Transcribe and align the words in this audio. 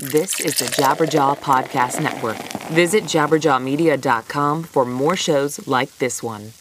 This 0.00 0.40
is 0.40 0.58
the 0.58 0.64
Jabberjaw 0.64 1.40
Podcast 1.40 2.02
Network. 2.02 2.38
Visit 2.70 3.04
jabberjawmedia.com 3.04 4.62
for 4.62 4.86
more 4.86 5.14
shows 5.14 5.68
like 5.68 5.94
this 5.98 6.22
one. 6.22 6.52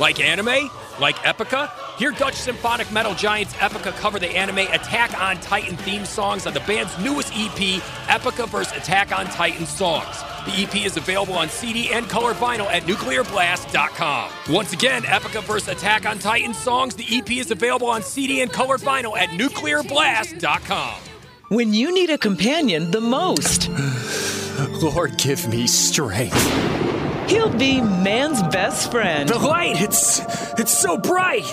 Like 0.00 0.18
anime? 0.18 0.70
Like 0.98 1.16
Epica? 1.16 1.68
Hear 1.98 2.12
Dutch 2.12 2.36
symphonic 2.36 2.90
metal 2.90 3.14
giants 3.14 3.52
Epica 3.56 3.92
cover 3.98 4.18
the 4.18 4.30
anime 4.30 4.60
Attack 4.72 5.20
on 5.20 5.36
Titan 5.42 5.76
theme 5.76 6.06
songs 6.06 6.46
on 6.46 6.54
the 6.54 6.60
band's 6.60 6.98
newest 6.98 7.34
EP, 7.34 7.82
Epica 8.06 8.48
vs. 8.48 8.74
Attack 8.74 9.12
on 9.12 9.26
Titan 9.26 9.66
Songs. 9.66 10.22
The 10.46 10.62
EP 10.62 10.86
is 10.86 10.96
available 10.96 11.34
on 11.34 11.50
CD 11.50 11.92
and 11.92 12.08
color 12.08 12.32
vinyl 12.32 12.64
at 12.72 12.84
nuclearblast.com. 12.84 14.30
Once 14.48 14.72
again, 14.72 15.02
Epica 15.02 15.42
vs. 15.42 15.68
Attack 15.68 16.06
on 16.06 16.18
Titan 16.18 16.54
Songs, 16.54 16.94
the 16.94 17.04
EP 17.10 17.30
is 17.32 17.50
available 17.50 17.88
on 17.88 18.02
CD 18.02 18.40
and 18.40 18.50
color 18.50 18.78
vinyl 18.78 19.18
at 19.18 19.28
nuclearblast.com. 19.28 21.13
When 21.48 21.74
you 21.74 21.92
need 21.92 22.10
a 22.10 22.18
companion 22.18 22.90
the 22.90 23.00
most, 23.00 23.68
Lord, 24.82 25.16
give 25.18 25.46
me 25.48 25.66
strength. 25.66 27.28
he'll 27.28 27.50
be 27.56 27.80
man's 27.80 28.42
best 28.44 28.90
friend. 28.90 29.28
The 29.28 29.38
light, 29.38 29.80
it's 29.80 30.20
it's 30.58 30.72
so 30.72 30.96
bright. 30.96 31.44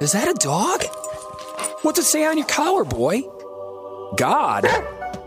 Is 0.00 0.12
that 0.12 0.28
a 0.28 0.34
dog? 0.34 0.82
What's 1.82 1.98
it 1.98 2.04
say 2.04 2.24
on 2.24 2.36
your 2.36 2.46
collar, 2.46 2.84
boy? 2.84 3.22
God? 4.16 4.66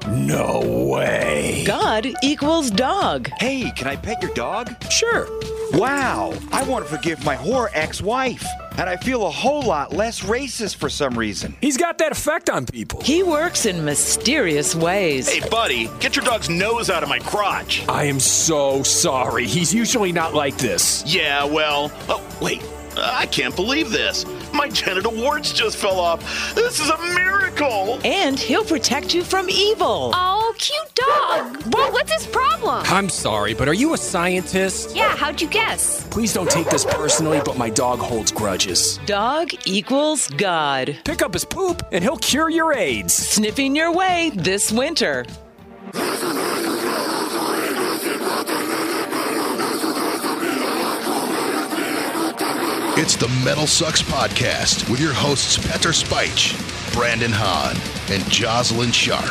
No 0.08 0.62
way. 0.92 1.64
God 1.66 2.08
equals 2.24 2.70
dog. 2.70 3.30
Hey, 3.40 3.72
can 3.72 3.88
I 3.88 3.96
pet 3.96 4.22
your 4.22 4.34
dog? 4.34 4.74
Sure. 4.92 5.28
Wow, 5.74 6.34
I 6.52 6.64
want 6.64 6.86
to 6.86 6.94
forgive 6.96 7.24
my 7.26 7.36
whore 7.36 7.70
ex 7.74 8.02
wife. 8.02 8.46
And 8.78 8.90
I 8.90 8.96
feel 8.96 9.26
a 9.26 9.32
whole 9.32 9.64
lot 9.64 9.94
less 9.94 10.22
racist 10.22 10.76
for 10.76 10.90
some 10.90 11.18
reason. 11.18 11.56
He's 11.62 11.78
got 11.78 11.98
that 11.98 12.12
effect 12.12 12.50
on 12.50 12.66
people. 12.66 13.02
He 13.02 13.24
works 13.24 13.66
in 13.66 13.84
mysterious 13.84 14.76
ways. 14.76 15.28
Hey, 15.30 15.48
buddy, 15.50 15.90
get 16.00 16.16
your 16.16 16.24
dog's 16.24 16.50
nose 16.50 16.90
out 16.90 17.04
of 17.04 17.10
my 17.10 17.20
crotch. 17.20 17.88
I 17.90 18.04
am 18.04 18.20
so 18.20 18.84
sorry. 18.84 19.46
He's 19.46 19.74
usually 19.74 20.12
not 20.12 20.34
like 20.34 20.58
this. 20.58 21.04
Yeah, 21.06 21.44
well, 21.44 21.92
oh, 22.08 22.24
wait. 22.42 22.62
I 23.00 23.26
can't 23.28 23.56
believe 23.56 23.92
this. 23.92 24.26
My 24.54 24.70
genital 24.70 25.14
warts 25.14 25.54
just 25.54 25.78
fell 25.78 26.00
off. 26.00 26.56
This 26.56 26.80
is 26.80 26.90
a 26.90 26.98
miracle. 27.14 28.00
And 28.04 28.40
he'll 28.40 28.64
protect 28.66 29.14
you 29.14 29.24
from 29.24 29.50
evil. 29.50 30.12
Oh, 30.14 30.54
cute 30.58 30.96
dog. 30.96 31.74
Well, 31.74 31.92
what's 31.92 32.12
his 32.12 32.28
problem? 32.28 32.84
I'm 32.88 33.10
sorry, 33.10 33.54
but 33.54 33.68
are 33.68 33.74
you 33.74 33.94
a 33.94 33.98
scientist? 33.98 34.96
Yeah, 34.96 35.16
how'd 35.16 35.42
you 35.42 35.48
guess? 35.48 36.08
Please 36.08 36.34
don't 36.34 36.50
take 36.50 36.70
this 36.70 36.86
personally, 36.86 37.42
but 37.46 37.58
my 37.58 37.70
dog 37.70 38.00
holds 38.00 38.32
grudges. 38.32 39.00
Dog 39.06 39.50
equals 39.66 40.28
God. 40.30 40.98
Pick 41.04 41.22
up 41.22 41.34
his 41.34 41.46
poop 41.46 41.88
and 41.92 42.04
he'll 42.04 42.18
cure 42.18 42.50
your 42.50 42.74
AIDS. 42.74 43.14
Sniffing 43.14 43.76
your 43.76 43.94
way 43.94 44.32
this 44.36 44.72
winter. 44.72 45.26
It's 53.00 53.16
the 53.16 53.28
Metal 53.46 53.68
Sucks 53.68 54.02
Podcast 54.02 54.90
with 54.90 55.00
your 55.00 55.14
hosts 55.14 55.58
Petar 55.58 55.90
Speich, 55.90 56.54
Brandon 56.94 57.32
Hahn, 57.32 57.76
and 58.12 58.24
Jozalyn 58.24 58.92
Sharp. 58.94 59.26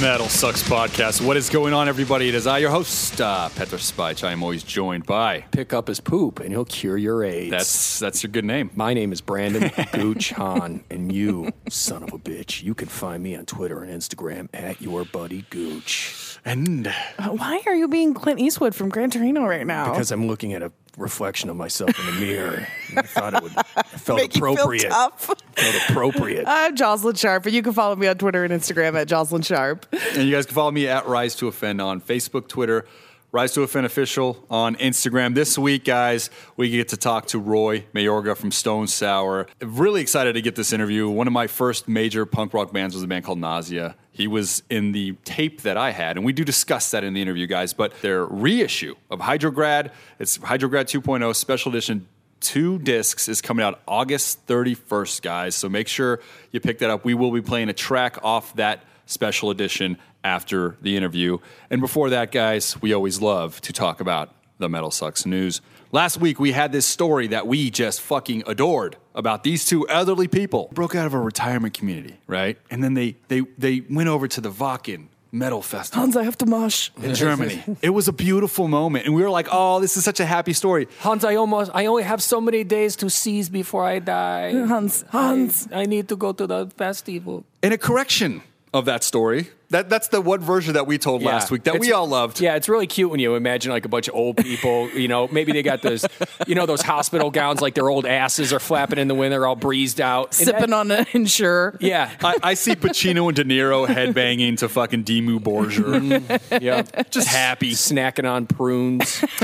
Metal 0.00 0.28
Sucks 0.28 0.62
Podcast. 0.62 1.24
What 1.24 1.36
is 1.36 1.48
going 1.50 1.74
on, 1.74 1.86
everybody? 1.86 2.28
It 2.28 2.34
is 2.34 2.46
I, 2.46 2.58
your 2.58 2.70
host, 2.70 3.20
uh, 3.20 3.50
Petar 3.50 3.76
Spich. 3.76 4.26
I 4.26 4.32
am 4.32 4.42
always 4.42 4.62
joined 4.62 5.04
by. 5.06 5.42
Pick 5.52 5.72
up 5.72 5.88
his 5.88 6.00
poop 6.00 6.40
and 6.40 6.50
he'll 6.50 6.64
cure 6.64 6.96
your 6.96 7.22
AIDS. 7.22 7.50
That's 7.50 7.98
that's 7.98 8.22
your 8.22 8.32
good 8.32 8.44
name. 8.46 8.70
My 8.74 8.92
name 8.94 9.12
is 9.12 9.20
Brandon 9.20 9.70
Gooch 9.92 10.30
Hahn, 10.30 10.82
and 10.90 11.12
you, 11.12 11.52
son 11.68 12.02
of 12.02 12.12
a 12.12 12.18
bitch, 12.18 12.62
you 12.62 12.74
can 12.74 12.88
find 12.88 13.22
me 13.22 13.36
on 13.36 13.46
Twitter 13.46 13.82
and 13.82 13.92
Instagram 13.92 14.48
at 14.54 14.80
your 14.80 15.04
buddy 15.04 15.44
Gooch. 15.50 16.38
And 16.44 16.86
Uh, 17.18 17.28
Why 17.28 17.62
are 17.66 17.74
you 17.74 17.86
being 17.86 18.14
Clint 18.14 18.40
Eastwood 18.40 18.74
from 18.74 18.88
Gran 18.88 19.10
Torino 19.10 19.44
right 19.46 19.66
now? 19.66 19.90
Because 19.92 20.10
I'm 20.10 20.26
looking 20.26 20.54
at 20.54 20.62
a 20.62 20.72
reflection 20.96 21.48
of 21.50 21.56
myself 21.56 21.90
in 21.98 22.06
the 22.14 22.20
mirror. 22.20 22.66
I 22.96 23.02
thought 23.02 23.34
it 23.34 23.42
would. 23.42 23.52
I 23.56 23.82
felt 23.82 24.18
Make 24.20 24.34
you 24.34 24.40
feel 24.42 24.52
appropriate. 24.52 24.88
tough. 24.90 25.30
Felt 25.56 25.76
appropriate. 25.88 26.44
I'm 26.48 26.76
Jozalyn 26.76 27.18
Sharp, 27.18 27.46
and 27.46 27.54
you 27.54 27.62
can 27.62 27.72
follow 27.72 27.96
me 27.96 28.06
on 28.06 28.16
Twitter 28.18 28.44
and 28.44 28.52
Instagram 28.52 28.94
at 29.00 29.08
Jozalyn 29.08 29.44
Sharp. 29.44 29.86
and 29.92 30.22
you 30.28 30.34
guys 30.34 30.46
can 30.46 30.54
follow 30.54 30.70
me 30.70 30.88
at 30.88 31.06
Rise 31.06 31.34
to 31.36 31.48
Offend 31.48 31.80
on 31.80 32.00
Facebook, 32.00 32.48
Twitter, 32.48 32.86
Rise 33.32 33.52
to 33.52 33.62
Offend 33.62 33.86
Official 33.86 34.44
on 34.50 34.74
Instagram. 34.74 35.36
This 35.36 35.56
week, 35.56 35.84
guys, 35.84 36.30
we 36.56 36.68
get 36.68 36.88
to 36.88 36.96
talk 36.96 37.26
to 37.26 37.38
Roy 37.38 37.84
Mayorga 37.94 38.36
from 38.36 38.50
Stone 38.50 38.88
Sour. 38.88 39.46
Really 39.60 40.00
excited 40.00 40.32
to 40.32 40.42
get 40.42 40.56
this 40.56 40.72
interview. 40.72 41.08
One 41.08 41.28
of 41.28 41.32
my 41.32 41.46
first 41.46 41.86
major 41.86 42.26
punk 42.26 42.52
rock 42.52 42.72
bands 42.72 42.96
was 42.96 43.04
a 43.04 43.06
band 43.06 43.24
called 43.24 43.38
Nausea. 43.38 43.94
He 44.10 44.26
was 44.26 44.64
in 44.68 44.90
the 44.90 45.12
tape 45.24 45.60
that 45.62 45.76
I 45.76 45.92
had, 45.92 46.16
and 46.16 46.26
we 46.26 46.32
do 46.32 46.42
discuss 46.42 46.90
that 46.90 47.04
in 47.04 47.14
the 47.14 47.22
interview, 47.22 47.46
guys. 47.46 47.72
But 47.72 47.92
their 48.02 48.24
reissue 48.24 48.96
of 49.12 49.20
Hydrograd, 49.20 49.92
it's 50.18 50.38
Hydrograd 50.38 50.86
2.0 50.86 51.36
special 51.36 51.70
edition 51.70 52.08
two 52.40 52.78
discs 52.78 53.28
is 53.28 53.40
coming 53.40 53.64
out 53.64 53.80
August 53.86 54.44
31st, 54.46 55.22
guys. 55.22 55.54
So 55.54 55.68
make 55.68 55.86
sure 55.86 56.20
you 56.50 56.58
pick 56.58 56.78
that 56.78 56.90
up. 56.90 57.04
We 57.04 57.14
will 57.14 57.30
be 57.30 57.42
playing 57.42 57.68
a 57.68 57.74
track 57.74 58.18
off 58.24 58.56
that 58.56 58.82
special 59.06 59.50
edition 59.50 59.98
after 60.24 60.76
the 60.82 60.96
interview. 60.96 61.38
And 61.70 61.80
before 61.80 62.10
that, 62.10 62.32
guys, 62.32 62.80
we 62.80 62.92
always 62.92 63.20
love 63.20 63.60
to 63.62 63.72
talk 63.72 64.00
about 64.00 64.34
the 64.58 64.68
Metal 64.68 64.90
Sucks 64.90 65.26
news. 65.26 65.60
Last 65.92 66.20
week, 66.20 66.38
we 66.38 66.52
had 66.52 66.70
this 66.70 66.86
story 66.86 67.28
that 67.28 67.46
we 67.46 67.70
just 67.70 68.00
fucking 68.00 68.44
adored 68.46 68.96
about 69.14 69.42
these 69.42 69.64
two 69.64 69.88
elderly 69.88 70.28
people 70.28 70.68
broke 70.72 70.94
out 70.94 71.06
of 71.06 71.14
a 71.14 71.18
retirement 71.18 71.74
community, 71.74 72.18
right? 72.26 72.58
And 72.70 72.84
then 72.84 72.94
they 72.94 73.16
they 73.28 73.40
they 73.58 73.80
went 73.90 74.08
over 74.08 74.28
to 74.28 74.40
the 74.40 74.50
Wacken 74.50 75.08
Metal 75.32 75.62
Festival 75.62 76.02
Hans, 76.02 76.16
I 76.16 76.24
have 76.24 76.36
to 76.38 76.46
mosh. 76.46 76.90
in 77.02 77.14
Germany. 77.14 77.62
it 77.82 77.90
was 77.90 78.08
a 78.08 78.12
beautiful 78.12 78.68
moment, 78.68 79.06
and 79.06 79.14
we 79.14 79.22
were 79.22 79.30
like, 79.30 79.48
"Oh, 79.50 79.80
this 79.80 79.96
is 79.96 80.04
such 80.04 80.20
a 80.20 80.26
happy 80.26 80.52
story." 80.52 80.88
Hans, 81.00 81.24
I 81.24 81.36
almost, 81.36 81.70
I 81.74 81.86
only 81.86 82.02
have 82.02 82.22
so 82.22 82.40
many 82.40 82.64
days 82.64 82.96
to 82.96 83.10
seize 83.10 83.48
before 83.48 83.84
I 83.84 84.00
die. 84.00 84.52
Hans, 84.66 85.04
Hans. 85.10 85.68
I, 85.72 85.82
I 85.82 85.84
need 85.86 86.08
to 86.08 86.16
go 86.16 86.32
to 86.32 86.46
the 86.46 86.66
festival. 86.76 87.44
And 87.62 87.72
a 87.72 87.78
correction 87.78 88.42
of 88.72 88.84
that 88.84 89.04
story. 89.04 89.50
That 89.70 89.88
that's 89.88 90.08
the 90.08 90.20
one 90.20 90.40
version 90.40 90.74
that 90.74 90.88
we 90.88 90.98
told 90.98 91.22
last 91.22 91.50
week 91.52 91.62
that 91.62 91.78
we 91.78 91.92
all 91.92 92.08
loved. 92.08 92.40
Yeah, 92.40 92.56
it's 92.56 92.68
really 92.68 92.88
cute 92.88 93.08
when 93.08 93.20
you 93.20 93.36
imagine 93.36 93.70
like 93.70 93.84
a 93.84 93.88
bunch 93.88 94.08
of 94.08 94.14
old 94.16 94.36
people. 94.36 94.90
You 94.90 95.06
know, 95.06 95.28
maybe 95.28 95.52
they 95.52 95.62
got 95.62 95.80
those, 95.80 96.04
you 96.48 96.56
know, 96.56 96.66
those 96.66 96.82
hospital 96.82 97.30
gowns, 97.30 97.60
like 97.60 97.74
their 97.74 97.88
old 97.88 98.04
asses 98.04 98.52
are 98.52 98.58
flapping 98.58 98.98
in 98.98 99.06
the 99.06 99.14
wind. 99.14 99.32
They're 99.32 99.46
all 99.46 99.54
breezed 99.54 100.00
out, 100.00 100.36
And 100.38 100.46
Sipping 100.48 100.70
that- 100.70 100.72
on 100.72 100.90
an 100.90 101.06
Ensure. 101.12 101.76
Yeah, 101.80 102.10
I, 102.20 102.34
I 102.42 102.54
see 102.54 102.74
Pacino 102.74 103.28
and 103.28 103.36
De 103.36 103.44
Niro 103.44 103.86
headbanging 103.86 104.58
to 104.58 104.68
fucking 104.68 105.04
Dimmu 105.04 105.38
Borgir. 105.38 106.40
yeah, 106.60 106.82
Just 107.10 107.28
happy. 107.28 107.70
snacking 107.72 108.28
on 108.28 108.46
prunes, 108.46 109.20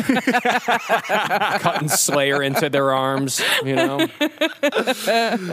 cutting 1.62 1.88
Slayer 1.88 2.42
into 2.42 2.68
their 2.68 2.92
arms. 2.92 3.40
You 3.64 3.76
know, 3.76 3.98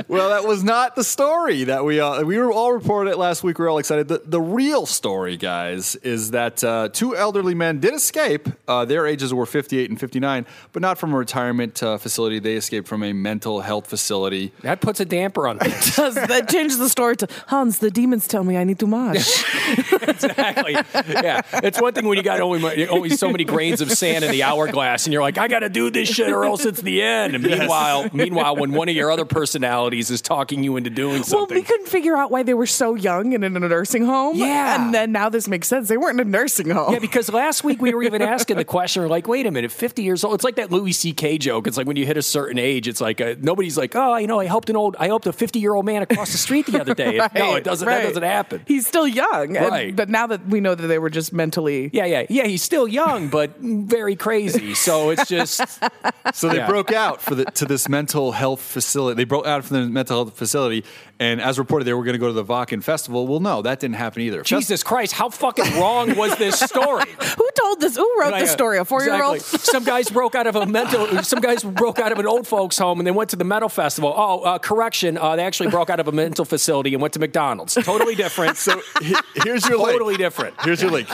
Well, 0.07 0.29
that 0.29 0.45
was 0.45 0.63
not 0.63 0.95
the 0.95 1.03
story 1.03 1.65
that 1.65 1.85
we 1.85 1.99
uh, 1.99 2.23
we 2.23 2.37
were 2.37 2.51
all 2.51 2.73
reported 2.73 3.11
it 3.11 3.17
last 3.17 3.43
week. 3.43 3.59
We 3.59 3.63
were 3.65 3.69
all 3.69 3.77
excited. 3.77 4.07
The, 4.07 4.21
the 4.25 4.41
real 4.63 4.85
story, 4.85 5.35
guys, 5.35 5.95
is 5.97 6.31
that 6.31 6.63
uh, 6.63 6.87
two 6.87 7.17
elderly 7.17 7.53
men 7.53 7.79
did 7.81 7.93
escape. 7.93 8.47
Uh, 8.65 8.85
their 8.85 9.05
ages 9.05 9.33
were 9.33 9.45
58 9.45 9.89
and 9.89 9.99
59, 9.99 10.45
but 10.71 10.81
not 10.81 10.97
from 10.97 11.13
a 11.13 11.17
retirement 11.17 11.83
uh, 11.83 11.97
facility. 11.97 12.39
They 12.39 12.55
escaped 12.55 12.87
from 12.87 13.03
a 13.03 13.11
mental 13.11 13.59
health 13.59 13.87
facility. 13.87 14.53
that 14.61 14.79
puts 14.79 15.01
a 15.01 15.05
damper 15.05 15.47
on 15.49 15.57
it. 15.59 15.63
Does 15.95 16.15
that 16.15 16.47
changes 16.49 16.77
the 16.77 16.87
story 16.87 17.17
to 17.17 17.27
Hans? 17.47 17.79
The 17.79 17.91
demons 17.91 18.25
tell 18.25 18.43
me 18.45 18.55
I 18.55 18.63
need 18.63 18.79
to 18.79 18.87
mosh. 18.87 19.43
exactly. 20.01 20.73
Yeah, 20.73 21.41
it's 21.55 21.81
one 21.81 21.93
thing 21.93 22.07
when 22.07 22.17
you 22.17 22.23
got 22.23 22.39
only 22.39 22.87
only 22.87 23.09
so 23.09 23.29
many 23.29 23.43
grains 23.43 23.81
of 23.81 23.91
sand 23.91 24.23
in 24.23 24.31
the 24.31 24.43
hourglass, 24.43 25.05
and 25.05 25.13
you're 25.13 25.21
like, 25.21 25.37
I 25.37 25.49
got 25.49 25.59
to 25.59 25.69
do 25.69 25.89
this 25.89 26.07
shit, 26.07 26.31
or 26.31 26.45
else 26.45 26.65
it's 26.65 26.81
the 26.81 27.01
end. 27.01 27.35
And 27.35 27.43
meanwhile, 27.43 28.09
meanwhile, 28.13 28.55
when 28.55 28.71
one 28.71 28.87
of 28.87 28.95
your 28.95 29.11
other 29.11 29.25
personalities 29.25 30.09
is 30.09 30.21
talking 30.21 30.63
you 30.63 30.77
into 30.77 30.89
doing 30.89 31.23
something, 31.23 31.55
well, 31.55 31.61
we 31.61 31.65
couldn't 31.65 31.87
figure 31.87 32.15
out 32.15 32.31
why 32.31 32.43
they 32.43 32.53
were 32.53 32.65
so 32.65 32.95
young 32.95 33.33
and 33.33 33.43
in 33.43 33.55
a 33.57 33.59
nursing 33.59 34.05
home. 34.05 34.37
Yeah. 34.37 34.52
And 34.53 34.93
then 34.93 35.11
now 35.11 35.29
this 35.29 35.47
makes 35.47 35.67
sense. 35.67 35.87
They 35.87 35.97
weren't 35.97 36.19
in 36.19 36.27
a 36.27 36.29
nursing 36.29 36.69
home. 36.69 36.93
Yeah, 36.93 36.99
because 36.99 37.31
last 37.31 37.63
week 37.63 37.81
we 37.81 37.93
were 37.93 38.03
even 38.03 38.21
asking 38.21 38.57
the 38.57 38.65
question, 38.65 39.01
we're 39.03 39.09
like, 39.09 39.27
wait 39.27 39.45
a 39.45 39.51
minute, 39.51 39.71
50 39.71 40.03
years 40.03 40.23
old. 40.23 40.35
It's 40.35 40.43
like 40.43 40.55
that 40.55 40.71
Louis 40.71 40.91
C.K. 40.93 41.37
joke. 41.37 41.67
It's 41.67 41.77
like 41.77 41.87
when 41.87 41.95
you 41.97 42.05
hit 42.05 42.17
a 42.17 42.21
certain 42.21 42.57
age, 42.57 42.87
it's 42.87 43.01
like 43.01 43.19
uh 43.21 43.35
nobody's 43.39 43.77
like, 43.77 43.95
oh, 43.95 44.15
you 44.17 44.27
know, 44.27 44.39
I 44.39 44.45
helped 44.45 44.69
an 44.69 44.75
old, 44.75 44.95
I 44.99 45.07
helped 45.07 45.27
a 45.27 45.33
50 45.33 45.59
year 45.59 45.73
old 45.73 45.85
man 45.85 46.01
across 46.01 46.31
the 46.31 46.37
street 46.37 46.65
the 46.67 46.79
other 46.81 46.93
day. 46.93 47.17
no, 47.35 47.55
it 47.55 47.63
doesn't. 47.63 47.87
right. 47.87 47.97
That 48.03 48.07
doesn't 48.09 48.23
happen. 48.23 48.61
He's 48.67 48.87
still 48.87 49.07
young, 49.07 49.57
and- 49.57 49.67
Right. 49.69 49.95
but 49.95 50.09
now 50.09 50.27
that 50.27 50.45
we 50.47 50.59
know 50.59 50.75
that 50.75 50.87
they 50.87 50.99
were 50.99 51.09
just 51.09 51.33
mentally 51.33 51.89
Yeah, 51.93 52.05
yeah, 52.05 52.25
yeah. 52.29 52.45
He's 52.45 52.61
still 52.63 52.87
young, 52.87 53.29
but 53.29 53.57
very 53.59 54.15
crazy. 54.15 54.73
So 54.75 55.09
it's 55.09 55.27
just 55.27 55.61
So 56.33 56.49
they 56.49 56.57
Yeah. 56.57 56.67
broke 56.67 56.91
out 56.91 57.21
for 57.21 57.35
the 57.35 57.45
to 57.45 57.65
this 57.65 57.87
mental 57.89 58.31
health 58.33 58.61
facility. 58.61 59.15
They 59.17 59.23
broke 59.25 59.45
out 59.47 59.65
from 59.65 59.77
the 59.77 59.87
mental 59.89 60.23
health 60.25 60.37
facility, 60.37 60.83
and 61.19 61.39
as 61.41 61.57
reported, 61.59 61.85
they 61.85 61.93
were 61.93 62.03
going 62.03 62.13
to 62.13 62.19
go 62.19 62.27
to 62.27 62.33
the 62.33 62.43
Wacken 62.43 62.83
festival. 62.83 63.27
Well, 63.27 63.39
no, 63.39 63.61
that 63.61 63.79
didn't 63.79 63.95
happen 63.95 64.21
either. 64.23 64.41
Jesus 64.43 64.83
Christ, 64.83 65.13
how 65.13 65.29
fucking 65.29 65.79
wrong 65.79 66.15
was 66.15 66.35
this 66.37 66.59
story? 66.59 67.05
Who 67.37 67.49
told 67.55 67.79
this? 67.81 67.95
Who 67.95 68.11
wrote 68.19 68.37
this 68.39 68.51
story? 68.51 68.77
A 68.79 68.85
four-year-old? 68.85 69.35
Exactly. 69.35 69.59
Some 69.59 69.83
guys 69.83 70.09
broke 70.09 70.35
out 70.35 70.47
of 70.47 70.55
a 70.55 70.65
mental. 70.65 71.23
Some 71.23 71.39
guys 71.39 71.63
broke 71.63 71.99
out 71.99 72.11
of 72.11 72.19
an 72.19 72.27
old 72.27 72.47
folks' 72.47 72.77
home 72.77 72.99
and 72.99 73.07
they 73.07 73.11
went 73.11 73.29
to 73.29 73.35
the 73.35 73.43
metal 73.43 73.69
festival. 73.69 74.13
Oh, 74.15 74.41
uh, 74.41 74.57
correction. 74.59 75.17
Uh, 75.17 75.35
they 75.35 75.43
actually 75.43 75.69
broke 75.69 75.89
out 75.89 75.99
of 75.99 76.07
a 76.07 76.11
mental 76.11 76.45
facility 76.45 76.93
and 76.93 77.01
went 77.01 77.13
to 77.13 77.19
McDonald's. 77.19 77.75
Totally 77.75 78.15
different. 78.15 78.57
So 78.57 78.81
he- 79.01 79.15
here's 79.43 79.67
your 79.67 79.77
link. 79.77 79.91
totally 79.91 80.17
different. 80.17 80.55
Here's 80.61 80.81
your 80.81 80.91
link. 80.91 81.07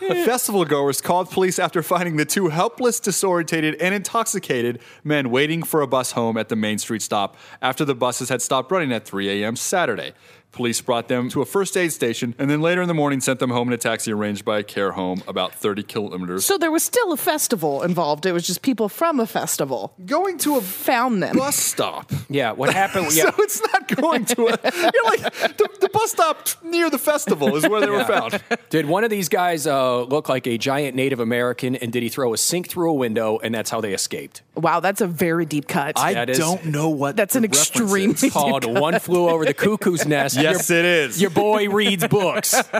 The 0.00 0.14
festival 0.24 0.64
goers 0.64 1.00
called 1.00 1.30
police 1.30 1.58
after 1.58 1.82
finding 1.82 2.16
the 2.16 2.24
two 2.24 2.48
helpless, 2.48 3.00
disorientated, 3.00 3.76
and 3.80 3.94
intoxicated 3.94 4.80
men 5.04 5.30
waiting 5.30 5.62
for 5.62 5.80
a 5.82 5.86
bus 5.86 6.12
home 6.12 6.36
at 6.36 6.48
the 6.48 6.56
Main 6.56 6.78
Street 6.78 7.02
stop 7.02 7.36
after 7.60 7.84
the 7.84 7.94
buses 7.94 8.28
had 8.28 8.40
stopped 8.42 8.70
running 8.70 8.92
at 8.92 9.04
3 9.04 9.28
a.m. 9.32 9.56
Saturday. 9.56 10.12
Police 10.52 10.82
brought 10.82 11.08
them 11.08 11.30
to 11.30 11.40
a 11.40 11.46
first 11.46 11.78
aid 11.78 11.92
station 11.92 12.34
and 12.38 12.50
then 12.50 12.60
later 12.60 12.82
in 12.82 12.88
the 12.88 12.92
morning 12.92 13.22
sent 13.22 13.38
them 13.38 13.48
home 13.48 13.68
in 13.68 13.72
a 13.72 13.78
taxi 13.78 14.12
arranged 14.12 14.44
by 14.44 14.58
a 14.58 14.62
care 14.62 14.92
home 14.92 15.22
about 15.26 15.54
30 15.54 15.82
kilometers. 15.82 16.44
So 16.44 16.58
there 16.58 16.70
was 16.70 16.82
still 16.82 17.10
a 17.10 17.16
festival 17.16 17.82
involved. 17.82 18.26
It 18.26 18.32
was 18.32 18.46
just 18.46 18.60
people 18.60 18.90
from 18.90 19.18
a 19.18 19.26
festival 19.26 19.94
going 20.04 20.36
to 20.40 20.56
a 20.58 20.60
found 20.60 21.22
them. 21.22 21.36
bus 21.38 21.56
stop. 21.56 22.12
Yeah, 22.28 22.52
what 22.52 22.70
happened? 22.74 23.14
Yeah. 23.14 23.30
So 23.30 23.34
it's 23.38 23.62
not 23.72 23.88
going 23.96 24.26
to 24.26 24.42
a. 24.48 24.58
You're 24.92 25.04
like, 25.06 25.22
the, 25.56 25.68
the 25.80 25.88
bus 25.90 26.10
stop 26.10 26.46
near 26.62 26.90
the 26.90 26.98
festival 26.98 27.56
is 27.56 27.66
where 27.66 27.80
they 27.80 27.88
were 27.88 28.04
found. 28.04 28.38
Did 28.68 28.84
one 28.84 29.04
of 29.04 29.10
these 29.10 29.30
guys 29.30 29.66
uh, 29.66 30.02
look 30.02 30.28
like 30.28 30.46
a 30.46 30.58
giant 30.58 30.94
Native 30.94 31.20
American 31.20 31.76
and 31.76 31.90
did 31.90 32.02
he 32.02 32.10
throw 32.10 32.34
a 32.34 32.36
sink 32.36 32.68
through 32.68 32.90
a 32.90 32.94
window 32.94 33.38
and 33.42 33.54
that's 33.54 33.70
how 33.70 33.80
they 33.80 33.94
escaped? 33.94 34.42
Wow, 34.54 34.80
that's 34.80 35.00
a 35.00 35.06
very 35.06 35.46
deep 35.46 35.66
cut. 35.66 35.98
I 35.98 36.12
That 36.12 36.28
is- 36.30 36.38
don't 36.38 36.66
know 36.66 36.90
what 36.90 37.16
That's 37.16 37.36
an 37.36 37.42
the 37.42 37.48
reference 37.48 37.70
extremely 37.70 38.14
is. 38.14 38.20
deep 38.20 38.32
Called 38.34 38.64
cut. 38.64 38.80
One 38.80 38.98
Flew 38.98 39.28
Over 39.30 39.46
the 39.46 39.54
Cuckoo's 39.54 40.04
Nest. 40.06 40.36
Yes, 40.36 40.68
your, 40.68 40.78
it 40.78 40.84
is. 40.84 41.20
Your 41.22 41.30
boy 41.30 41.68
reads 41.70 42.06
books. 42.06 42.54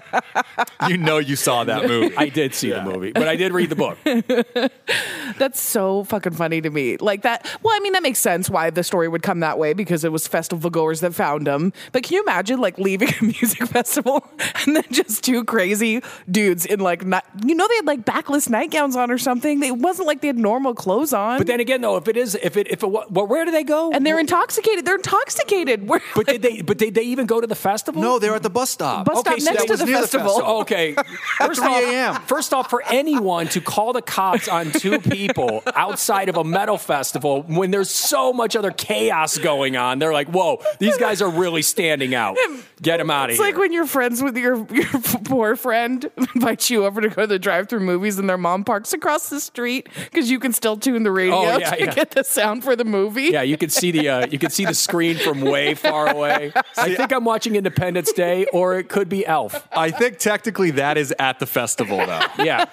You 0.89 0.97
know 0.99 1.19
you 1.19 1.37
saw 1.37 1.63
that 1.65 1.87
movie. 1.87 2.15
I 2.17 2.29
did 2.29 2.55
see 2.57 2.71
the 2.71 2.83
movie, 2.83 3.13
but 3.13 3.29
I 3.29 3.37
did 3.37 3.53
read 3.53 3.71
the 3.71 3.77
book. 3.77 3.97
That's 5.39 5.61
so 5.61 6.03
fucking 6.05 6.33
funny 6.33 6.61
to 6.61 6.71
me. 6.71 6.97
Like 6.97 7.23
that. 7.23 7.49
Well, 7.63 7.75
I 7.75 7.81
mean, 7.81 7.93
that 7.93 8.03
makes 8.03 8.19
sense 8.19 8.51
why 8.51 8.71
the 8.71 8.83
story 8.83 9.07
would 9.09 9.23
come 9.23 9.41
that 9.41 9.59
way 9.59 9.73
because 9.75 10.03
it 10.05 10.11
was 10.13 10.27
festival 10.27 10.71
goers 10.71 11.01
that 11.01 11.15
found 11.15 11.47
him. 11.47 11.73
But 11.93 12.03
can 12.03 12.15
you 12.17 12.23
imagine 12.23 12.61
like 12.61 12.79
leaving 12.79 13.09
a 13.21 13.25
music 13.25 13.67
festival 13.69 14.27
and 14.67 14.75
then 14.77 14.85
just 14.91 15.23
two 15.25 15.45
crazy 15.45 16.03
dudes 16.31 16.67
in 16.67 16.81
like, 16.81 17.05
ni- 17.07 17.21
you 17.47 17.55
know, 17.55 17.67
they 17.69 17.77
had 17.77 17.87
like 17.87 18.05
backless 18.05 18.49
nightgowns 18.49 18.97
on 18.97 19.11
or 19.11 19.19
something. 19.19 19.63
It 19.63 19.77
wasn't 19.79 20.09
like 20.09 20.21
they 20.21 20.27
had 20.29 20.39
normal 20.39 20.75
clothes 20.75 21.13
on. 21.13 21.39
But 21.39 21.47
then 21.47 21.61
again, 21.63 21.81
though, 21.81 21.97
if 21.97 22.07
it 22.09 22.17
is, 22.19 22.35
if 22.43 22.57
it, 22.59 22.69
if 22.71 22.83
it, 22.83 22.87
well, 22.87 23.07
where 23.27 23.45
do 23.47 23.51
they 23.51 23.65
go? 23.65 23.91
and 23.93 24.05
they're 24.05 24.19
intoxicated. 24.19 24.85
They're 24.85 24.97
intoxicated. 24.97 25.89
Where, 25.89 26.01
But 26.15 26.27
did 26.27 26.43
they? 26.43 26.61
But 26.61 26.77
did 26.79 26.95
they 26.95 27.03
even 27.05 27.27
go 27.27 27.41
to 27.41 27.47
the 27.47 27.55
festival? 27.55 28.03
No, 28.03 28.19
they're 28.19 28.35
at 28.35 28.43
the 28.43 28.51
bus 28.51 28.69
stop. 28.71 29.07
Bus 29.07 29.21
stop 29.21 29.33
Okay, 29.33 29.41
so 29.41 29.51
next 29.53 29.63
that 29.69 29.73
to 29.73 29.77
the 29.79 29.87
near 29.87 29.95
the 29.97 30.01
festival. 30.03 30.29
festival. 30.29 30.57
Okay. 30.61 30.95
First 31.39 31.61
3 31.61 31.69
off, 31.71 31.83
a.m.. 31.83 32.15
first 32.27 32.53
off, 32.55 32.69
for 32.71 32.83
anyone 32.87 33.49
to 33.49 33.61
call 33.61 33.93
the 33.93 34.03
cops 34.03 34.49
on 34.49 34.71
two 34.71 34.99
people 35.01 35.63
outside 35.75 36.29
of 36.29 36.37
a 36.37 36.45
metal 36.45 36.77
festival 36.79 37.43
when 37.43 37.71
there's 37.71 37.91
so 37.91 38.33
much 38.33 38.55
other 38.57 38.71
chaos 38.71 39.39
going 39.39 39.77
on, 39.77 39.99
they're 39.99 40.13
like, 40.13 40.29
"Whoa, 40.29 40.61
these 40.79 40.97
guys 40.99 41.23
are 41.23 41.31
really 41.31 41.63
standing 41.63 42.15
out. 42.15 42.37
Get 42.81 42.99
them 42.99 43.11
out 43.11 43.25
of 43.25 43.31
It's 43.31 43.39
here." 43.41 43.47
like 43.53 43.59
when 43.59 43.73
you're 43.73 43.87
friends 43.87 44.23
with 44.23 44.37
your 44.37 44.67
your 44.73 44.87
poor 45.25 45.57
friend 45.57 46.11
invites 46.35 46.71
you 46.71 46.85
over 46.85 47.01
to 47.01 47.09
go 47.09 47.23
to 47.23 47.27
the 47.27 47.39
drive-through 47.39 47.81
movies, 47.81 48.19
and 48.19 48.29
their 48.29 48.39
mom 48.39 48.65
parks 48.65 48.93
across 48.93 49.29
the 49.29 49.41
street 49.41 49.89
because 50.11 50.31
you 50.31 50.39
can 50.39 50.53
still 50.53 50.77
tune 50.77 51.03
the 51.03 51.11
radio 51.13 51.35
Oh, 51.37 51.45
yeah, 51.61 51.71
to 51.71 51.85
yeah. 51.85 51.95
get 51.95 52.11
the 52.13 52.25
sound 52.25 52.65
for 52.65 52.77
the 52.77 52.85
movie. 52.85 53.25
yeah, 53.25 53.43
you 53.43 53.57
could 53.57 53.73
see 53.73 53.91
the 53.91 54.09
uh, 54.09 54.27
you 54.27 54.39
could 54.39 54.53
see 54.53 54.65
the 54.65 54.75
screen 54.75 55.17
from 55.17 55.41
way 55.41 55.75
far 55.75 56.09
away. 56.11 56.53
I 56.77 56.95
think 56.95 57.13
I'm 57.13 57.25
watching 57.25 57.57
Independence 57.57 58.13
Day, 58.13 58.47
or 58.53 58.79
it 58.79 58.89
could 58.89 59.09
be 59.09 59.25
Elf. 59.27 59.67
I 59.73 59.91
think 59.91 60.19
technically 60.19 60.73
that 60.73 60.97
is 60.99 61.15
at 61.19 61.39
the 61.39 61.47
festival, 61.47 61.99
though. 61.99 62.21
Yeah, 62.43 62.65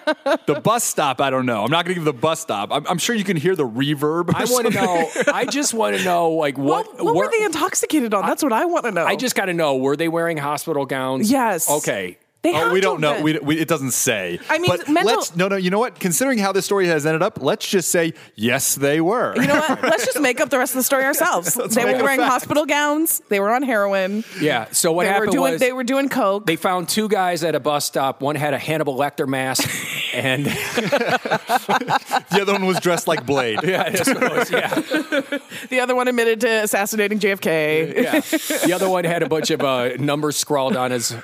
the 0.46 0.60
bus 0.64 0.84
stop, 0.84 1.22
I 1.22 1.30
don't 1.30 1.46
know. 1.46 1.64
I'm 1.64 1.72
not 1.72 1.86
going 1.86 1.96
to 1.96 2.00
give 2.00 2.06
the 2.06 2.14
bus 2.14 2.40
stop. 2.40 2.70
I'm, 2.72 2.86
I'm 2.88 2.98
sure 2.98 3.16
you 3.16 3.24
can 3.24 3.38
hear 3.38 3.56
the 3.56 3.68
reverb. 3.68 4.30
or 4.30 4.36
I 4.36 4.46
want 4.46 4.68
to 4.68 4.74
know. 4.74 5.10
I 5.34 5.46
just 5.46 5.74
want 5.74 5.98
to 5.98 6.04
know, 6.04 6.32
like, 6.32 6.58
what 6.58 6.88
What, 6.88 7.04
what 7.04 7.16
were- 7.16 7.26
were 7.26 7.32
they 7.32 7.44
intoxicated 7.44 8.14
on? 8.14 8.26
That's 8.26 8.44
what 8.44 8.54
I 8.54 8.66
want 8.66 8.86
to 8.86 8.92
know. 8.92 9.06
I 9.06 9.16
just 9.16 9.36
got 9.36 9.46
to 9.46 9.54
know: 9.54 9.78
were 9.78 9.96
they 9.96 10.08
wearing 10.08 10.38
hospital 10.38 10.86
gowns? 10.86 11.30
Yes. 11.32 11.70
Okay. 11.70 12.18
They 12.42 12.54
Oh, 12.56 12.72
we 12.72 12.80
don't 12.80 13.02
know. 13.02 13.16
been. 13.16 13.24
We, 13.24 13.40
we, 13.40 13.58
it 13.60 13.68
doesn't 13.68 13.92
say. 13.92 14.40
I 14.50 14.60
mean, 14.60 14.70
but 14.72 14.88
mental- 14.88 15.16
let's 15.18 15.36
no, 15.36 15.50
no. 15.50 15.58
You 15.58 15.70
know 15.72 15.80
what? 15.80 16.00
Considering 16.00 16.38
how 16.38 16.54
this 16.54 16.64
story 16.66 16.88
has 16.88 17.06
ended 17.06 17.22
up, 17.22 17.42
let's 17.42 17.68
just 17.68 17.90
say 17.90 18.14
yes, 18.36 18.76
they 18.76 19.02
were. 19.02 19.36
You 19.36 19.48
know 19.48 19.56
what? 19.60 19.82
Let's 19.90 20.06
just 20.06 20.22
make 20.22 20.40
up 20.40 20.50
the 20.50 20.58
rest 20.58 20.72
of 20.74 20.78
the 20.78 20.84
story 20.84 21.04
ourselves. 21.04 21.56
They 21.76 21.84
were 21.86 22.02
wearing 22.02 22.20
fact. 22.20 22.32
hospital 22.32 22.66
gowns. 22.66 23.22
They 23.30 23.40
were 23.42 23.52
on 23.54 23.62
heroin. 23.64 24.24
Yeah. 24.40 24.68
So 24.72 24.92
what 24.94 25.04
they 25.04 25.10
happened 25.10 25.28
were 25.28 25.32
doing. 25.34 25.52
was 25.54 25.60
they 25.60 25.74
were 25.74 25.84
doing 25.84 26.08
coke. 26.08 26.46
they 26.46 26.56
found 26.56 26.88
two 26.88 27.10
guys 27.10 27.44
at 27.44 27.56
a 27.56 27.60
bus 27.60 27.84
stop. 27.86 28.22
One 28.22 28.36
had 28.36 28.54
a 28.54 28.58
Hannibal 28.60 28.96
Lecter 28.96 29.28
mask, 29.28 29.68
and 30.14 30.46
the 30.46 32.40
other 32.42 32.54
one 32.54 32.66
was 32.66 32.80
dressed 32.80 33.08
like 33.08 33.26
Blade. 33.26 33.60
yeah, 33.64 33.84
it 33.88 34.00
was, 34.08 34.52
yeah, 34.52 35.40
the 35.70 35.80
other 35.82 35.96
one 35.96 36.08
admitted 36.08 36.42
to 36.42 36.48
assassinating 36.64 37.20
JFK. 37.20 37.96
yeah. 38.04 38.20
The 38.66 38.74
other 38.74 38.90
one 38.90 39.04
had 39.04 39.24
a 39.24 39.30
bunch 39.30 39.50
of 39.52 39.62
uh, 39.62 39.90
numbers 40.00 40.38
scrawled 40.38 40.76
on 40.76 40.92
his, 40.92 41.16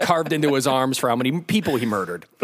carved 0.00 0.25
into 0.32 0.54
his 0.54 0.66
arms 0.66 0.98
for 0.98 1.08
how 1.08 1.16
many 1.16 1.40
people 1.40 1.76
he 1.76 1.86
murdered. 1.86 2.26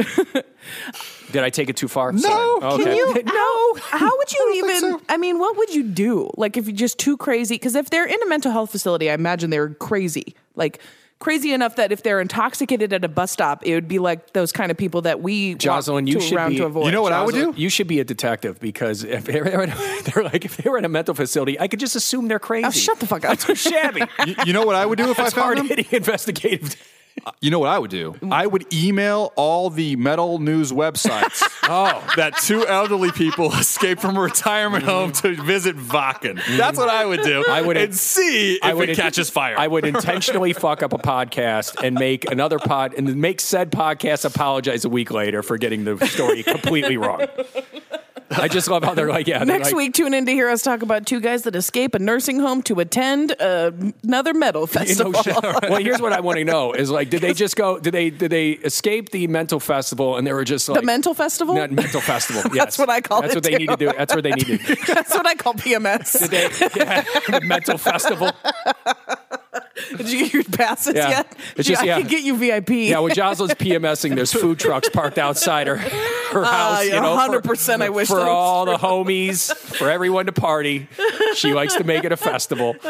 Did 1.32 1.42
I 1.42 1.50
take 1.50 1.70
it 1.70 1.76
too 1.76 1.88
far? 1.88 2.12
No. 2.12 2.20
Sorry. 2.60 2.84
Can 2.84 2.96
you? 2.96 3.12
No. 3.24 3.74
How 3.80 4.16
would 4.16 4.32
you 4.32 4.52
think 4.52 4.64
even? 4.64 4.80
so. 4.80 5.02
I 5.08 5.16
mean, 5.16 5.38
what 5.38 5.56
would 5.56 5.74
you 5.74 5.82
do? 5.82 6.30
Like, 6.36 6.56
if 6.56 6.66
you're 6.66 6.76
just 6.76 6.98
too 6.98 7.16
crazy? 7.16 7.54
Because 7.54 7.74
if 7.74 7.90
they're 7.90 8.06
in 8.06 8.22
a 8.22 8.28
mental 8.28 8.52
health 8.52 8.70
facility, 8.70 9.10
I 9.10 9.14
imagine 9.14 9.50
they're 9.50 9.70
crazy. 9.70 10.34
Like, 10.54 10.80
crazy 11.22 11.52
enough 11.52 11.76
that 11.76 11.92
if 11.92 12.02
they're 12.02 12.20
intoxicated 12.20 12.92
at 12.92 13.04
a 13.04 13.08
bus 13.08 13.30
stop, 13.30 13.64
it 13.64 13.74
would 13.74 13.88
be 13.88 13.98
like 13.98 14.32
those 14.32 14.52
kind 14.52 14.70
of 14.70 14.76
people 14.76 15.02
that 15.02 15.22
we 15.22 15.54
Jozalyn, 15.54 15.92
want 15.92 16.08
you 16.08 16.14
to, 16.14 16.20
should 16.20 16.36
around 16.36 16.50
be. 16.50 16.56
to 16.58 16.64
avoid. 16.64 16.86
You 16.86 16.92
know 16.92 17.02
what 17.02 17.12
I 17.12 17.24
would 17.24 17.34
do? 17.34 17.54
You 17.56 17.68
should 17.68 17.86
be 17.86 18.00
a 18.00 18.04
detective 18.04 18.60
because 18.60 19.04
if 19.04 19.24
they're, 19.24 19.44
they're 20.04 20.24
like 20.24 20.44
if 20.44 20.56
they 20.56 20.68
were 20.68 20.78
in 20.78 20.84
a 20.84 20.88
mental 20.88 21.14
facility, 21.14 21.58
I 21.58 21.68
could 21.68 21.80
just 21.80 21.96
assume 21.96 22.28
they're 22.28 22.36
oh, 22.36 22.40
crazy. 22.40 22.66
Oh, 22.66 22.70
shut 22.70 22.98
the 22.98 23.06
fuck 23.06 23.24
up. 23.24 23.30
That's 23.30 23.46
so 23.46 23.54
shabby. 23.54 24.02
You, 24.26 24.34
you 24.46 24.52
know 24.52 24.66
what 24.66 24.74
I 24.74 24.84
would 24.84 24.98
do 24.98 25.10
if 25.10 25.18
I 25.18 25.22
That's 25.22 25.34
found 25.34 25.44
hard 25.44 25.58
them? 25.58 25.68
hitting 25.68 25.86
investigative. 25.92 26.76
You 27.40 27.50
know 27.50 27.58
what 27.58 27.68
I 27.68 27.78
would 27.78 27.90
do? 27.90 28.14
I 28.30 28.46
would 28.46 28.72
email 28.72 29.32
all 29.36 29.70
the 29.70 29.96
metal 29.96 30.38
news 30.38 30.72
websites. 30.72 31.42
Oh. 31.64 32.04
that 32.16 32.36
two 32.38 32.66
elderly 32.66 33.12
people 33.12 33.52
escaped 33.54 34.00
from 34.02 34.16
a 34.16 34.20
retirement 34.20 34.82
home 34.84 35.12
to 35.12 35.40
visit 35.44 35.76
Wacken. 35.76 36.40
That's 36.56 36.76
what 36.76 36.88
I 36.88 37.06
would 37.06 37.22
do. 37.22 37.44
I 37.48 37.62
would- 37.62 37.76
and 37.76 37.94
see 37.94 38.54
if 38.54 38.64
I 38.64 38.74
would 38.74 38.90
it 38.90 38.96
catches 38.96 39.30
fire. 39.30 39.54
I 39.56 39.68
would 39.68 39.84
intentionally 39.86 40.52
fuck 40.54 40.82
up 40.82 40.92
a 40.92 40.98
podcast 40.98 41.80
and 41.82 41.94
make 41.94 42.28
another 42.30 42.58
pod 42.58 42.94
and 42.94 43.14
make 43.16 43.40
said 43.40 43.70
podcast 43.70 44.24
apologize 44.24 44.84
a 44.84 44.88
week 44.88 45.12
later 45.12 45.40
for 45.44 45.56
getting 45.56 45.84
the 45.84 46.04
story 46.08 46.42
completely 46.42 46.96
wrong. 46.96 47.26
I 48.36 48.48
just 48.48 48.68
love 48.68 48.84
how 48.84 48.94
they're 48.94 49.08
like, 49.08 49.26
yeah. 49.26 49.44
Next 49.44 49.68
like, 49.68 49.76
week, 49.76 49.94
tune 49.94 50.14
in 50.14 50.26
to 50.26 50.32
hear 50.32 50.48
us 50.48 50.62
talk 50.62 50.82
about 50.82 51.06
two 51.06 51.20
guys 51.20 51.42
that 51.42 51.54
escape 51.56 51.94
a 51.94 51.98
nursing 51.98 52.40
home 52.40 52.62
to 52.62 52.80
attend 52.80 53.34
uh, 53.40 53.70
another 54.02 54.34
metal 54.34 54.62
You 54.62 54.66
festival. 54.66 55.12
know, 55.12 55.58
well, 55.62 55.82
here's 55.82 56.00
what 56.00 56.12
I 56.12 56.20
want 56.20 56.38
to 56.38 56.44
know: 56.44 56.72
is 56.72 56.90
like, 56.90 57.10
did 57.10 57.20
they 57.20 57.32
just 57.34 57.56
go? 57.56 57.78
Did 57.78 57.92
they 57.92 58.10
did 58.10 58.30
they 58.30 58.50
escape 58.52 59.10
the 59.10 59.26
mental 59.26 59.60
festival 59.60 60.16
and 60.16 60.26
they 60.26 60.32
were 60.32 60.44
just 60.44 60.68
like 60.68 60.80
the 60.80 60.86
mental 60.86 61.14
festival. 61.14 61.54
Not 61.54 61.70
mental 61.70 62.00
festival. 62.00 62.42
Yes. 62.52 62.64
That's 62.64 62.78
what 62.78 62.90
I 62.90 63.00
call 63.00 63.22
That's 63.22 63.34
it, 63.34 63.36
what 63.36 63.44
they 63.44 63.52
too. 63.52 63.58
need 63.58 63.68
to 63.70 63.76
do. 63.76 63.92
That's 63.96 64.14
what 64.14 64.24
they 64.24 64.30
need 64.32 64.46
to. 64.46 64.58
do. 64.58 64.74
That's 64.86 65.14
what 65.14 65.26
I 65.26 65.34
call 65.34 65.54
PMS. 65.54 66.18
Did 66.18 66.30
they, 66.30 66.68
yeah, 66.76 67.02
the 67.28 67.40
mental 67.44 67.78
festival. 67.78 68.30
Did 69.96 70.10
you 70.10 70.18
get 70.24 70.32
your 70.32 70.44
passes 70.44 70.94
Yeah. 70.94 71.08
yet? 71.10 71.36
It's 71.56 71.68
Yeah, 71.68 71.80
I 71.80 72.00
can 72.00 72.06
get 72.08 72.22
you 72.22 72.36
VIP. 72.36 72.70
Yeah, 72.88 73.00
when 73.00 73.12
Jozalyn's 73.12 73.54
PMSing, 73.54 74.14
there's 74.14 74.32
food 74.32 74.58
trucks 74.58 74.88
parked 74.88 75.18
outside 75.18 75.66
her, 75.66 75.76
her 75.76 76.44
house. 76.44 76.78
Ah, 76.78 76.80
yeah, 76.82 76.94
you 76.94 77.00
know, 77.00 77.16
for- 77.16 77.40
100% 77.40 77.82
I 77.82 77.88
wish 77.88 78.08
for 78.08 78.20
all 78.20 78.64
the 78.66 78.76
homies, 78.76 79.54
for 79.54 79.90
everyone 79.90 80.26
to 80.26 80.32
party. 80.32 80.88
She 81.34 81.52
likes 81.52 81.74
to 81.76 81.84
make 81.84 82.04
it 82.04 82.12
a 82.12 82.16
festival. 82.16 82.74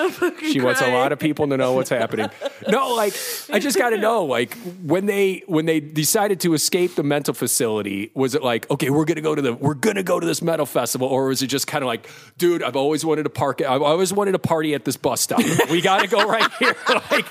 She 0.53 0.61
wants 0.61 0.81
a 0.83 0.93
lot 0.93 1.13
of 1.13 1.19
people 1.19 1.47
to 1.49 1.57
know 1.57 1.73
what's 1.73 1.89
happening. 1.91 2.29
No, 2.69 2.95
like 2.95 3.15
I 3.51 3.59
just 3.59 3.79
got 3.79 3.91
to 3.91 3.97
know, 3.99 4.25
like 4.25 4.55
when 4.83 5.07
they 5.07 5.43
when 5.47 5.67
they 5.67 5.81
decided 5.81 6.41
to 6.41 6.55
escape 6.55 6.95
the 6.97 7.03
mental 7.03 7.33
facility, 7.33 8.11
was 8.15 8.35
it 8.35 8.43
like, 8.43 8.69
okay, 8.71 8.91
we're 8.91 9.05
gonna 9.05 9.21
go 9.21 9.35
to 9.35 9.41
the 9.43 9.53
we're 9.55 9.75
gonna 9.75 10.03
go 10.03 10.19
to 10.21 10.27
this 10.27 10.43
metal 10.43 10.67
festival, 10.67 11.09
or 11.09 11.27
was 11.27 11.43
it 11.43 11.47
just 11.47 11.67
kind 11.67 11.83
of 11.83 11.87
like, 11.87 12.09
dude, 12.39 12.63
I've 12.63 12.77
always 12.77 13.05
wanted 13.05 13.23
to 13.25 13.31
park, 13.31 13.63
I've 13.63 13.83
always 13.83 14.13
wanted 14.13 14.33
to 14.33 14.39
party 14.39 14.75
at 14.75 14.85
this 14.85 14.97
bus 14.97 15.21
stop. 15.21 15.41
We 15.71 15.81
got 15.81 16.01
to 16.01 16.07
go 16.09 16.27
right 16.29 16.51
here. 16.59 16.75
like, 17.11 17.27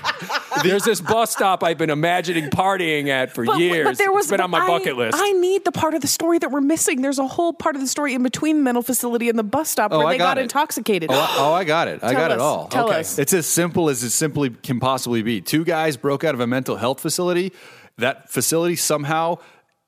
there's 0.64 0.84
this 0.84 1.02
bus 1.02 1.32
stop 1.32 1.64
I've 1.64 1.78
been 1.78 1.90
imagining 1.90 2.50
partying 2.50 3.08
at 3.08 3.34
for 3.34 3.46
But, 3.46 3.60
years. 3.60 3.86
but 3.86 3.98
there 3.98 4.12
was 4.12 4.26
it's 4.26 4.32
been 4.32 4.42
on 4.42 4.50
my 4.52 4.60
I- 4.60 4.68
bucket 4.68 4.98
list. 4.98 5.18
I 5.20 5.32
need 5.34 5.66
the 5.66 5.72
part 5.72 5.94
of 5.94 6.02
the 6.02 6.08
story 6.08 6.40
that 6.40 6.52
we're 6.52 6.62
missing. 6.62 7.02
There's 7.02 7.20
a 7.20 7.28
whole 7.28 7.54
part 7.54 7.76
of 7.76 7.82
the 7.82 7.88
story 7.88 8.14
in 8.14 8.24
between 8.24 8.58
the 8.58 8.64
mental 8.64 8.84
facility 8.84 9.30
and 9.30 9.38
the 9.38 9.44
bus 9.44 9.70
stop 9.70 9.92
oh, 9.92 9.98
where 9.98 10.06
Oh, 10.08 10.10
I 10.10 10.14
they 10.14 10.18
got 10.18 10.36
got, 10.36 10.42
intoxicated. 10.44 11.12
Oh, 11.12 11.16
I- 11.16 11.36
oh, 11.40 11.54
I 11.54 11.64
got 11.64 11.88
it. 11.88 12.04
I 12.04 12.14
got 12.14 12.32
us. 12.32 12.36
it 12.36 12.42
all. 12.42 12.68
Tell 12.68 12.90
okay. 12.90 13.00
us. 13.00 13.18
It's 13.20 13.34
as 13.34 13.46
simple 13.48 13.90
as 13.90 14.04
it 14.04 14.12
simply 14.12 14.50
can 14.50 14.80
possibly 14.80 15.22
be. 15.22 15.42
Two 15.42 15.64
guys 15.64 15.98
broke 15.98 16.24
out 16.24 16.34
of 16.36 16.40
a 16.42 16.48
mental 16.48 16.76
health 16.76 17.00
facility. 17.00 17.54
That 17.98 18.30
facility 18.30 18.76
somehow 18.78 19.38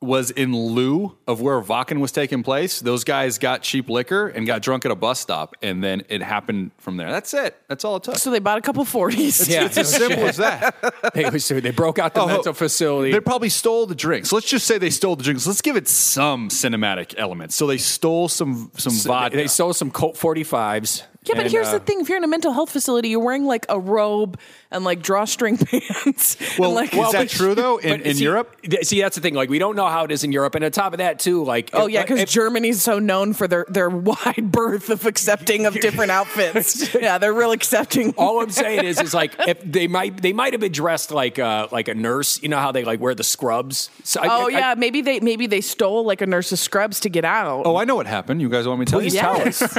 was 0.04 0.32
in 0.32 0.56
lieu 0.56 1.16
of 1.28 1.42
where 1.42 1.62
Wacken 1.62 2.00
was 2.00 2.12
taking 2.12 2.44
place. 2.44 2.80
Those 2.80 3.04
guys 3.04 3.38
got 3.38 3.62
cheap 3.62 3.90
liquor 3.90 4.28
and 4.28 4.46
got 4.46 4.62
drunk 4.62 4.86
at 4.86 4.92
a 4.92 4.96
bus 4.96 5.20
stop, 5.20 5.56
and 5.62 5.84
then 5.84 6.04
it 6.10 6.22
happened 6.22 6.72
from 6.78 6.98
there. 6.98 7.10
That's 7.12 7.34
it. 7.34 7.58
That's 7.68 7.84
all 7.86 7.96
it 7.98 8.04
took. 8.04 8.18
So 8.18 8.32
they 8.32 8.40
bought 8.40 8.58
a 8.58 8.62
couple 8.62 8.84
40s. 8.86 9.50
Yeah, 9.50 9.66
It's 9.66 9.78
as 9.78 9.94
simple 9.94 10.26
as 10.26 10.38
that. 10.38 10.76
They, 11.14 11.38
so 11.40 11.60
they 11.60 11.72
broke 11.72 12.00
out 12.00 12.14
the 12.14 12.22
Oh, 12.22 12.28
mental 12.28 12.54
facility. 12.54 13.12
They 13.12 13.20
probably 13.20 13.50
stole 13.50 13.86
the 13.86 13.96
drinks. 13.96 14.32
Let's 14.32 14.48
just 14.48 14.66
say 14.66 14.78
they 14.78 14.90
stole 14.90 15.16
the 15.16 15.24
drinks. 15.24 15.46
Let's 15.46 15.62
give 15.62 15.76
it 15.76 15.88
some 15.88 16.50
cinematic 16.50 17.14
elements. 17.18 17.56
So 17.56 17.68
they 17.68 17.78
stole 17.78 18.30
some 18.30 18.72
some 18.78 18.94
vodka. 18.94 19.38
They 19.38 19.48
stole 19.48 19.74
some 19.74 19.92
Colt 19.92 20.16
45s. 20.16 21.04
Yeah, 21.26 21.36
but 21.36 21.44
and, 21.46 21.52
here's 21.52 21.68
uh, 21.68 21.74
the 21.74 21.80
thing: 21.80 22.02
if 22.02 22.10
you're 22.10 22.18
in 22.18 22.24
a 22.24 22.28
mental 22.28 22.52
health 22.54 22.70
facility, 22.72 23.10
you're 23.10 23.20
wearing 23.20 23.46
like 23.46 23.66
a 23.70 23.80
robe 23.80 24.40
and 24.72 24.84
like 24.84 25.02
drawstring 25.02 25.58
pants. 26.04 26.38
Well, 26.60 26.70
and, 26.78 26.92
like, 26.92 26.94
is 26.94 27.12
that 27.14 27.30
true 27.38 27.56
though 27.56 27.78
in, 27.78 28.02
in 28.02 28.16
see- 28.16 28.24
Europe? 28.24 28.56
th- 28.64 28.86
See, 28.86 29.02
that's 29.02 29.16
the 29.16 29.22
thing. 29.22 29.34
Like, 29.34 29.50
we 29.50 29.60
don't 29.60 29.76
know 29.76 29.88
how 29.88 30.04
it 30.04 30.12
is 30.12 30.24
in 30.24 30.32
Europe, 30.32 30.56
and 30.56 30.66
on 30.66 30.72
top 30.72 30.94
of 30.94 30.98
that, 31.00 31.20
too, 31.20 31.44
like, 31.44 31.70
Oh 31.74 31.86
if- 31.86 31.92
yeah, 31.92 32.02
because 32.04 32.30
Germany's 32.32 32.82
so 32.82 33.00
known 33.00 33.34
for 33.34 33.48
their 33.48 33.66
their 33.70 33.90
wide 34.10 34.52
berth 34.52 34.90
of 34.90 35.06
accepting 35.06 35.66
of 35.66 35.74
different 35.76 36.12
outfits. 36.12 36.94
yeah, 36.94 37.18
they're 37.18 37.34
real 37.34 37.52
accepting. 37.52 38.14
all 38.18 38.42
I'm 38.42 38.50
saying 38.52 38.84
is, 38.86 39.00
is 39.00 39.14
like, 39.14 39.34
if 39.48 39.62
they 39.64 39.88
might, 39.88 40.22
they 40.22 40.34
might 40.34 40.54
have 40.54 40.62
been 40.62 40.72
dressed 40.72 41.12
like, 41.12 41.40
uh, 41.40 41.68
like 41.72 41.88
a 41.88 41.94
nurse. 41.96 42.42
You 42.44 42.50
know 42.50 42.60
how 42.60 42.72
they 42.72 42.84
like 42.84 43.00
wear 43.00 43.16
the 43.16 43.24
scrubs. 43.24 43.90
So 44.04 44.22
I- 44.22 44.28
oh 44.28 44.46
I- 44.48 44.50
yeah, 44.50 44.76
maybe 44.78 45.02
they 45.02 45.20
maybe 45.20 45.48
they 45.48 45.62
stole 45.62 46.04
like 46.06 46.22
a 46.22 46.26
nurse's 46.28 46.60
scrubs 46.60 47.00
to 47.02 47.10
get 47.10 47.24
out. 47.26 47.64
Oh, 47.66 47.76
I 47.78 47.86
know 47.86 47.96
what 47.96 48.08
happened. 48.08 48.42
You 48.42 48.50
guys 48.50 48.68
want 48.68 48.80
me 48.80 48.86
to 48.86 48.90
tell 48.92 49.00
Please 49.00 49.14
you? 49.14 49.20
tell 49.22 49.40
us. 49.48 49.78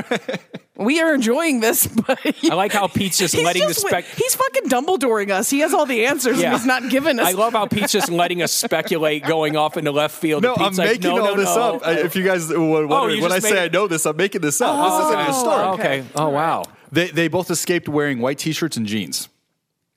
We 0.76 1.00
are 1.00 1.14
enjoying 1.14 1.60
this, 1.60 1.86
but 2.06 2.18
I 2.50 2.54
like 2.54 2.72
how 2.72 2.86
Pete's 2.88 3.18
just 3.18 3.36
letting 3.38 3.62
just 3.62 3.82
the 3.82 3.88
spec. 3.88 4.04
He's 4.06 4.34
fucking 4.34 4.64
Dumbledoring 4.68 5.30
us. 5.30 5.48
He 5.50 5.60
has 5.60 5.72
all 5.72 5.86
the 5.86 6.06
answers, 6.06 6.40
Yeah. 6.40 6.46
and 6.50 6.56
he's 6.56 6.66
not 6.66 6.90
giving 6.90 7.18
us. 7.20 7.28
I 7.28 7.32
love 7.32 7.52
how 7.52 7.66
Pete's 7.66 7.92
just 7.92 8.10
letting 8.10 8.42
us 8.42 8.52
speculate, 8.52 9.24
going 9.24 9.56
off 9.56 9.76
into 9.76 9.92
left 9.92 10.16
field. 10.16 10.42
No, 10.42 10.54
I'm 10.54 10.64
Pete's 10.70 10.78
like, 10.78 10.88
making 10.88 11.10
no, 11.14 11.18
all 11.24 11.34
no, 11.34 11.36
this 11.36 11.54
no. 11.54 11.74
up. 11.76 11.86
I- 11.86 11.92
If 12.00 12.16
you 12.16 12.24
guys 12.24 12.48
were 12.48 12.56
oh, 12.56 12.86
wondering, 12.86 13.16
you 13.18 13.22
when 13.22 13.32
I 13.32 13.38
say 13.38 13.52
made- 13.52 13.58
I 13.62 13.68
know 13.68 13.86
this, 13.86 14.04
I'm 14.06 14.16
making 14.16 14.40
this 14.40 14.60
up. 14.60 14.76
this 14.76 15.06
isn't 15.06 15.20
a 15.20 15.28
Oh, 15.28 15.40
story. 15.40 15.62
Oh, 15.62 15.72
okay. 15.74 16.04
Oh, 16.16 16.28
wow. 16.30 16.64
They 16.90 17.08
they 17.10 17.28
both 17.28 17.50
escaped 17.50 17.88
wearing 17.88 18.20
white 18.20 18.38
t-shirts 18.38 18.76
and 18.76 18.86
jeans. 18.86 19.28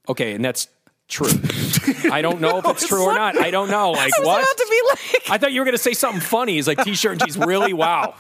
Okay, 0.10 0.34
and 0.34 0.44
that's 0.44 0.68
true. 1.08 1.28
I 2.12 2.22
don't 2.22 2.42
know 2.42 2.58
if 2.60 2.66
it's 2.66 2.88
true 2.88 3.04
or 3.04 3.14
not. 3.16 3.38
I 3.38 3.52
don't 3.52 3.70
know. 3.70 3.92
Like 3.92 4.12
I 4.18 4.20
was 4.20 4.26
what? 4.26 4.44
about 4.44 4.58
to 4.58 4.68
be 4.70 4.82
like, 4.90 5.30
I 5.30 5.38
thought 5.38 5.52
you 5.54 5.62
were 5.62 5.66
going 5.66 5.78
to 5.78 5.82
say 5.82 5.94
something 5.94 6.22
funny. 6.22 6.54
He's 6.54 6.68
like 6.68 6.84
t-shirt 6.84 7.14
and 7.14 7.22
jeans. 7.22 7.38
Really? 7.38 7.74
Wow. 7.74 8.16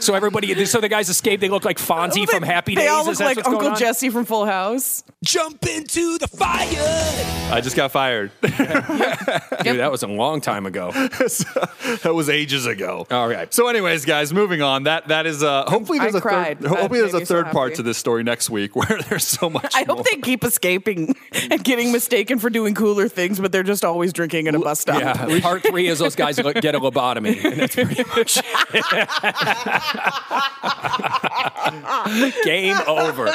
So 0.00 0.14
everybody, 0.14 0.64
so 0.66 0.80
the 0.80 0.88
guys 0.88 1.08
escape. 1.08 1.40
They 1.40 1.48
look 1.48 1.64
like 1.64 1.78
Fonzie 1.78 2.28
from 2.28 2.42
Happy 2.42 2.74
they 2.74 2.82
Days. 2.82 2.90
all 2.90 3.04
look 3.04 3.16
that 3.18 3.36
like 3.36 3.46
Uncle? 3.46 3.74
Jesse 3.76 4.10
from 4.10 4.24
Full 4.24 4.46
House. 4.46 5.04
Jump 5.24 5.64
into 5.66 6.18
the 6.18 6.28
fire. 6.28 6.66
I 7.52 7.60
just 7.62 7.76
got 7.76 7.92
fired. 7.92 8.30
Dude, 8.42 9.78
that 9.78 9.88
was 9.90 10.02
a 10.02 10.06
long 10.08 10.40
time 10.40 10.66
ago. 10.66 10.90
that 10.92 12.12
was 12.14 12.28
ages 12.28 12.66
ago. 12.66 13.06
All 13.10 13.28
right. 13.28 13.52
So, 13.52 13.68
anyways, 13.68 14.04
guys, 14.04 14.32
moving 14.32 14.60
on. 14.62 14.84
That 14.84 15.08
that 15.08 15.26
is 15.26 15.42
uh, 15.42 15.64
hopefully 15.68 15.98
there's 15.98 16.14
I 16.14 16.18
a 16.18 16.20
cried. 16.20 16.60
third. 16.60 16.68
Hopefully 16.68 17.00
That 17.00 17.12
there's 17.12 17.14
a 17.14 17.18
me 17.20 17.24
so 17.24 17.34
third 17.34 17.46
part 17.52 17.74
to 17.76 17.82
this 17.82 17.96
story 17.98 18.22
next 18.22 18.50
week 18.50 18.74
where 18.76 19.00
there's 19.08 19.26
so 19.26 19.48
much. 19.48 19.72
I 19.74 19.84
more. 19.86 19.96
hope 19.96 20.06
they 20.06 20.16
keep 20.16 20.44
escaping 20.44 21.14
and 21.50 21.62
getting 21.64 21.92
mistaken 22.24 22.38
for 22.38 22.48
doing 22.50 22.74
cooler 22.74 23.06
things, 23.08 23.38
but 23.38 23.52
they're 23.52 23.62
just 23.62 23.84
always 23.84 24.12
drinking 24.12 24.48
at 24.48 24.54
a 24.54 24.58
bus 24.58 24.80
stop. 24.80 25.00
Yeah. 25.00 25.38
Part 25.42 25.62
three 25.62 25.88
is 25.88 25.98
those 25.98 26.16
guys 26.16 26.36
get 26.36 26.74
a 26.74 26.80
lobotomy. 26.80 27.44
And 27.44 27.60
that's 27.60 27.74
pretty 27.74 28.02
much 28.16 28.38
it. 28.38 28.44
Game 32.44 32.76
over. 32.86 33.30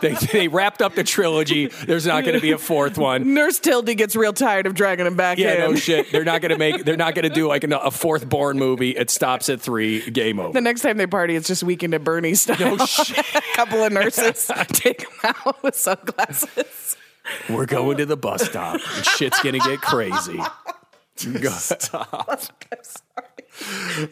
They, 0.00 0.14
they 0.32 0.48
wrapped 0.48 0.82
up 0.82 0.94
the 0.94 1.02
trilogy. 1.04 1.66
There's 1.66 2.06
not 2.06 2.24
going 2.24 2.34
to 2.34 2.40
be 2.40 2.52
a 2.52 2.58
fourth 2.58 2.98
one. 2.98 3.34
Nurse 3.34 3.58
Tildy 3.58 3.94
gets 3.94 4.14
real 4.14 4.32
tired 4.32 4.66
of 4.66 4.74
dragging 4.74 5.06
him 5.06 5.16
back 5.16 5.38
Yeah, 5.38 5.54
in. 5.54 5.58
no 5.60 5.74
shit. 5.76 6.12
They're 6.12 6.24
not 6.24 6.40
going 6.40 6.50
to 6.52 6.58
make. 6.58 6.84
They're 6.84 6.96
not 6.96 7.14
going 7.14 7.28
to 7.28 7.34
do 7.34 7.48
like 7.48 7.64
a, 7.64 7.68
a 7.76 7.90
fourth 7.90 8.28
Bourne 8.28 8.58
movie. 8.58 8.90
It 8.90 9.10
stops 9.10 9.48
at 9.48 9.60
three. 9.60 10.08
Game 10.10 10.38
over. 10.40 10.52
The 10.52 10.60
next 10.60 10.82
time 10.82 10.96
they 10.96 11.06
party, 11.06 11.36
it's 11.36 11.48
just 11.48 11.62
weekend 11.62 11.94
at 11.94 12.04
Bernie's 12.04 12.42
style. 12.42 12.76
No 12.76 12.86
shit. 12.86 13.18
a 13.34 13.42
couple 13.54 13.82
of 13.82 13.92
nurses 13.92 14.50
take 14.72 14.98
them 15.00 15.34
out 15.46 15.62
with 15.62 15.74
sunglasses. 15.74 16.96
We're 17.48 17.66
going 17.66 17.96
to 17.98 18.06
the 18.06 18.16
bus 18.16 18.44
stop. 18.44 18.74
And 18.96 19.04
shit's 19.06 19.40
going 19.40 19.60
to 19.60 19.66
get 19.68 19.80
crazy. 19.80 20.40
Stop. 21.16 22.40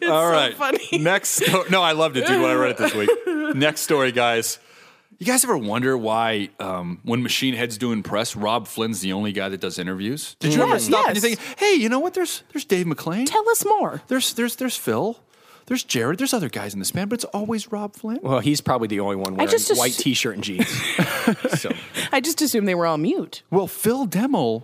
All 0.07 0.29
right. 0.31 0.53
funny. 0.55 0.99
Next. 0.99 1.29
sto- 1.29 1.63
No, 1.69 1.81
I 1.81 1.93
loved 1.93 2.17
it, 2.17 2.27
dude. 2.27 2.41
When 2.41 2.49
I 2.51 2.53
read 2.55 2.71
it 2.71 2.77
this 2.77 2.93
week. 2.93 3.09
Next 3.55 3.81
story, 3.81 4.11
guys. 4.11 4.59
You 5.17 5.25
guys 5.25 5.43
ever 5.43 5.57
wonder 5.57 5.97
why, 5.97 6.49
um, 6.59 6.99
when 7.03 7.21
Machine 7.23 7.53
Head's 7.53 7.77
doing 7.77 8.03
press, 8.03 8.35
Robb 8.37 8.67
Flynn's 8.67 9.01
the 9.01 9.11
only 9.11 9.33
guy 9.33 9.49
that 9.49 9.59
does 9.59 9.77
interviews? 9.77 10.35
Did 10.39 10.53
you 10.53 10.61
ever 10.61 10.73
Yes, 10.73 10.85
stop 10.85 11.07
and 11.09 11.17
you 11.21 11.29
yes. 11.29 11.37
think, 11.39 11.59
hey, 11.59 11.73
you 11.73 11.89
know 11.89 11.99
what? 11.99 12.13
There's 12.13 12.43
there's 12.53 12.63
Dave 12.63 12.85
McClain. 12.85 13.25
Tell 13.25 13.47
us 13.49 13.65
more. 13.65 14.01
There's 14.07 14.33
there's 14.33 14.55
there's 14.55 14.77
Phil. 14.77 15.19
There's 15.69 15.83
Jared. 15.83 16.17
There's 16.17 16.33
other 16.33 16.49
guys 16.49 16.73
in 16.73 16.79
this 16.79 16.91
band, 16.91 17.09
but 17.11 17.15
it's 17.15 17.25
always 17.25 17.71
Robb 17.71 17.95
Flynn. 17.95 18.19
Well, 18.21 18.39
he's 18.39 18.59
probably 18.59 18.87
the 18.87 18.99
only 18.99 19.15
one 19.15 19.35
wearing 19.35 19.49
just 19.49 19.71
ass- 19.71 19.77
white 19.77 19.93
t-shirt 19.93 20.35
and 20.35 20.43
jeans. 20.43 20.67
so 21.59 21.71
I 22.11 22.19
just 22.19 22.41
assumed 22.41 22.67
they 22.67 22.75
were 22.75 22.87
all 22.87 22.97
mute. 22.97 23.43
Well, 23.51 23.67
Phil 23.67 24.07
Demmel 24.07 24.63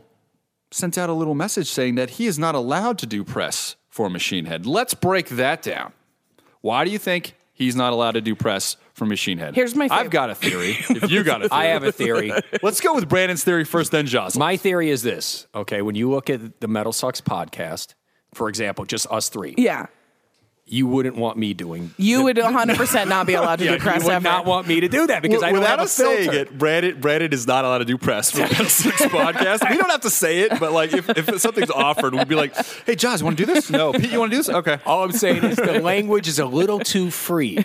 sent 0.72 0.98
out 0.98 1.10
a 1.10 1.14
little 1.14 1.36
message 1.36 1.68
saying 1.72 1.96
that 1.96 2.12
he 2.12 2.26
is 2.26 2.38
not 2.38 2.56
allowed 2.56 2.98
to 3.00 3.06
do 3.06 3.24
press 3.24 3.76
for 3.88 4.10
Machine 4.10 4.46
Head. 4.46 4.66
Let's 4.66 4.94
break 4.94 5.30
that 5.30 5.62
down. 5.62 5.94
Why 6.62 6.84
do 6.84 6.92
you 6.92 6.98
think 6.98 7.36
he's 7.54 7.76
not 7.76 7.94
allowed 7.94 8.14
to 8.14 8.22
do 8.22 8.36
press 8.36 8.76
for 8.94 9.06
Machine 9.06 9.38
Head? 9.38 9.54
Here's 9.56 9.76
my 9.76 9.88
I've 9.92 10.10
got 10.10 10.32
a 10.32 10.36
theory. 10.36 10.72
if 10.90 11.12
you 11.12 11.24
got 11.24 11.46
a 11.46 11.50
theory. 11.50 11.62
I 11.62 11.66
have 11.66 11.84
a 11.84 11.92
theory. 11.92 12.32
Let's 12.64 12.82
go 12.82 12.96
with 12.96 13.08
Brandon's 13.08 13.44
theory 13.44 13.64
first, 13.64 13.92
then 13.92 14.08
Jozalyn. 14.08 14.40
My 14.40 14.58
theory 14.58 14.90
is 14.90 15.04
this. 15.04 15.46
Okay, 15.54 15.82
when 15.84 15.94
you 15.96 16.10
look 16.10 16.30
at 16.32 16.60
the 16.62 16.68
Metal 16.68 16.92
Sucks 16.92 17.22
podcast, 17.22 17.94
for 18.34 18.50
example, 18.50 18.86
just 18.86 19.06
us 19.12 19.30
three, 19.30 19.54
Yeah. 19.58 19.86
You 20.68 20.88
wouldn't 20.88 21.16
want 21.16 21.38
me 21.38 21.54
doing. 21.54 21.92
You 21.98 22.24
would 22.24 22.38
100% 22.38 23.08
not 23.08 23.28
be 23.28 23.36
allowed 23.36 23.58
to 23.60 23.66
Yeah, 23.66 23.74
do 23.74 23.80
press 23.80 24.02
you 24.02 24.08
would 24.08 24.14
ever. 24.16 24.24
not 24.24 24.46
want 24.48 24.68
me 24.68 24.80
to 24.80 24.88
do 24.88 25.06
that 25.06 25.22
because 25.22 25.44
I 25.44 25.52
don't 25.52 25.60
Without 25.60 25.70
have 25.70 25.80
a 25.82 25.84
us 25.84 25.92
saying 25.92 26.24
filter. 26.24 26.40
it, 26.40 26.58
Brandon, 26.58 27.00
Brandon 27.00 27.32
is 27.34 27.46
not 27.46 27.66
allowed 27.66 27.78
to 27.80 27.86
do 27.86 28.00
press 28.00 28.32
for 28.32 28.40
Metal 28.40 28.66
Sucks 28.66 29.02
podcast. 29.04 29.70
We 29.70 29.78
don't 29.78 29.92
have 29.92 30.02
to 30.02 30.10
say 30.10 30.40
it, 30.40 30.60
but 30.60 30.72
like 30.72 30.92
if, 30.94 31.08
if 31.10 31.40
something's 31.40 31.70
offered, 31.70 32.16
we'd 32.16 32.28
be 32.28 32.34
like, 32.34 32.56
"Hey, 32.88 32.96
Josh, 32.96 33.20
you 33.20 33.26
want 33.26 33.38
to 33.38 33.46
do 33.46 33.54
this? 33.54 33.70
No, 33.70 33.94
Pete, 33.94 34.12
you 34.12 34.20
want 34.20 34.32
to 34.32 34.38
do 34.38 34.44
this? 34.44 34.50
Okay." 34.50 34.80
All 34.88 35.04
I'm 35.04 35.12
saying 35.12 35.44
is 35.44 35.58
the 35.58 35.80
language 35.84 36.28
is 36.28 36.40
a 36.40 36.46
little 36.48 36.80
too 36.80 37.12
free. 37.12 37.64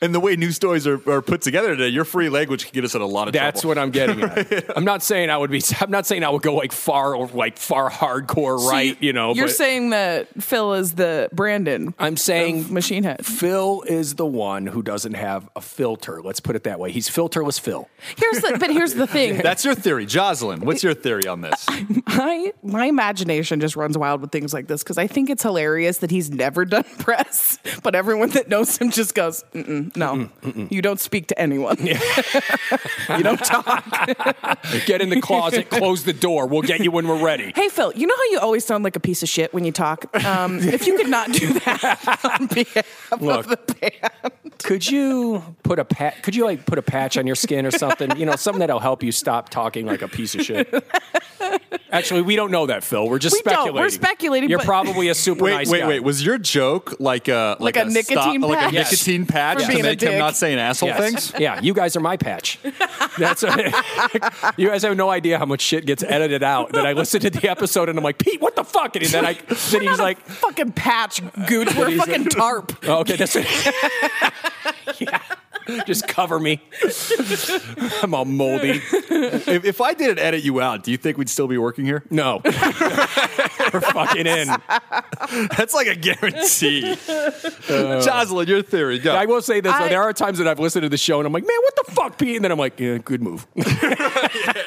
And 0.00 0.14
the 0.14 0.20
way 0.20 0.36
news 0.36 0.54
stories 0.54 0.86
are, 0.86 1.00
are 1.10 1.20
put 1.20 1.40
together 1.40 1.74
today, 1.74 1.88
your 1.88 2.04
free 2.04 2.28
language 2.28 2.66
can 2.66 2.72
get 2.72 2.84
us 2.84 2.94
in 2.94 3.02
a 3.02 3.06
lot 3.06 3.26
of 3.26 3.34
trouble. 3.34 3.46
That's 3.46 3.60
trouble. 3.62 3.68
what 3.70 3.78
I'm 3.78 3.90
getting 3.90 4.22
at. 4.22 4.76
I'm 4.76 4.84
not 4.84 5.02
saying 5.02 5.28
I 5.28 5.36
would 5.36 5.50
be. 5.50 5.60
I'm 5.80 5.90
not 5.90 6.06
saying 6.06 6.22
I 6.22 6.30
would 6.30 6.42
go 6.42 6.54
like 6.54 6.70
far 6.70 7.16
or 7.16 7.26
like 7.26 7.58
far 7.58 7.90
hardcore 7.90 8.60
So 8.60 8.70
right. 8.70 8.96
You 9.02 9.12
know, 9.12 9.34
You're 9.34 9.46
but 9.46 9.56
saying 9.56 9.90
that 9.90 10.40
Phil 10.40 10.74
is 10.74 10.94
the 10.94 11.28
Brandon. 11.32 11.94
I'm 11.98 12.16
saying 12.16 12.60
of 12.60 12.70
Machine 12.70 13.02
Head. 13.02 13.26
Phil 13.26 13.82
is 13.88 14.14
the 14.14 14.26
one 14.26 14.66
who 14.66 14.82
doesn't 14.82 15.14
have 15.14 15.48
a 15.56 15.60
filter. 15.60 16.22
Let's 16.22 16.38
put 16.38 16.54
it 16.54 16.62
that 16.62 16.78
way. 16.78 16.92
He's 16.92 17.08
filterless 17.10 17.58
Phil. 17.58 17.88
Here's 18.16 18.40
the, 18.40 18.56
but 18.60 18.70
here's 18.70 18.94
the 18.94 19.06
thing. 19.08 19.38
That's 19.38 19.64
your 19.64 19.74
theory, 19.74 20.06
Jozalyn. 20.06 20.60
What's 20.60 20.84
your 20.84 20.94
theory 20.94 21.26
on 21.26 21.40
this? 21.40 21.66
my 22.06 22.52
my 22.62 22.84
imagination 22.86 23.58
just 23.58 23.74
runs 23.74 23.98
wild 23.98 24.20
with 24.20 24.30
things 24.30 24.54
like 24.54 24.68
this 24.68 24.84
because 24.84 24.98
I 24.98 25.08
think 25.08 25.28
it's 25.28 25.42
hilarious 25.42 25.98
that 25.98 26.12
he's 26.12 26.30
never 26.30 26.64
done 26.64 26.84
press, 26.98 27.58
but 27.82 27.96
everyone 27.96 28.30
that 28.30 28.48
knows 28.48 28.78
him 28.78 28.90
just 28.90 29.16
goes, 29.16 29.44
Mm-mm, 29.54 29.87
"No, 29.96 30.28
you 30.70 30.82
don't 30.82 31.00
speak 31.00 31.26
to 31.28 31.38
anyone. 31.40 31.76
you 31.86 33.22
don't 33.22 33.38
talk." 33.44 33.84
Get 34.86 35.00
in 35.00 35.08
the 35.10 35.20
closet, 35.20 35.70
close 35.70 36.04
the 36.04 36.12
door. 36.12 36.46
We'll 36.46 36.62
get 36.62 36.80
you 36.80 36.90
when 36.90 37.06
we're 37.08 37.22
ready. 37.22 37.52
hey 37.54 37.68
Phil, 37.68 37.92
you 37.94 38.06
know 38.06 38.16
how 38.16 38.24
you 38.30 38.38
always 38.38 38.64
sound 38.64 38.84
like 38.84 38.96
a 38.96 39.00
piece 39.00 39.22
of 39.22 39.28
shit 39.28 39.52
when 39.54 39.64
you 39.64 39.72
talk? 39.72 40.06
Um, 40.24 40.58
if 40.62 40.86
you 40.86 40.96
could 40.96 41.08
not 41.08 41.32
do 41.32 41.52
that 41.60 42.28
on 42.40 42.46
behalf 42.46 43.12
Look. 43.20 43.46
of 43.46 43.48
the 43.66 43.74
band, 43.74 44.32
Could 44.62 44.88
you 44.90 45.42
put 45.62 45.78
a 45.78 45.84
pat? 45.84 46.22
Could 46.22 46.34
you 46.34 46.44
like 46.44 46.66
put 46.66 46.78
a 46.78 46.82
patch 46.82 47.16
on 47.16 47.26
your 47.26 47.36
skin 47.36 47.66
or 47.66 47.70
something? 47.70 48.16
You 48.16 48.26
know, 48.26 48.36
something 48.36 48.60
that'll 48.60 48.80
help 48.80 49.02
you 49.02 49.12
stop 49.12 49.48
talking 49.50 49.86
like 49.86 50.02
a 50.02 50.08
piece 50.08 50.34
of 50.34 50.42
shit. 50.42 50.72
Actually, 51.90 52.22
we 52.22 52.36
don't 52.36 52.50
know 52.50 52.66
that, 52.66 52.84
Phil. 52.84 53.08
We're 53.08 53.18
just 53.18 53.34
We 53.34 53.42
don't. 53.42 53.52
speculating. 53.54 53.80
We're 53.80 53.88
speculating, 53.90 54.50
You're 54.50 54.58
but- 54.58 54.66
probably 54.66 55.08
a 55.08 55.14
super 55.14 55.44
Wait, 55.44 55.52
nice 55.54 55.70
wait, 55.70 55.80
guy. 55.80 55.88
wait. 55.88 56.00
Was 56.02 56.22
your 56.24 56.36
joke 56.36 56.96
like 57.00 57.28
a 57.28 57.56
Like 57.60 57.76
a 57.76 57.84
nicotine 57.86 58.40
like 58.42 58.58
patch? 58.58 58.72
a 58.72 58.78
nicotine 58.78 59.26
patch 59.26 59.58
For 59.60 59.66
to 59.66 59.68
being 59.72 59.77
a 59.86 59.88
make 59.90 60.00
him 60.02 60.10
dick. 60.12 60.18
not 60.18 60.36
saying 60.36 60.58
asshole 60.58 60.88
Yes. 60.90 60.98
things? 61.00 61.32
Yeah, 61.40 61.60
you 61.60 61.74
guys 61.74 61.96
are 61.96 62.00
my 62.00 62.16
patch. 62.16 62.58
That's 63.18 63.42
you 64.56 64.68
guys 64.68 64.82
have 64.82 64.96
no 64.96 65.10
idea 65.10 65.38
how 65.38 65.46
much 65.46 65.60
shit 65.60 65.86
gets 65.86 66.02
edited 66.02 66.42
out. 66.42 66.72
That 66.72 66.86
I 66.86 66.92
listen 66.92 67.20
to 67.20 67.30
the 67.30 67.48
episode 67.48 67.88
and 67.88 67.98
I'm 67.98 68.04
like, 68.04 68.18
Pete, 68.18 68.40
what 68.40 68.56
the 68.56 68.64
fuck? 68.64 68.96
And 68.96 69.04
then 69.06 69.24
I 69.26 69.34
then 69.70 69.82
he's 69.82 69.98
like, 69.98 70.18
fucking 70.20 70.72
patch 70.72 71.20
gooch. 71.46 71.74
We're 71.76 71.88
a 71.88 71.96
fucking 71.96 72.26
tarp. 72.26 72.76
oh, 72.86 73.00
okay, 73.00 73.16
that's 73.16 73.36
it. 73.36 73.46
yeah. 75.00 75.20
Just 75.86 76.08
cover 76.08 76.38
me. 76.38 76.60
I'm 78.02 78.14
all 78.14 78.24
moldy. 78.24 78.80
if, 78.92 79.64
if 79.64 79.80
I 79.80 79.94
didn't 79.94 80.18
edit 80.18 80.42
you 80.44 80.60
out, 80.60 80.82
do 80.82 80.90
you 80.90 80.96
think 80.96 81.18
we'd 81.18 81.28
still 81.28 81.48
be 81.48 81.58
working 81.58 81.84
here? 81.84 82.04
No. 82.10 82.40
We're 82.44 83.80
fucking 83.82 84.26
in. 84.26 84.48
That's 85.56 85.74
like 85.74 85.86
a 85.88 85.94
guarantee. 85.94 86.92
Uh, 86.92 86.96
Jozalyn, 88.00 88.46
your 88.46 88.62
theory. 88.62 88.98
Go. 88.98 89.14
I 89.14 89.26
will 89.26 89.42
say 89.42 89.60
this: 89.60 89.72
though, 89.72 89.84
I- 89.84 89.88
there 89.88 90.02
are 90.02 90.12
times 90.12 90.38
that 90.38 90.46
I've 90.48 90.58
listened 90.58 90.84
to 90.84 90.88
the 90.88 90.96
show 90.96 91.18
and 91.20 91.26
I'm 91.26 91.32
like, 91.32 91.46
"Man, 91.46 91.56
what 91.62 91.76
the 91.86 91.92
fuck, 91.92 92.18
Pete?" 92.18 92.36
And 92.36 92.44
then 92.44 92.52
I'm 92.52 92.58
like, 92.58 92.80
"Yeah, 92.80 92.98
good 92.98 93.22
move." 93.22 93.46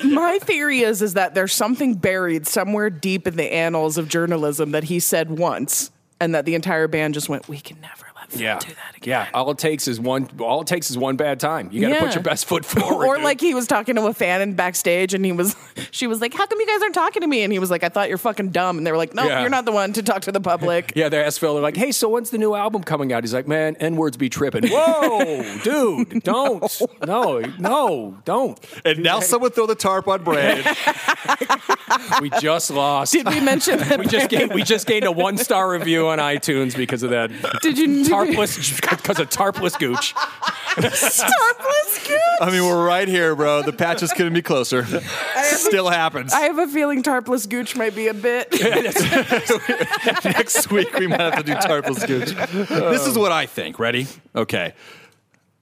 My 0.03 0.37
theory 0.41 0.81
is 0.81 1.01
is 1.01 1.13
that 1.15 1.33
there's 1.33 1.53
something 1.53 1.95
buried 1.95 2.45
somewhere 2.47 2.89
deep 2.89 3.27
in 3.27 3.35
the 3.37 3.51
annals 3.51 3.97
of 3.97 4.07
journalism 4.07 4.71
that 4.71 4.83
he 4.85 4.99
said 4.99 5.31
once, 5.31 5.89
and 6.19 6.35
that 6.35 6.45
the 6.45 6.53
entire 6.55 6.87
band 6.87 7.13
just 7.15 7.27
went, 7.29 7.47
"We 7.49 7.59
can 7.59 7.79
never 7.81 7.95
let 7.95 8.05
Phil 8.05 8.10
yeah, 8.35 8.59
do 8.59 8.67
that 8.67 8.95
again." 8.97 9.09
yeah. 9.09 9.29
All 9.33 9.49
it 9.51 9.57
takes 9.57 9.87
is 9.87 9.99
one. 9.99 10.29
All 10.39 10.61
it 10.61 10.67
takes 10.67 10.89
is 10.91 10.97
one 10.97 11.15
bad 11.15 11.39
time. 11.39 11.69
You 11.71 11.81
got 11.81 11.87
to 11.89 11.93
Yeah. 11.95 11.99
put 12.05 12.15
your 12.15 12.23
best 12.23 12.45
foot 12.45 12.65
forward. 12.65 13.05
or 13.07 13.15
dude. 13.15 13.23
like 13.23 13.39
he 13.41 13.53
was 13.53 13.67
talking 13.67 13.95
to 13.95 14.05
a 14.07 14.13
fan 14.13 14.41
in 14.41 14.53
backstage, 14.53 15.13
and 15.13 15.23
he 15.25 15.31
was, 15.31 15.55
she 15.91 16.07
was 16.07 16.21
like, 16.21 16.33
"How 16.33 16.45
come 16.45 16.59
you 16.59 16.67
guys 16.67 16.81
aren't 16.81 16.95
talking 16.95 17.21
to 17.21 17.27
me?" 17.27 17.43
And 17.43 17.51
he 17.53 17.59
was 17.59 17.71
like, 17.71 17.83
"I 17.83 17.89
thought 17.89 18.09
you're 18.09 18.17
fucking 18.17 18.49
dumb." 18.49 18.77
And 18.77 18.85
they 18.87 18.91
were 18.91 18.97
like, 18.97 19.13
"No, 19.13 19.25
Yeah. 19.25 19.41
you're 19.41 19.49
not 19.49 19.65
the 19.65 19.71
one 19.71 19.93
to 19.93 20.03
talk 20.03 20.21
to 20.23 20.31
the 20.31 20.41
public." 20.41 20.93
Yeah, 21.01 21.09
they 21.09 21.23
asked 21.23 21.39
Phil, 21.39 21.53
they're 21.53 21.63
like, 21.63 21.77
hey, 21.77 21.91
so 21.91 22.09
when's 22.09 22.29
the 22.29 22.37
new 22.37 22.53
album 22.53 22.83
coming 22.83 23.11
out? 23.13 23.23
He's 23.23 23.33
like, 23.33 23.47
man, 23.47 23.75
N 23.79 23.95
words 23.95 24.17
be 24.17 24.29
tripping. 24.29 24.67
Whoa, 24.69 25.57
dude, 25.63 26.21
don't. 26.23 26.81
No, 27.07 27.39
no, 27.57 28.17
don't. 28.25 28.59
and 28.85 28.99
now 29.01 29.19
someone 29.19 29.51
throw 29.51 29.65
the 29.65 29.75
tarp 29.75 30.07
on 30.07 30.23
Brandon. 30.23 30.75
We 32.21 32.29
just 32.39 32.71
lost. 32.71 33.13
Did 33.13 33.27
we 33.27 33.39
mention 33.39 33.77
that? 33.79 33.99
we 33.99 34.05
just 34.07 34.29
gained 34.29 34.53
we 34.53 34.63
just 34.63 34.87
gained 34.87 35.05
a 35.05 35.11
one 35.11 35.37
star 35.37 35.71
review 35.71 36.07
on 36.07 36.19
iTunes 36.19 36.75
because 36.75 37.03
of 37.03 37.09
that. 37.11 37.31
Did 37.61 37.77
you- 37.77 38.03
did 38.03 38.11
we- 38.11 38.20
tarpless 38.25 38.81
because 38.97 39.19
of 39.19 39.29
tarpless 39.29 39.77
gooch? 39.77 40.13
Tarpless 40.71 42.07
Goose? 42.07 42.19
I 42.39 42.49
mean, 42.49 42.65
we're 42.65 42.85
right 42.85 43.07
here, 43.07 43.35
bro. 43.35 43.61
The 43.61 43.73
patches 43.73 44.13
couldn't 44.13 44.33
be 44.33 44.41
closer. 44.41 44.85
Still 45.43 45.89
happens. 45.89 46.33
I 46.33 46.41
have 46.41 46.57
a 46.59 46.67
feeling 46.67 47.03
Tarpless 47.03 47.47
Gooch 47.49 47.75
might 47.75 47.93
be 47.93 48.07
a 48.07 48.13
bit. 48.13 48.47
Next 50.23 50.71
week 50.71 50.93
we 50.97 51.07
might 51.07 51.19
have 51.19 51.35
to 51.37 51.43
do 51.43 51.53
tarpless 51.53 52.07
gooch. 52.07 52.33
This 52.69 53.05
is 53.05 53.17
what 53.17 53.31
I 53.31 53.45
think. 53.45 53.79
Ready? 53.79 54.07
Okay. 54.35 54.73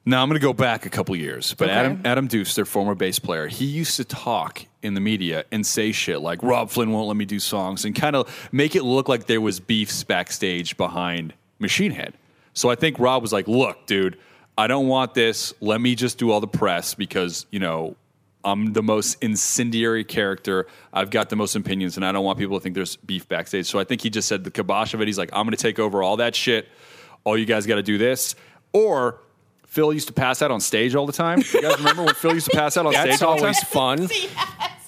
Now 0.05 0.21
I'm 0.21 0.29
going 0.29 0.39
to 0.39 0.43
go 0.45 0.53
back 0.53 0.85
a 0.85 0.89
couple 0.89 1.15
years, 1.15 1.53
but 1.55 1.69
Okay. 1.69 1.77
Adam 1.77 2.01
Adam 2.05 2.27
Duce, 2.27 2.55
their 2.55 2.65
former 2.65 2.95
bass 2.95 3.19
player, 3.19 3.47
he 3.47 3.65
used 3.65 3.95
to 3.97 4.03
talk 4.05 4.65
in 4.81 4.93
the 4.93 5.01
media 5.01 5.45
and 5.51 5.65
say 5.65 5.91
shit 5.91 6.21
like 6.21 6.41
Robb 6.41 6.69
Flynn 6.69 6.91
won't 6.91 7.07
let 7.07 7.17
me 7.17 7.25
do 7.25 7.39
songs 7.39 7.83
and 7.85 7.93
kind 7.95 8.15
of 8.15 8.49
make 8.51 8.75
it 8.75 8.83
look 8.83 9.09
like 9.09 9.25
there 9.25 9.41
was 9.41 9.59
beefs 9.59 10.03
backstage 10.03 10.77
behind 10.77 11.33
Machine 11.59 11.91
Head. 11.91 12.13
So 12.59 12.69
I 12.69 12.75
think 12.75 12.99
Rob 12.99 13.21
was 13.21 13.31
like, 13.31 13.47
"Look, 13.47 13.85
dude, 13.85 14.17
I 14.57 14.67
don't 14.67 14.87
want 14.87 15.13
this. 15.13 15.53
Let 15.61 15.79
me 15.79 15.95
just 15.95 16.17
do 16.17 16.29
all 16.31 16.41
the 16.41 16.47
press 16.47 16.93
because 16.93 17.45
you 17.51 17.59
know." 17.59 17.95
I'm 18.41 18.71
the 18.71 18.81
most 18.81 19.21
incendiary 19.21 20.05
character. 20.05 20.65
I've 20.93 21.09
got 21.09 21.27
the 21.27 21.35
most 21.35 21.57
opinions, 21.57 21.97
and 21.97 22.05
I 22.05 22.13
don't 22.13 22.23
want 22.23 22.39
people 22.39 22.57
to 22.57 22.63
think 22.63 22.73
there's 22.73 22.95
beef 22.95 23.27
backstage. 23.27 23.65
So 23.65 23.79
I 23.79 23.83
think 23.83 23.99
he 23.99 24.09
just 24.09 24.29
said 24.29 24.45
the 24.45 24.49
kibosh 24.49 24.93
of 24.93 25.01
it. 25.01 25.07
He's 25.07 25.17
like, 25.17 25.29
I'm 25.33 25.45
going 25.45 25.57
to 25.57 25.61
take 25.61 25.77
over 25.77 26.01
all 26.01 26.15
that 26.17 26.35
shit. 26.35 26.69
All 27.25 27.37
you 27.37 27.45
guys 27.45 27.65
got 27.65 27.75
to 27.75 27.83
do 27.83 27.97
this. 27.97 28.35
Or 28.71 29.19
Phil 29.67 29.91
used 29.91 30.07
to 30.07 30.13
pass 30.13 30.41
out 30.41 30.51
on 30.51 30.61
stage 30.61 30.95
all 30.95 31.05
the 31.05 31.11
time. 31.11 31.43
You 31.53 31.61
guys 31.61 31.77
remember 31.79 32.05
when 32.05 32.15
Phil 32.15 32.33
used 32.33 32.49
to 32.49 32.55
pass 32.55 32.77
out 32.77 32.85
on 32.85 32.93
That's 32.93 33.17
stage 33.17 33.21
all 33.27 33.35
the 33.35 33.41
time? 33.41 33.55
always 33.75 34.07
fun. 34.07 34.07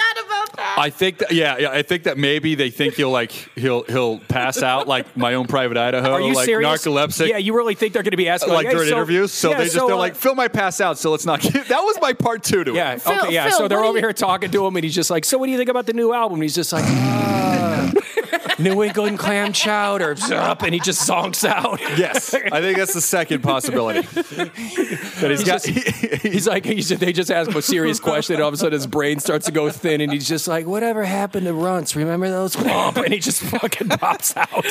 I 0.00 0.14
forgot 0.14 0.26
about 0.26 0.56
that. 0.56 0.76
I 0.78 0.90
think 0.90 1.18
that 1.18 1.32
yeah, 1.32 1.56
yeah, 1.58 1.70
I 1.70 1.82
think 1.82 2.04
that 2.04 2.18
maybe 2.18 2.54
they 2.54 2.70
think 2.70 2.94
he'll 2.94 3.10
like 3.10 3.32
he'll 3.56 3.82
he'll 3.84 4.18
pass 4.18 4.62
out 4.62 4.86
like 4.88 5.16
my 5.16 5.34
own 5.34 5.46
private 5.46 5.76
Idaho, 5.76 6.12
Are 6.12 6.20
you 6.20 6.34
like 6.34 6.46
serious? 6.46 6.84
narcoleptic. 6.86 7.28
Yeah, 7.28 7.38
you 7.38 7.54
really 7.56 7.74
think 7.74 7.92
they're 7.92 8.02
going 8.02 8.12
to 8.12 8.16
be 8.16 8.28
asking 8.28 8.52
like 8.52 8.66
hey, 8.66 8.72
during 8.72 8.88
so- 8.88 8.94
interviews, 8.96 9.32
so 9.32 9.50
yeah, 9.50 9.58
they 9.58 9.64
just 9.64 9.76
so, 9.76 9.86
they're 9.86 9.94
uh, 9.96 9.98
like 9.98 10.14
"Fill 10.14 10.34
my 10.34 10.48
pass 10.48 10.80
out, 10.80 10.98
so 10.98 11.10
let's 11.10 11.26
not. 11.26 11.40
that 11.42 11.68
was 11.82 11.98
my 12.00 12.12
part 12.12 12.42
two 12.42 12.64
to 12.64 12.72
Yeah. 12.74 12.92
it. 12.94 13.02
Phil- 13.02 13.12
okay. 13.24 13.34
Yeah. 13.34 13.48
Phil, 13.48 13.58
so 13.58 13.68
they're 13.68 13.84
over 13.84 13.98
you- 13.98 14.04
here 14.04 14.12
talking 14.12 14.50
to 14.50 14.66
him, 14.66 14.76
and 14.76 14.84
he's 14.84 14.94
just 14.94 15.10
like, 15.10 15.24
"So, 15.24 15.38
what 15.38 15.46
do 15.46 15.52
you 15.52 15.58
think 15.58 15.70
about 15.70 15.86
the 15.86 15.92
new 15.92 16.12
album?" 16.12 16.34
And 16.36 16.42
he's 16.42 16.54
just 16.54 16.72
like, 16.72 16.84
"Ah, 16.86 17.92
"New 18.58 18.82
England 18.82 19.18
clam 19.18 19.52
chowder," 19.52 20.14
zup, 20.14 20.62
and 20.62 20.74
he 20.74 20.80
just 20.80 21.08
zonks 21.08 21.48
out. 21.48 21.80
Yes, 21.98 22.34
I 22.34 22.60
think 22.60 22.78
that's 22.78 22.94
the 22.94 23.00
second 23.00 23.42
possibility. 23.42 24.02
that 24.02 25.28
he's 25.30 25.44
got. 25.44 25.64
He's 25.64 26.46
like, 26.46 26.64
he's, 26.64 26.88
they 26.88 27.12
just 27.12 27.30
ask 27.30 27.50
him 27.50 27.56
a 27.56 27.62
serious 27.62 28.00
question, 28.00 28.34
and 28.34 28.42
all 28.42 28.48
of 28.48 28.54
a 28.54 28.56
sudden 28.56 28.72
his 28.72 28.86
brain 28.86 29.20
starts 29.20 29.46
to 29.46 29.52
go 29.52 29.70
thin, 29.70 30.00
and 30.00 30.12
he's 30.12 30.28
just 30.28 30.48
like, 30.48 30.66
"Whatever 30.66 31.04
happened 31.04 31.46
to 31.46 31.52
Runts? 31.54 31.96
Remember 31.96 32.28
those?" 32.28 32.56
And 32.56 33.12
he 33.12 33.18
just 33.20 33.42
fucking 33.42 33.88
pops 33.88 34.36
out. 34.36 34.64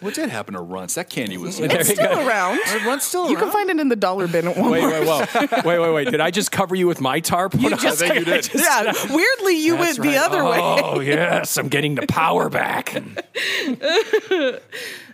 what 0.00 0.14
did 0.14 0.28
happen 0.30 0.54
to 0.54 0.60
Runts? 0.60 0.94
That 0.94 1.10
candy 1.10 1.36
was. 1.36 1.60
It's 1.60 1.88
you 1.88 1.94
still 1.96 2.14
go. 2.14 2.26
around. 2.26 2.58
Runts 2.84 3.06
still 3.06 3.30
You 3.30 3.36
can 3.36 3.50
find 3.50 3.70
it 3.70 3.78
in 3.80 3.88
the 3.88 3.96
dollar 3.96 4.26
bin 4.28 4.46
at 4.46 4.56
Walmart. 4.56 4.70
Wait, 4.70 4.84
wait, 4.84 5.06
whoa. 5.06 5.68
wait, 5.68 5.78
wait, 5.78 5.94
wait. 5.94 6.10
Did 6.10 6.20
I 6.20 6.30
just 6.30 6.50
cover 6.52 6.74
you 6.74 6.86
with 6.86 7.00
my 7.00 7.20
tarp? 7.20 7.54
You 7.54 7.70
just, 7.76 7.98
think 7.98 8.14
you 8.14 8.24
did. 8.24 8.48
yeah. 8.54 8.92
Weirdly, 9.10 9.58
you 9.64 9.76
That's 9.76 9.98
went 9.98 10.08
the 10.08 10.16
right. 10.16 10.18
other 10.18 10.44
way. 10.44 10.58
Oh 10.60 11.00
yes, 11.00 11.56
I'm 11.56 11.68
getting 11.68 11.94
the 11.94 12.06
power 12.06 12.48
back 12.48 12.83
back. 12.84 14.62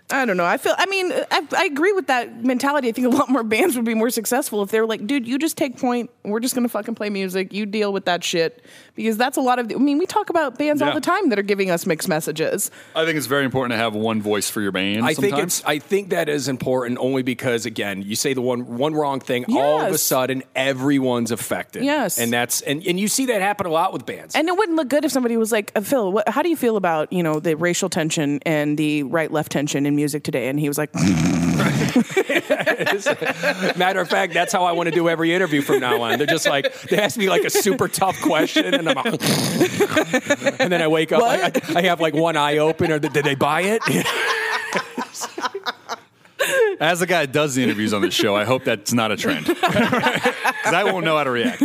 I 0.11 0.25
don't 0.25 0.37
know. 0.37 0.45
I 0.45 0.57
feel. 0.57 0.75
I 0.77 0.85
mean, 0.87 1.11
I, 1.11 1.47
I 1.57 1.65
agree 1.65 1.93
with 1.93 2.07
that 2.07 2.43
mentality. 2.43 2.89
I 2.89 2.91
think 2.91 3.07
a 3.07 3.09
lot 3.09 3.29
more 3.29 3.43
bands 3.43 3.75
would 3.75 3.85
be 3.85 3.93
more 3.93 4.09
successful 4.09 4.61
if 4.63 4.71
they 4.71 4.79
were 4.79 4.87
like, 4.87 5.05
"Dude, 5.07 5.27
you 5.27 5.37
just 5.37 5.57
take 5.57 5.77
point. 5.77 6.09
We're 6.23 6.39
just 6.39 6.55
gonna 6.55 6.69
fucking 6.69 6.95
play 6.95 7.09
music. 7.09 7.53
You 7.53 7.65
deal 7.65 7.93
with 7.93 8.05
that 8.05 8.23
shit." 8.23 8.63
Because 8.95 9.17
that's 9.17 9.37
a 9.37 9.41
lot 9.41 9.59
of. 9.59 9.71
I 9.71 9.75
mean, 9.75 9.97
we 9.97 10.05
talk 10.05 10.29
about 10.29 10.57
bands 10.57 10.81
all 10.81 10.93
the 10.93 11.01
time 11.01 11.29
that 11.29 11.39
are 11.39 11.43
giving 11.43 11.71
us 11.71 11.85
mixed 11.85 12.07
messages. 12.09 12.71
I 12.95 13.05
think 13.05 13.17
it's 13.17 13.27
very 13.27 13.45
important 13.45 13.73
to 13.73 13.77
have 13.77 13.95
one 13.95 14.21
voice 14.21 14.49
for 14.49 14.61
your 14.61 14.71
band. 14.71 15.05
I 15.05 15.13
think 15.13 15.37
it's. 15.37 15.63
I 15.65 15.79
think 15.79 16.09
that 16.09 16.29
is 16.29 16.47
important 16.47 16.97
only 16.99 17.23
because 17.23 17.65
again, 17.65 18.01
you 18.01 18.15
say 18.15 18.33
the 18.33 18.41
one 18.41 18.77
one 18.77 18.93
wrong 18.93 19.19
thing, 19.19 19.45
all 19.49 19.81
of 19.81 19.93
a 19.93 19.97
sudden 19.97 20.43
everyone's 20.55 21.31
affected. 21.31 21.83
Yes. 21.83 22.19
and 22.19 22.31
that's 22.31 22.61
and, 22.61 22.85
and 22.85 22.99
you 22.99 23.07
see 23.07 23.27
that 23.27 23.41
happen 23.41 23.65
a 23.65 23.69
lot 23.69 23.93
with 23.93 24.05
bands. 24.05 24.35
And 24.35 24.47
it 24.47 24.57
wouldn't 24.57 24.75
look 24.75 24.89
good 24.89 25.05
if 25.05 25.11
somebody 25.11 25.37
was 25.37 25.51
like, 25.51 25.71
uh, 25.75 25.81
"Phil, 25.81 26.11
what, 26.11 26.27
how 26.27 26.41
do 26.41 26.49
you 26.49 26.57
feel 26.57 26.77
about 26.77 27.11
you 27.13 27.23
know 27.23 27.39
the 27.39 27.55
racial 27.55 27.89
tension 27.89 28.39
and 28.45 28.77
the 28.77 29.03
right-left 29.03 29.51
tension 29.51 29.85
in 29.85 29.95
music 30.01 30.23
today?" 30.23 30.49
And 30.49 30.59
he 30.59 30.67
was 30.67 30.77
like, 30.77 30.93
Matter 33.77 34.01
of 34.01 34.09
fact, 34.09 34.33
that's 34.33 34.51
how 34.51 34.63
I 34.63 34.71
want 34.71 34.89
to 34.89 34.95
do 34.95 35.07
every 35.07 35.31
interview 35.33 35.61
from 35.61 35.79
now 35.79 36.01
on. 36.01 36.17
They're 36.17 36.25
just 36.25 36.47
like 36.47 36.81
they 36.83 36.97
ask 36.97 37.17
me 37.17 37.29
like 37.29 37.43
a 37.43 37.51
super 37.51 37.87
tough 37.87 38.19
question, 38.21 38.73
and 38.73 38.89
I'm 38.89 38.95
like, 38.95 39.05
and 40.59 40.71
then 40.71 40.81
I 40.81 40.87
wake 40.87 41.11
up, 41.11 41.21
I, 41.21 41.45
I, 41.45 41.51
I 41.75 41.81
have 41.83 42.01
like 42.01 42.15
one 42.15 42.35
eye 42.35 42.57
open, 42.57 42.91
or 42.91 42.97
did 42.99 43.13
they 43.13 43.35
buy 43.35 43.61
it? 43.61 43.81
As 46.79 46.99
the 46.99 47.05
guy 47.05 47.27
that 47.27 47.31
does 47.31 47.53
the 47.53 47.61
interviews 47.63 47.93
on 47.93 48.01
this 48.01 48.15
show, 48.15 48.35
I 48.35 48.43
hope 48.43 48.63
that's 48.63 48.91
not 48.91 49.11
a 49.11 49.17
trend 49.17 49.45
because 49.45 49.63
I 50.73 50.83
won't 50.83 51.05
know 51.05 51.15
how 51.17 51.23
to 51.23 51.29
react. 51.31 51.61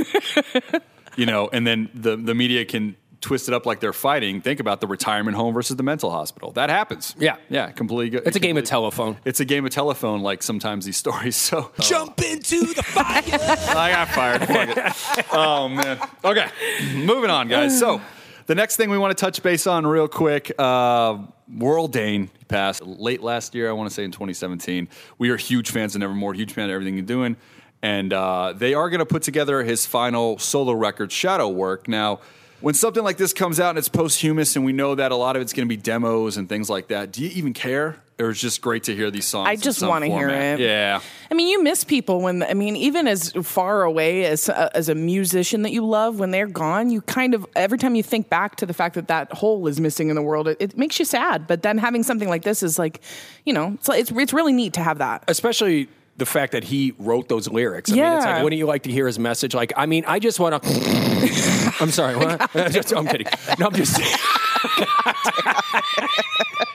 You 1.16 1.24
know, 1.24 1.48
and 1.50 1.66
then 1.66 1.88
the 1.94 2.16
the 2.16 2.34
media 2.34 2.66
can 2.66 2.96
twist 3.20 3.48
it 3.48 3.54
up 3.54 3.66
like 3.66 3.80
they're 3.80 3.92
fighting. 3.92 4.40
Think 4.40 4.60
about 4.60 4.80
the 4.80 4.86
retirement 4.86 5.36
home 5.36 5.54
versus 5.54 5.76
the 5.76 5.82
mental 5.82 6.10
hospital. 6.10 6.52
That 6.52 6.70
happens. 6.70 7.14
Yeah. 7.18 7.36
yeah, 7.48 7.70
completely. 7.72 8.10
go- 8.20 8.22
It's 8.26 8.36
a 8.36 8.40
game 8.40 8.56
of 8.56 8.64
telephone. 8.64 9.16
It's 9.24 9.40
a 9.40 9.44
game 9.44 9.64
of 9.64 9.70
telephone. 9.72 10.20
Like 10.22 10.42
sometimes 10.42 10.84
these 10.84 10.96
stories. 11.04 11.36
So 11.36 11.70
Jump 11.80 12.20
into 12.22 12.60
the 12.74 12.82
fire. 12.82 13.22
I 13.76 13.90
got 13.92 14.08
fired. 14.08 14.42
Fuck 14.46 15.18
it. 15.18 15.26
Oh 15.32 15.68
man. 15.68 15.98
Okay, 16.24 16.46
moving 16.94 17.30
on, 17.30 17.48
guys. 17.48 17.78
So 17.78 18.00
the 18.46 18.54
next 18.54 18.76
thing 18.76 18.90
we 18.90 18.98
want 18.98 19.16
to 19.16 19.20
touch 19.20 19.42
base 19.42 19.66
on 19.66 19.86
real 19.86 20.08
quick. 20.08 20.52
Uh, 20.58 21.18
Warrel 21.48 21.88
Dane 21.88 22.28
passed 22.48 22.82
late 22.84 23.22
last 23.22 23.54
year. 23.54 23.68
I 23.68 23.72
want 23.72 23.88
to 23.88 23.94
say 23.94 24.04
in 24.04 24.10
2017. 24.12 24.88
We 25.18 25.30
are 25.30 25.36
huge 25.36 25.70
fans 25.70 25.94
of 25.94 26.00
Nevermore. 26.00 26.34
Huge 26.34 26.52
fan 26.52 26.64
of 26.66 26.70
everything 26.72 26.94
you're 26.96 27.04
doing. 27.06 27.36
And 27.82 28.12
uh, 28.12 28.52
they 28.56 28.74
are 28.74 28.90
going 28.90 28.98
to 29.00 29.06
put 29.06 29.22
together 29.22 29.62
his 29.62 29.86
final 29.86 30.38
solo 30.38 30.72
record, 30.72 31.12
Shadow 31.12 31.48
Work. 31.48 31.86
Now, 31.88 32.20
when 32.66 32.74
something 32.74 33.04
like 33.04 33.16
this 33.16 33.32
comes 33.32 33.60
out 33.60 33.70
and 33.70 33.78
it's 33.78 33.88
posthumous, 33.88 34.56
and 34.56 34.64
we 34.64 34.72
know 34.72 34.96
that 34.96 35.12
a 35.12 35.14
lot 35.14 35.36
of 35.36 35.42
it's 35.42 35.52
going 35.52 35.68
to 35.68 35.72
be 35.72 35.80
demos 35.80 36.36
and 36.36 36.48
things 36.48 36.68
like 36.68 36.88
that, 36.88 37.12
do 37.12 37.22
you 37.22 37.30
even 37.30 37.52
care? 37.52 38.02
Or 38.18 38.30
it's 38.30 38.40
just 38.40 38.60
great 38.60 38.82
to 38.84 38.96
hear 38.96 39.08
these 39.08 39.24
songs? 39.24 39.46
I 39.46 39.54
just 39.54 39.86
wanna 39.86 40.06
hear 40.06 40.28
it. 40.28 40.58
Yeah. 40.58 41.00
I 41.30 41.34
mean, 41.34 41.46
you 41.46 41.62
miss 41.62 41.84
people 41.84 42.22
when 42.22 42.42
I 42.42 42.54
mean, 42.54 42.74
even 42.74 43.06
as 43.06 43.30
far 43.30 43.84
away 43.84 44.24
as 44.24 44.48
uh, 44.48 44.70
as 44.74 44.88
a 44.88 44.94
musician 44.96 45.62
that 45.62 45.70
you 45.70 45.86
love, 45.86 46.18
when 46.18 46.32
they're 46.32 46.46
gone, 46.48 46.90
you 46.90 47.02
kind 47.02 47.34
of 47.34 47.46
every 47.54 47.76
time 47.76 47.94
you 47.94 48.02
think 48.02 48.30
back 48.30 48.56
to 48.56 48.66
the 48.66 48.72
fact 48.72 48.94
that 48.94 49.06
that 49.08 49.30
hole 49.32 49.66
is 49.68 49.78
missing 49.78 50.08
in 50.08 50.16
the 50.16 50.22
world, 50.22 50.48
it, 50.48 50.56
it 50.58 50.78
makes 50.78 50.98
you 50.98 51.04
sad. 51.04 51.46
But 51.46 51.62
then 51.62 51.76
having 51.76 52.02
something 52.02 52.28
like 52.28 52.42
this 52.42 52.62
is 52.62 52.78
like, 52.78 53.02
you 53.44 53.52
know, 53.52 53.74
it's 53.74 53.86
like, 53.86 54.00
it's 54.00 54.10
it's 54.10 54.32
really 54.32 54.54
neat 54.54 54.72
to 54.72 54.82
have 54.82 54.98
that. 54.98 55.22
Especially 55.28 55.88
the 56.18 56.26
fact 56.26 56.52
that 56.52 56.64
he 56.64 56.94
wrote 56.98 57.28
those 57.28 57.48
lyrics. 57.48 57.90
I 57.90 57.94
mean, 57.94 58.04
it's 58.04 58.24
Yeah. 58.24 58.34
like, 58.34 58.44
wouldn't 58.44 58.58
you 58.58 58.66
like 58.66 58.82
to 58.84 58.90
hear 58.90 59.06
his 59.06 59.18
message? 59.18 59.54
Like, 59.54 59.72
I 59.76 59.86
mean, 59.86 60.04
I 60.06 60.18
just 60.18 60.40
want 60.40 60.62
to. 60.62 60.68
I'm 61.80 61.90
sorry. 61.90 62.16
What? 62.16 62.40
I'm 62.54 63.06
kidding. 63.06 63.26
No, 63.58 63.66
I'm 63.66 63.74
just. 63.74 64.00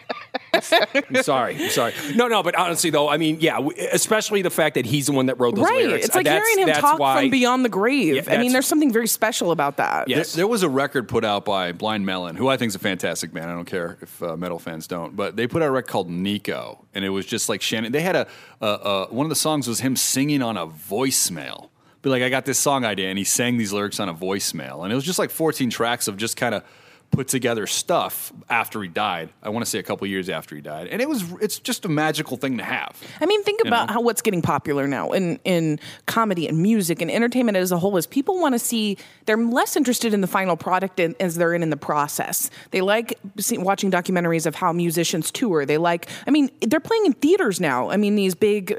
I'm 0.72 1.24
sorry. 1.24 1.56
I'm 1.56 1.70
sorry. 1.70 1.94
No, 2.16 2.28
no, 2.28 2.44
but 2.44 2.56
honestly, 2.56 2.90
though, 2.90 3.10
I 3.10 3.18
mean, 3.18 3.38
yeah, 3.40 3.60
especially 3.92 4.42
the 4.42 4.50
fact 4.50 4.76
that 4.76 4.86
he's 4.86 5.08
the 5.08 5.12
one 5.12 5.28
that 5.28 5.40
wrote 5.40 5.56
those 5.56 5.66
right. 5.66 5.86
lyrics. 5.86 6.06
It's 6.06 6.16
like 6.16 6.26
that's, 6.26 6.48
hearing 6.48 6.68
him 6.68 6.76
talk 6.76 7.00
why, 7.00 7.22
from 7.22 7.30
beyond 7.30 7.66
the 7.66 7.70
grave. 7.70 8.16
Yeah, 8.16 8.34
I 8.34 8.38
mean, 8.38 8.52
there's 8.54 8.68
something 8.68 8.92
very 8.92 9.08
special 9.08 9.52
about 9.52 9.78
that. 9.78 10.08
Yeah. 10.08 10.16
There, 10.16 10.22
Yes. 10.22 10.34
there 10.34 10.48
was 10.48 10.62
a 10.64 10.70
record 10.70 11.08
put 11.08 11.26
out 11.26 11.46
by 11.46 11.72
Blind 11.72 12.06
Melon, 12.06 12.36
who 12.36 12.48
I 12.48 12.58
think 12.58 12.70
is 12.70 12.76
a 12.76 12.80
fantastic 12.80 13.34
band. 13.34 13.50
I 13.50 13.56
don't 13.56 13.66
care 13.66 13.98
if 14.02 14.22
uh, 14.22 14.38
metal 14.38 14.60
fans 14.60 14.86
don't, 14.88 15.16
but 15.16 15.36
they 15.36 15.48
put 15.48 15.62
out 15.64 15.70
a 15.70 15.72
record 15.72 15.90
called 15.90 16.10
Nico, 16.10 16.86
and 16.94 17.04
it 17.04 17.10
was 17.10 17.26
just 17.26 17.50
like 17.50 17.62
Shannon. 17.62 17.92
They 17.92 18.02
had 18.02 18.16
a, 18.16 18.28
a, 18.62 18.68
a 18.68 19.08
one 19.10 19.26
of 19.26 19.30
the 19.30 19.36
songs 19.36 19.68
was 19.68 19.80
him 19.80 19.96
singing 19.96 20.42
on 20.42 20.58
a 20.58 20.68
voicemail. 20.68 21.70
Be 22.02 22.10
like, 22.10 22.24
I 22.24 22.30
got 22.30 22.46
this 22.46 22.58
song 22.60 22.84
idea, 22.86 23.10
and 23.10 23.18
he 23.18 23.24
sang 23.24 23.58
these 23.58 23.72
lyrics 23.74 24.00
on 24.00 24.10
a 24.10 24.14
voicemail, 24.14 24.84
and 24.84 24.92
it 24.92 24.96
was 24.96 25.04
just 25.04 25.20
like 25.20 25.30
14 25.30 25.70
tracks 25.70 26.08
of 26.08 26.18
just 26.18 26.36
kind 26.38 26.56
of 26.56 26.64
put 27.12 27.28
together 27.28 27.68
stuff 27.68 28.32
after 28.50 28.82
he 28.82 28.88
died. 28.88 29.30
I 29.44 29.50
want 29.50 29.66
to 29.66 29.70
say 29.70 29.80
a 29.80 29.84
couple 29.84 30.08
years 30.08 30.30
after 30.30 30.56
he 30.56 30.62
died, 30.62 30.88
and 30.88 31.02
it 31.02 31.10
was 31.10 31.24
it's 31.42 31.60
just 31.60 31.86
a 31.86 31.90
magical 31.90 32.38
thing 32.38 32.58
to 32.58 32.64
have. 32.64 33.00
I 33.20 33.26
mean, 33.26 33.44
think 33.44 33.62
about 33.66 33.90
know? 33.90 33.94
how 33.96 34.02
what's 34.02 34.22
getting 34.22 34.42
popular 34.42 34.88
now 34.88 35.12
in 35.12 35.40
in 35.44 35.80
comedy 36.06 36.48
and 36.48 36.58
music 36.60 37.02
and 37.02 37.12
entertainment 37.12 37.58
as 37.58 37.72
a 37.72 37.78
whole 37.78 37.98
is 37.98 38.08
people 38.08 38.40
want 38.40 38.56
to 38.56 38.60
see. 38.60 38.98
They're 39.26 39.38
less 39.38 39.76
interested 39.76 40.14
in 40.14 40.22
the 40.22 40.28
final 40.28 40.56
product 40.56 41.00
in, 41.00 41.16
as 41.20 41.36
they're 41.36 41.54
in 41.54 41.64
in 41.64 41.70
the 41.70 41.78
process. 41.78 42.50
They 42.72 42.82
like 42.82 43.20
see, 43.38 43.58
watching 43.58 43.92
documentaries 43.92 44.46
of 44.46 44.56
how 44.56 44.72
musicians 44.72 45.32
tour. 45.32 45.66
They 45.66 45.78
like. 45.78 46.08
I 46.26 46.32
mean, 46.32 46.50
they're 46.62 46.80
playing 46.80 47.06
in 47.06 47.14
theaters 47.14 47.60
now. 47.60 47.90
I 47.90 47.98
mean, 47.98 48.16
these 48.16 48.36
big, 48.36 48.74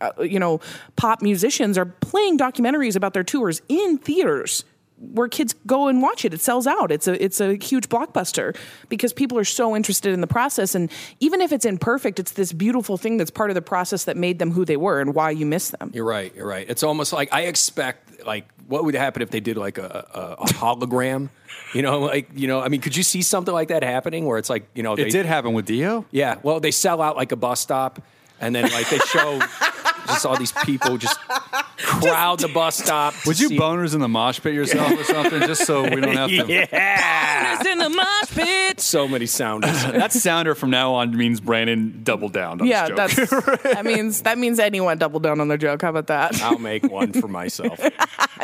uh, 0.00 0.10
you 0.22 0.40
know, 0.40 0.60
pop 0.96 1.22
musicians 1.22 1.78
are 1.78 1.86
playing 1.86 2.38
documentaries 2.38 2.96
about 2.96 3.14
their 3.14 3.24
tours 3.24 3.62
in 3.68 3.98
theaters 3.98 4.64
where 4.98 5.28
kids 5.28 5.54
go 5.66 5.88
and 5.88 6.00
watch 6.00 6.24
it. 6.24 6.32
It 6.32 6.40
sells 6.40 6.66
out. 6.66 6.90
It's 6.90 7.06
a 7.06 7.22
it's 7.22 7.40
a 7.40 7.54
huge 7.56 7.88
blockbuster 7.88 8.56
because 8.88 9.12
people 9.12 9.38
are 9.38 9.44
so 9.44 9.76
interested 9.76 10.12
in 10.12 10.20
the 10.20 10.26
process. 10.26 10.74
And 10.74 10.90
even 11.20 11.40
if 11.40 11.52
it's 11.52 11.64
imperfect, 11.64 12.18
it's 12.18 12.32
this 12.32 12.52
beautiful 12.52 12.96
thing 12.96 13.16
that's 13.18 13.30
part 13.30 13.50
of 13.50 13.54
the 13.54 13.62
process 13.62 14.04
that 14.04 14.16
made 14.16 14.38
them 14.38 14.52
who 14.52 14.64
they 14.64 14.76
were 14.76 15.00
and 15.00 15.14
why 15.14 15.30
you 15.30 15.44
miss 15.46 15.70
them. 15.70 15.90
You're 15.94 16.04
right. 16.04 16.34
You're 16.34 16.46
right. 16.46 16.68
It's 16.68 16.82
almost 16.82 17.12
like 17.12 17.32
I 17.32 17.42
expect 17.42 18.24
like 18.24 18.48
what 18.68 18.84
would 18.84 18.94
happen 18.94 19.22
if 19.22 19.30
they 19.30 19.40
did 19.40 19.56
like 19.56 19.78
a, 19.78 20.06
a, 20.14 20.20
a 20.42 20.46
hologram. 20.46 21.28
You 21.72 21.82
know, 21.82 22.00
like 22.00 22.30
you 22.34 22.46
know, 22.48 22.60
I 22.60 22.68
mean, 22.68 22.80
could 22.80 22.96
you 22.96 23.02
see 23.02 23.22
something 23.22 23.52
like 23.52 23.68
that 23.68 23.82
happening 23.82 24.24
where 24.24 24.38
it's 24.38 24.48
like 24.48 24.66
you 24.74 24.82
know, 24.82 24.94
It 24.94 25.10
did 25.10 25.26
happen 25.26 25.52
with 25.52 25.66
Dio. 25.66 26.06
Yeah. 26.10 26.36
Well, 26.42 26.60
they 26.60 26.70
sell 26.70 27.02
out 27.02 27.16
like 27.16 27.32
a 27.32 27.36
bus 27.36 27.60
stop, 27.60 28.00
and 28.40 28.54
then 28.54 28.70
like 28.70 28.88
they 28.88 28.98
show 28.98 29.40
just 30.06 30.24
all 30.26 30.36
these 30.36 30.52
people 30.64 30.96
just 30.98 31.18
crowd 31.76 32.40
the 32.40 32.48
bus 32.48 32.76
stop. 32.78 33.14
Would 33.26 33.38
you 33.40 33.48
see- 33.48 33.58
boners 33.58 33.94
in 33.94 34.00
the 34.00 34.08
mosh 34.08 34.40
pit 34.40 34.54
yourself 34.54 34.90
or 34.92 35.04
something, 35.04 35.40
just 35.40 35.66
so 35.66 35.82
we 35.82 36.00
don't 36.00 36.16
have 36.16 36.30
to? 36.30 36.46
Yeah. 36.76 37.62
in 37.72 37.78
the 37.78 37.88
mosh 37.90 38.30
pit. 38.30 38.80
So 38.80 39.06
many 39.08 39.26
sounders. 39.26 39.84
That 39.96 40.12
sounder 40.12 40.54
from 40.54 40.70
now 40.70 40.94
on 40.94 41.16
means 41.16 41.40
Brandon 41.40 42.00
double 42.04 42.28
down. 42.28 42.60
I'm 42.60 42.66
Yeah, 42.66 42.88
just 42.88 43.16
joking. 43.16 43.40
that's 43.60 43.62
that 43.74 43.84
means 43.84 44.22
that 44.22 44.38
means 44.38 44.58
anyone 44.58 44.98
double 44.98 45.20
down 45.20 45.40
on 45.40 45.48
their 45.48 45.56
joke. 45.58 45.82
How 45.82 45.90
about 45.90 46.06
that? 46.08 46.40
I'll 46.42 46.58
make 46.58 46.84
one 46.84 47.12
for 47.12 47.28
myself. 47.28 47.78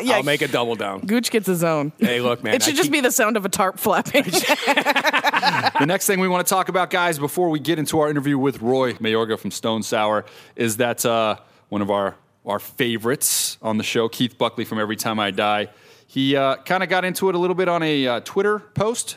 Yeah. 0.03 0.16
I'll 0.16 0.22
make 0.22 0.40
a 0.42 0.48
double 0.48 0.75
down. 0.75 1.01
Gooch 1.01 1.31
gets 1.31 1.46
his 1.46 1.62
own. 1.62 1.92
Hey, 1.98 2.20
look, 2.20 2.42
man. 2.42 2.55
it 2.55 2.62
should 2.62 2.75
I 2.75 2.77
just 2.77 2.85
keep- 2.87 2.92
be 2.92 3.01
the 3.01 3.12
sound 3.12 3.37
of 3.37 3.44
a 3.44 3.48
tarp 3.48 3.79
flapping. 3.79 4.25
The 4.25 5.85
next 5.87 6.07
thing 6.07 6.20
we 6.20 6.29
want 6.29 6.46
to 6.46 6.51
talk 6.51 6.68
about, 6.68 6.90
guys, 6.90 7.18
before 7.18 7.51
we 7.51 7.59
get 7.61 7.79
into 7.79 7.98
our 8.01 8.09
interview 8.09 8.38
with 8.38 8.61
Roy 8.62 8.94
Mayorga 8.94 9.38
from 9.38 9.51
Stone 9.51 9.83
Sour, 9.83 10.25
is 10.57 10.79
that 10.79 11.05
uh, 11.05 11.37
one 11.73 11.81
of 11.81 11.91
our 11.91 12.15
our 12.45 12.59
favorites 12.59 13.57
on 13.63 13.79
the 13.79 13.85
show, 13.85 14.07
Keith 14.07 14.37
Buckley 14.37 14.67
from 14.67 14.79
Every 14.79 14.97
Time 14.97 15.19
I 15.19 15.31
Die. 15.31 15.69
He 16.07 16.37
uh, 16.37 16.57
kind 16.57 16.83
of 16.83 16.91
got 16.91 17.05
into 17.05 17.31
it 17.31 17.35
a 17.35 17.39
little 17.39 17.55
bit 17.55 17.67
on 17.67 17.83
a 17.83 18.07
uh, 18.07 18.21
Twitter 18.21 18.59
post. 18.59 19.17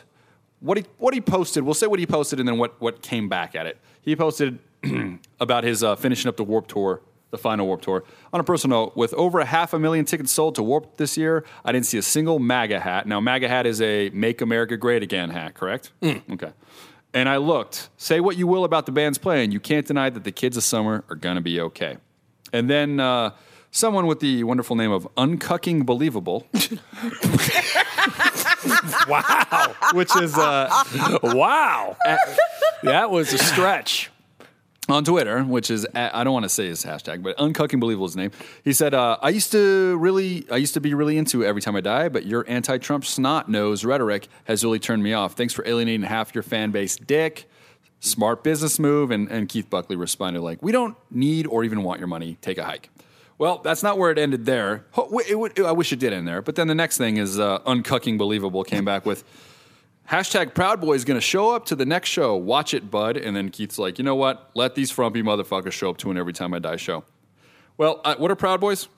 What 0.60 0.78
he 0.78 0.86
what 0.96 1.12
he 1.12 1.20
posted, 1.20 1.64
we'll 1.64 1.74
say 1.74 1.86
what 1.86 1.98
he 1.98 2.06
posted, 2.06 2.40
and 2.40 2.48
then 2.48 2.56
what 2.56 2.80
what 2.80 3.02
came 3.02 3.28
back 3.28 3.54
at 3.54 3.66
it. 3.66 3.76
He 4.00 4.16
posted 4.16 4.58
about 5.40 5.64
his 5.64 5.82
uh, 5.82 5.96
finishing 5.96 6.30
up 6.30 6.38
the 6.38 6.44
Warp 6.44 6.66
Tour, 6.66 7.02
the 7.30 7.36
final 7.36 7.66
Warp 7.66 7.82
Tour. 7.82 8.04
On 8.32 8.40
a 8.40 8.44
personal 8.44 8.86
note, 8.86 8.96
with 8.96 9.12
over 9.14 9.38
a 9.40 9.44
half 9.44 9.74
a 9.74 9.78
million 9.78 10.06
tickets 10.06 10.32
sold 10.32 10.54
to 10.54 10.62
Warp 10.62 10.96
this 10.96 11.18
year, 11.18 11.44
I 11.62 11.72
didn't 11.72 11.84
see 11.84 11.98
a 11.98 12.02
single 12.02 12.38
MAGA 12.38 12.80
hat. 12.80 13.06
Now, 13.06 13.20
MAGA 13.20 13.48
hat 13.50 13.66
is 13.66 13.82
a 13.82 14.08
Make 14.10 14.40
America 14.40 14.78
Great 14.78 15.02
Again 15.02 15.28
hat, 15.28 15.52
correct? 15.52 15.92
Okay. 16.02 16.52
And 17.12 17.28
I 17.28 17.36
looked. 17.36 17.90
Say 17.98 18.20
what 18.20 18.38
you 18.38 18.46
will 18.46 18.64
about 18.64 18.86
the 18.86 18.92
band's 18.92 19.18
playing, 19.18 19.52
you 19.52 19.60
can't 19.60 19.86
deny 19.86 20.08
that 20.08 20.24
the 20.24 20.32
kids 20.32 20.56
of 20.56 20.62
summer 20.62 21.04
are 21.10 21.16
gonna 21.16 21.42
be 21.42 21.60
okay. 21.60 21.98
And 22.56 22.70
then 22.70 23.00
uh, 23.00 23.32
someone 23.70 24.06
with 24.06 24.20
the 24.20 24.42
wonderful 24.44 24.76
name 24.76 24.90
of 24.90 25.06
Uncucking 25.18 25.84
Believable, 25.84 26.46
wow. 29.06 29.74
which 29.92 30.16
is 30.16 30.34
uh, 30.38 30.70
wow. 31.22 31.96
that 32.82 33.10
was 33.10 33.34
a 33.34 33.38
stretch. 33.38 34.10
on 34.88 35.04
Twitter, 35.04 35.42
which 35.42 35.70
is 35.70 35.84
at, 35.94 36.14
I 36.14 36.24
don't 36.24 36.32
want 36.32 36.44
to 36.44 36.48
say 36.48 36.66
his 36.66 36.82
hashtag, 36.82 37.22
but 37.22 37.36
uncucking 37.38 37.78
believable 37.78 38.06
is 38.06 38.12
his 38.12 38.16
name. 38.16 38.30
He 38.64 38.72
said, 38.72 38.94
uh, 38.94 39.18
"I 39.20 39.28
used 39.28 39.52
to 39.52 39.98
really, 39.98 40.46
I 40.50 40.56
used 40.56 40.72
to 40.74 40.80
be 40.80 40.94
really 40.94 41.18
into 41.18 41.44
every 41.44 41.60
time 41.60 41.76
I 41.76 41.82
die, 41.82 42.08
but 42.08 42.24
your 42.24 42.46
anti-Trump 42.48 43.04
snot 43.04 43.50
nose 43.50 43.84
rhetoric 43.84 44.28
has 44.44 44.64
really 44.64 44.78
turned 44.78 45.02
me 45.02 45.12
off. 45.12 45.34
Thanks 45.34 45.52
for 45.52 45.66
alienating 45.68 46.06
half 46.06 46.34
your 46.34 46.42
fan 46.42 46.70
base, 46.70 46.96
Dick. 46.96 47.50
Smart 48.00 48.42
business 48.44 48.78
move." 48.78 49.10
And, 49.10 49.28
and 49.30 49.48
Keith 49.48 49.68
Buckley 49.70 49.96
responded 49.96 50.42
like, 50.42 50.62
"We 50.62 50.72
don't 50.72 50.96
need 51.10 51.46
or 51.46 51.64
even 51.64 51.82
want 51.82 52.00
your 52.00 52.08
money. 52.08 52.38
Take 52.40 52.58
a 52.58 52.64
hike." 52.64 52.90
Well, 53.38 53.58
that's 53.58 53.82
not 53.82 53.98
where 53.98 54.10
it 54.10 54.18
ended 54.18 54.46
there. 54.46 54.86
I 54.96 55.72
wish 55.72 55.92
it 55.92 55.98
did 55.98 56.12
end 56.12 56.26
there. 56.26 56.40
But 56.40 56.56
then 56.56 56.68
the 56.68 56.74
next 56.74 56.96
thing 56.96 57.18
is 57.18 57.38
uh, 57.38 57.58
uncucking 57.66 58.16
believable 58.16 58.64
came 58.64 58.84
back 58.84 59.04
with. 59.04 59.24
Hashtag 60.08 60.54
Proud 60.54 60.80
Boy 60.80 60.94
is 60.94 61.04
going 61.04 61.16
to 61.16 61.20
show 61.20 61.54
up 61.54 61.66
to 61.66 61.74
the 61.74 61.84
next 61.84 62.10
show. 62.10 62.36
Watch 62.36 62.72
it, 62.74 62.90
bud. 62.90 63.16
And 63.16 63.36
then 63.36 63.50
Keith's 63.50 63.76
like, 63.76 63.98
you 63.98 64.04
know 64.04 64.14
what? 64.14 64.50
Let 64.54 64.76
these 64.76 64.90
frumpy 64.90 65.20
motherfuckers 65.20 65.72
show 65.72 65.90
up 65.90 65.96
to 65.98 66.10
an 66.12 66.16
Every 66.16 66.32
Time 66.32 66.54
I 66.54 66.60
Die 66.60 66.76
show. 66.76 67.04
Well, 67.76 68.00
uh, 68.04 68.14
what 68.16 68.30
are 68.30 68.36
Proud 68.36 68.60
Boys? 68.60 68.88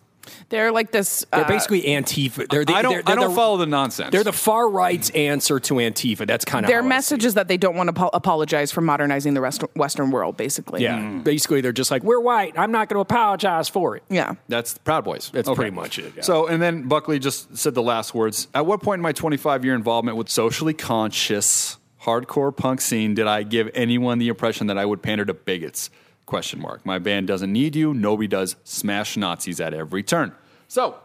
They're 0.49 0.73
like 0.73 0.93
this. 0.93 1.25
They're 1.33 1.45
uh, 1.45 1.49
basically 1.49 1.83
Antifa. 1.83 2.49
They're 2.49 2.65
the, 2.65 2.75
I 2.75 2.83
don't, 2.83 2.93
they're, 2.93 3.03
they're 3.03 3.13
I 3.13 3.17
don't 3.17 3.31
the, 3.31 3.37
follow 3.37 3.57
the 3.57 3.67
nonsense. 3.67 4.13
They're 4.13 4.25
the 4.25 4.33
far 4.33 4.69
right's 4.69 5.11
answer 5.11 5.59
to 5.61 5.75
Antifa. 5.75 6.27
That's 6.27 6.45
kind 6.45 6.65
of 6.65 6.69
Their 6.69 6.83
message 6.83 7.25
is 7.25 7.35
that 7.35 7.49
they 7.49 7.57
don't 7.57 7.77
want 7.77 7.89
to 7.89 7.93
po- 7.93 8.11
apologize 8.13 8.71
for 8.73 8.81
modernizing 8.81 9.35
the 9.35 9.41
rest- 9.41 9.65
Western 9.75 10.11
world, 10.11 10.37
basically. 10.37 10.83
Yeah, 10.83 11.21
basically 11.23 11.61
they're 11.61 11.73
just 11.73 11.91
like 11.91 12.03
we're 12.03 12.21
white. 12.21 12.59
I'm 12.59 12.73
not 12.73 12.89
going 12.89 12.97
to 12.97 13.01
apologize 13.01 13.69
for 13.69 13.97
it. 13.97 14.03
Yeah. 14.09 14.35
That's 14.49 14.75
the 14.75 14.81
Proud 14.81 15.05
Boys. 15.05 15.31
That's 15.33 15.49
pretty 15.51 15.71
much 15.71 15.99
it, 15.99 16.13
yeah. 16.17 16.23
So, 16.23 16.47
and 16.47 16.61
then 16.63 16.89
Buckley 16.89 17.19
just 17.19 17.57
said 17.57 17.75
the 17.75 17.83
last 17.83 18.15
words. 18.15 18.49
At 18.55 18.67
what 18.67 18.83
point 18.83 18.99
in 18.99 19.03
my 19.03 19.13
25 19.13 19.65
year 19.65 19.75
involvement 19.75 20.17
with 20.17 20.29
socially 20.29 20.75
conscious 20.75 21.79
hardcore 22.03 22.57
punk 22.57 22.81
scene 22.81 23.15
did 23.15 23.27
I 23.27 23.43
give 23.43 23.71
anyone 23.75 24.19
the 24.19 24.29
impression 24.29 24.69
that 24.69 24.79
I 24.79 24.85
would 24.85 25.03
pander 25.03 25.25
to 25.25 25.35
bigots? 25.35 25.91
Question 26.29 26.61
mark. 26.61 26.85
My 26.85 26.99
band 26.99 27.27
doesn't 27.27 27.51
need 27.51 27.75
you. 27.75 27.95
Nobody 27.95 28.29
does. 28.29 28.57
Smash 28.63 29.17
Nazis 29.17 29.63
at 29.63 29.73
every 29.73 30.03
turn. 30.03 30.33
So, 30.69 30.99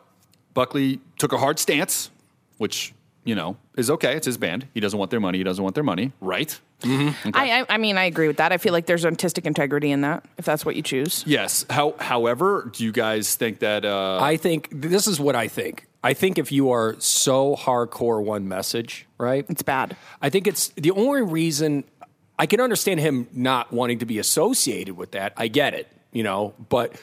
Buckley 0.53 0.99
took 1.17 1.31
a 1.31 1.37
hard 1.37 1.59
stance, 1.59 2.11
which 2.57 2.93
you 3.23 3.33
know 3.33 3.55
is 3.77 3.89
okay. 3.89 4.17
It's 4.17 4.25
his 4.25 4.37
band. 4.37 4.67
He 4.73 4.81
doesn't 4.81 4.99
want 4.99 5.11
their 5.11 5.21
money. 5.21 5.37
He 5.37 5.45
doesn't 5.45 5.63
want 5.63 5.75
their 5.75 5.83
money, 5.85 6.11
right? 6.19 6.59
I, 6.83 7.15
I, 7.33 7.65
I 7.69 7.77
mean, 7.77 7.97
I 7.97 8.03
agree 8.03 8.27
with 8.27 8.35
that. 8.35 8.51
I 8.51 8.57
feel 8.57 8.73
like 8.73 8.85
there's 8.85 9.05
artistic 9.05 9.45
integrity 9.45 9.91
in 9.91 10.01
that, 10.01 10.25
if 10.37 10.43
that's 10.43 10.65
what 10.65 10.75
you 10.75 10.81
choose. 10.81 11.23
Yes. 11.25 11.65
How, 11.69 11.95
however, 11.97 12.69
do 12.73 12.83
you 12.83 12.91
guys 12.91 13.35
think 13.35 13.59
that? 13.59 13.85
Uh, 13.85 14.19
I 14.21 14.35
think 14.35 14.67
this 14.73 15.07
is 15.07 15.21
what 15.21 15.37
I 15.37 15.47
think. 15.47 15.87
I 16.03 16.13
think 16.13 16.37
if 16.37 16.51
you 16.51 16.69
are 16.71 16.97
so 16.99 17.55
hardcore 17.55 18.21
one 18.21 18.49
message, 18.49 19.07
right? 19.17 19.45
It's 19.47 19.63
bad. 19.63 19.95
I 20.21 20.29
think 20.29 20.47
it's 20.47 20.67
the 20.75 20.91
only 20.91 21.21
reason 21.21 21.85
I 22.37 22.45
can 22.45 22.59
understand 22.59 22.99
him 22.99 23.27
not 23.33 23.71
wanting 23.71 23.99
to 23.99 24.05
be 24.05 24.19
associated 24.19 24.97
with 24.97 25.11
that. 25.11 25.33
I 25.37 25.47
get 25.47 25.73
it, 25.73 25.91
you 26.11 26.23
know, 26.23 26.53
but 26.69 26.99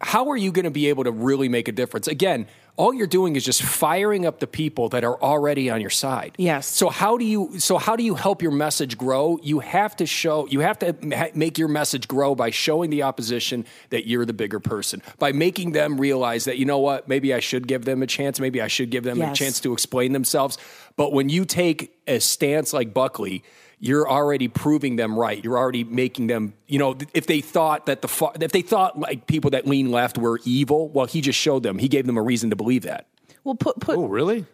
how 0.00 0.30
are 0.30 0.36
you 0.36 0.52
going 0.52 0.64
to 0.64 0.70
be 0.70 0.88
able 0.88 1.04
to 1.04 1.10
really 1.10 1.48
make 1.48 1.68
a 1.68 1.72
difference? 1.72 2.08
Again, 2.08 2.46
all 2.76 2.92
you're 2.92 3.06
doing 3.06 3.36
is 3.36 3.44
just 3.44 3.62
firing 3.62 4.26
up 4.26 4.40
the 4.40 4.46
people 4.46 4.88
that 4.88 5.04
are 5.04 5.20
already 5.22 5.70
on 5.70 5.80
your 5.80 5.90
side. 5.90 6.34
Yes. 6.38 6.66
So 6.66 6.88
how 6.88 7.16
do 7.16 7.24
you 7.24 7.60
so 7.60 7.78
how 7.78 7.94
do 7.94 8.02
you 8.02 8.16
help 8.16 8.42
your 8.42 8.50
message 8.50 8.98
grow? 8.98 9.38
You 9.42 9.60
have 9.60 9.94
to 9.96 10.06
show 10.06 10.46
you 10.48 10.60
have 10.60 10.80
to 10.80 11.30
make 11.34 11.56
your 11.56 11.68
message 11.68 12.08
grow 12.08 12.34
by 12.34 12.50
showing 12.50 12.90
the 12.90 13.04
opposition 13.04 13.64
that 13.90 14.08
you're 14.08 14.26
the 14.26 14.32
bigger 14.32 14.58
person. 14.58 15.02
By 15.18 15.30
making 15.30 15.72
them 15.72 16.00
realize 16.00 16.46
that 16.46 16.58
you 16.58 16.64
know 16.64 16.78
what, 16.78 17.08
maybe 17.08 17.32
I 17.32 17.40
should 17.40 17.68
give 17.68 17.84
them 17.84 18.02
a 18.02 18.06
chance, 18.08 18.40
maybe 18.40 18.60
I 18.60 18.68
should 18.68 18.90
give 18.90 19.04
them 19.04 19.22
a 19.22 19.32
chance 19.32 19.60
to 19.60 19.72
explain 19.72 20.12
themselves. 20.12 20.58
But 20.96 21.12
when 21.12 21.28
you 21.28 21.44
take 21.44 21.96
a 22.08 22.18
stance 22.18 22.72
like 22.72 22.92
Buckley, 22.92 23.44
you're 23.78 24.08
already 24.08 24.48
proving 24.48 24.96
them 24.96 25.18
right. 25.18 25.42
You're 25.42 25.58
already 25.58 25.84
making 25.84 26.28
them, 26.28 26.54
you 26.66 26.78
know, 26.78 26.96
if 27.12 27.26
they 27.26 27.40
thought 27.40 27.86
that 27.86 28.02
the 28.02 28.08
far, 28.08 28.32
if 28.40 28.52
they 28.52 28.62
thought 28.62 28.98
like 28.98 29.26
people 29.26 29.50
that 29.50 29.66
lean 29.66 29.90
left 29.90 30.18
were 30.18 30.40
evil, 30.44 30.88
well, 30.88 31.06
he 31.06 31.20
just 31.20 31.38
showed 31.38 31.62
them. 31.62 31.78
He 31.78 31.88
gave 31.88 32.06
them 32.06 32.16
a 32.16 32.22
reason 32.22 32.50
to 32.50 32.56
believe 32.56 32.82
that. 32.82 33.06
Well, 33.42 33.54
put 33.54 33.80
put. 33.80 33.98
oh, 33.98 34.06
really? 34.06 34.46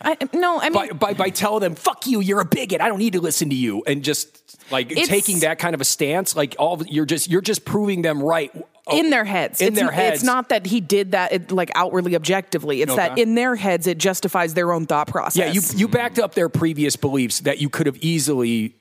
I, 0.00 0.16
no, 0.34 0.60
I 0.60 0.64
mean, 0.68 0.72
By, 0.72 0.88
by 0.88 1.14
by 1.14 1.30
telling 1.30 1.60
them, 1.60 1.74
"Fuck 1.74 2.06
you, 2.06 2.20
you're 2.20 2.40
a 2.40 2.44
bigot. 2.44 2.82
I 2.82 2.88
don't 2.88 2.98
need 2.98 3.14
to 3.14 3.20
listen 3.20 3.48
to 3.48 3.56
you," 3.56 3.82
and 3.86 4.04
just 4.04 4.58
like 4.70 4.90
taking 4.90 5.40
that 5.40 5.58
kind 5.58 5.74
of 5.74 5.80
a 5.80 5.84
stance, 5.84 6.36
like 6.36 6.54
all 6.58 6.82
you're 6.86 7.06
just 7.06 7.30
you're 7.30 7.40
just 7.40 7.64
proving 7.64 8.02
them 8.02 8.22
right 8.22 8.52
Oh, 8.88 8.96
in 8.96 9.10
their 9.10 9.24
heads. 9.24 9.60
In 9.60 9.68
it's, 9.68 9.76
their 9.76 9.90
heads. 9.90 10.16
It's 10.16 10.24
not 10.24 10.50
that 10.50 10.64
he 10.66 10.80
did 10.80 11.12
that 11.12 11.32
it, 11.32 11.50
like 11.50 11.72
outwardly 11.74 12.14
objectively. 12.14 12.82
It's 12.82 12.94
that 12.94 13.18
in 13.18 13.34
their 13.34 13.56
heads 13.56 13.88
it 13.88 13.98
justifies 13.98 14.54
their 14.54 14.72
own 14.72 14.86
thought 14.86 15.08
process. 15.08 15.36
Yeah, 15.36 15.50
you 15.50 15.60
you 15.74 15.88
backed 15.88 16.20
up 16.20 16.34
their 16.34 16.48
previous 16.48 16.94
beliefs 16.94 17.40
that 17.40 17.58
you 17.58 17.68
could 17.68 17.86
have 17.86 17.96
easily 17.96 18.76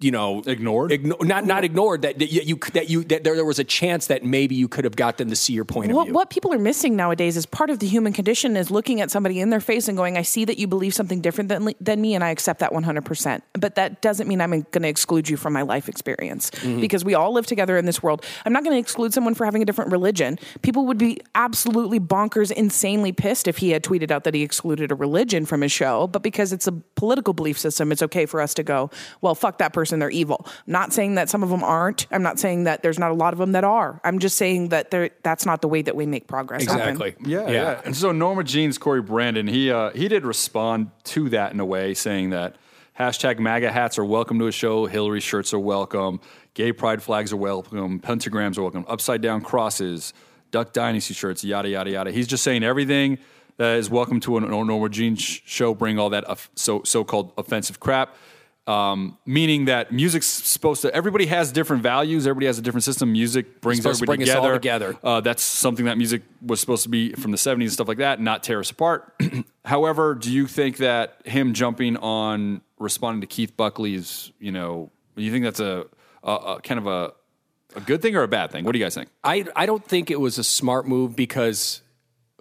you 0.00 0.10
know 0.10 0.42
ignored 0.46 0.90
igno- 0.90 1.22
not 1.24 1.44
not 1.44 1.62
ignored 1.62 2.02
that, 2.02 2.18
that 2.18 2.32
you, 2.32 2.40
you 2.42 2.56
that 2.72 2.88
you 2.88 3.04
that 3.04 3.22
there, 3.22 3.34
there 3.36 3.44
was 3.44 3.58
a 3.58 3.64
chance 3.64 4.06
that 4.06 4.24
maybe 4.24 4.54
you 4.54 4.66
could 4.66 4.84
have 4.84 4.96
got 4.96 5.18
them 5.18 5.28
to 5.28 5.36
see 5.36 5.52
your 5.52 5.64
point 5.66 5.90
of 5.90 5.96
What, 5.96 6.04
view 6.06 6.14
what 6.14 6.30
people 6.30 6.52
are 6.54 6.58
missing 6.58 6.96
nowadays 6.96 7.36
is 7.36 7.44
part 7.46 7.68
of 7.70 7.78
the 7.80 7.86
human 7.86 8.12
condition 8.12 8.56
is 8.56 8.70
looking 8.70 9.00
at 9.00 9.10
somebody 9.10 9.40
in 9.40 9.50
their 9.50 9.60
face 9.60 9.88
and 9.88 9.96
going, 9.96 10.16
I 10.16 10.22
see 10.22 10.44
that 10.46 10.58
you 10.58 10.66
believe 10.66 10.94
something 10.94 11.20
different 11.20 11.48
than, 11.48 11.74
than 11.80 12.00
me, 12.00 12.14
and 12.14 12.24
I 12.24 12.30
accept 12.30 12.60
that 12.60 12.72
100%. 12.72 13.42
But 13.54 13.74
that 13.74 14.00
doesn't 14.00 14.26
mean 14.28 14.40
I'm 14.40 14.50
going 14.50 14.82
to 14.82 14.88
exclude 14.88 15.28
you 15.28 15.36
from 15.36 15.52
my 15.52 15.62
life 15.62 15.88
experience 15.88 16.50
Mhm. 16.50 16.80
because 16.80 17.04
we 17.04 17.14
all 17.14 17.32
live 17.32 17.46
together 17.46 17.76
in 17.76 17.84
this 17.84 18.02
world. 18.02 18.24
I'm 18.46 18.52
not 18.52 18.64
going 18.64 18.74
to 18.74 18.80
exclude 18.80 19.12
someone 19.12 19.34
for 19.34 19.44
having 19.44 19.62
a 19.62 19.64
different 19.64 19.90
religion. 19.92 20.38
People 20.62 20.86
would 20.86 20.98
be 20.98 21.18
absolutely 21.34 22.00
bonkers, 22.00 22.50
insanely 22.50 23.12
pissed 23.12 23.46
if 23.48 23.58
he 23.58 23.70
had 23.70 23.82
tweeted 23.82 24.10
out 24.10 24.24
that 24.24 24.34
he 24.34 24.42
excluded 24.42 24.90
a 24.90 24.94
religion 24.94 25.44
from 25.46 25.60
his 25.60 25.72
show. 25.72 26.06
But 26.06 26.22
because 26.22 26.52
it's 26.52 26.66
a 26.66 26.72
political 26.72 27.34
belief 27.34 27.58
system, 27.58 27.92
it's 27.92 28.02
okay 28.02 28.24
for 28.26 28.40
us 28.40 28.54
to 28.54 28.62
go, 28.62 28.90
well, 29.20 29.34
fuck 29.34 29.58
that 29.58 29.72
person, 29.72 29.89
they're 29.98 30.10
evil. 30.10 30.46
I'm 30.46 30.72
Not 30.72 30.92
saying 30.92 31.16
that 31.16 31.28
some 31.28 31.42
of 31.42 31.48
them 31.50 31.62
aren't. 31.64 32.06
I'm 32.10 32.22
not 32.22 32.38
saying 32.38 32.64
that 32.64 32.82
there's 32.82 32.98
not 32.98 33.10
a 33.10 33.14
lot 33.14 33.32
of 33.32 33.38
them 33.38 33.52
that 33.52 33.64
are. 33.64 34.00
I'm 34.04 34.18
just 34.18 34.36
saying 34.36 34.68
that 34.68 34.90
they're, 34.90 35.10
that's 35.22 35.44
not 35.44 35.60
the 35.62 35.68
way 35.68 35.82
that 35.82 35.96
we 35.96 36.06
make 36.06 36.26
progress. 36.26 36.64
happen. 36.64 37.14
Yeah, 37.24 37.48
yeah, 37.50 37.80
And 37.84 37.96
so 37.96 38.12
Norma 38.12 38.44
Jean's 38.44 38.78
Cory 38.78 39.02
Brandan, 39.02 39.48
he 39.48 39.70
uh, 39.70 39.90
he 39.90 40.08
did 40.08 40.24
respond 40.24 40.90
to 41.04 41.28
that 41.30 41.52
in 41.52 41.60
a 41.60 41.64
way, 41.64 41.94
saying 41.94 42.30
that 42.30 42.56
hashtag 42.98 43.38
MAGA 43.38 43.72
hats 43.72 43.98
are 43.98 44.04
welcome 44.04 44.38
to 44.38 44.46
a 44.46 44.52
show, 44.52 44.86
Hillary 44.86 45.20
shirts 45.20 45.52
are 45.54 45.58
welcome, 45.58 46.20
gay 46.54 46.72
pride 46.72 47.02
flags 47.02 47.32
are 47.32 47.36
welcome, 47.36 48.00
pentagrams 48.00 48.58
are 48.58 48.62
welcome, 48.62 48.84
upside 48.88 49.20
down 49.22 49.40
crosses, 49.40 50.12
Duck 50.50 50.72
Dynasty 50.72 51.14
shirts, 51.14 51.44
yada 51.44 51.68
yada 51.68 51.90
yada. 51.90 52.12
He's 52.12 52.26
just 52.26 52.44
saying 52.44 52.62
everything 52.62 53.18
that 53.56 53.76
is 53.76 53.90
welcome 53.90 54.20
to 54.20 54.38
a 54.38 54.40
Norma 54.40 54.88
Jean 54.88 55.16
show. 55.16 55.74
Bring 55.74 55.98
all 55.98 56.10
that 56.10 56.24
so 56.54 56.82
so 56.84 57.04
called 57.04 57.32
offensive 57.36 57.78
crap. 57.80 58.14
Um, 58.70 59.18
meaning 59.26 59.64
that 59.64 59.90
music's 59.90 60.28
supposed 60.28 60.82
to. 60.82 60.94
Everybody 60.94 61.26
has 61.26 61.50
different 61.50 61.82
values. 61.82 62.24
Everybody 62.24 62.46
has 62.46 62.56
a 62.56 62.62
different 62.62 62.84
system. 62.84 63.10
Music 63.10 63.60
brings 63.60 63.82
supposed 63.82 63.98
to 63.98 64.04
everybody 64.04 64.26
bring 64.26 64.36
us 64.36 64.36
all 64.36 64.52
together. 64.52 64.96
Uh, 65.02 65.20
that's 65.20 65.42
something 65.42 65.86
that 65.86 65.98
music 65.98 66.22
was 66.40 66.60
supposed 66.60 66.84
to 66.84 66.88
be 66.88 67.12
from 67.14 67.32
the 67.32 67.36
70s 67.36 67.62
and 67.62 67.72
stuff 67.72 67.88
like 67.88 67.98
that, 67.98 68.20
not 68.20 68.44
tear 68.44 68.60
us 68.60 68.70
apart. 68.70 69.12
However, 69.64 70.14
do 70.14 70.30
you 70.30 70.46
think 70.46 70.76
that 70.76 71.20
him 71.24 71.52
jumping 71.52 71.96
on 71.96 72.60
responding 72.78 73.22
to 73.22 73.26
Keith 73.26 73.56
Buckley's, 73.56 74.30
you 74.38 74.52
know, 74.52 74.92
do 75.16 75.22
you 75.24 75.32
think 75.32 75.44
that's 75.44 75.60
a, 75.60 75.86
a, 76.22 76.32
a 76.32 76.60
kind 76.62 76.78
of 76.78 76.86
a, 76.86 77.12
a 77.74 77.80
good 77.80 78.02
thing 78.02 78.14
or 78.14 78.22
a 78.22 78.28
bad 78.28 78.52
thing? 78.52 78.64
What 78.64 78.72
do 78.72 78.78
you 78.78 78.84
guys 78.84 78.94
think? 78.94 79.08
I 79.24 79.46
I 79.56 79.66
don't 79.66 79.84
think 79.84 80.12
it 80.12 80.20
was 80.20 80.38
a 80.38 80.44
smart 80.44 80.86
move 80.86 81.16
because 81.16 81.82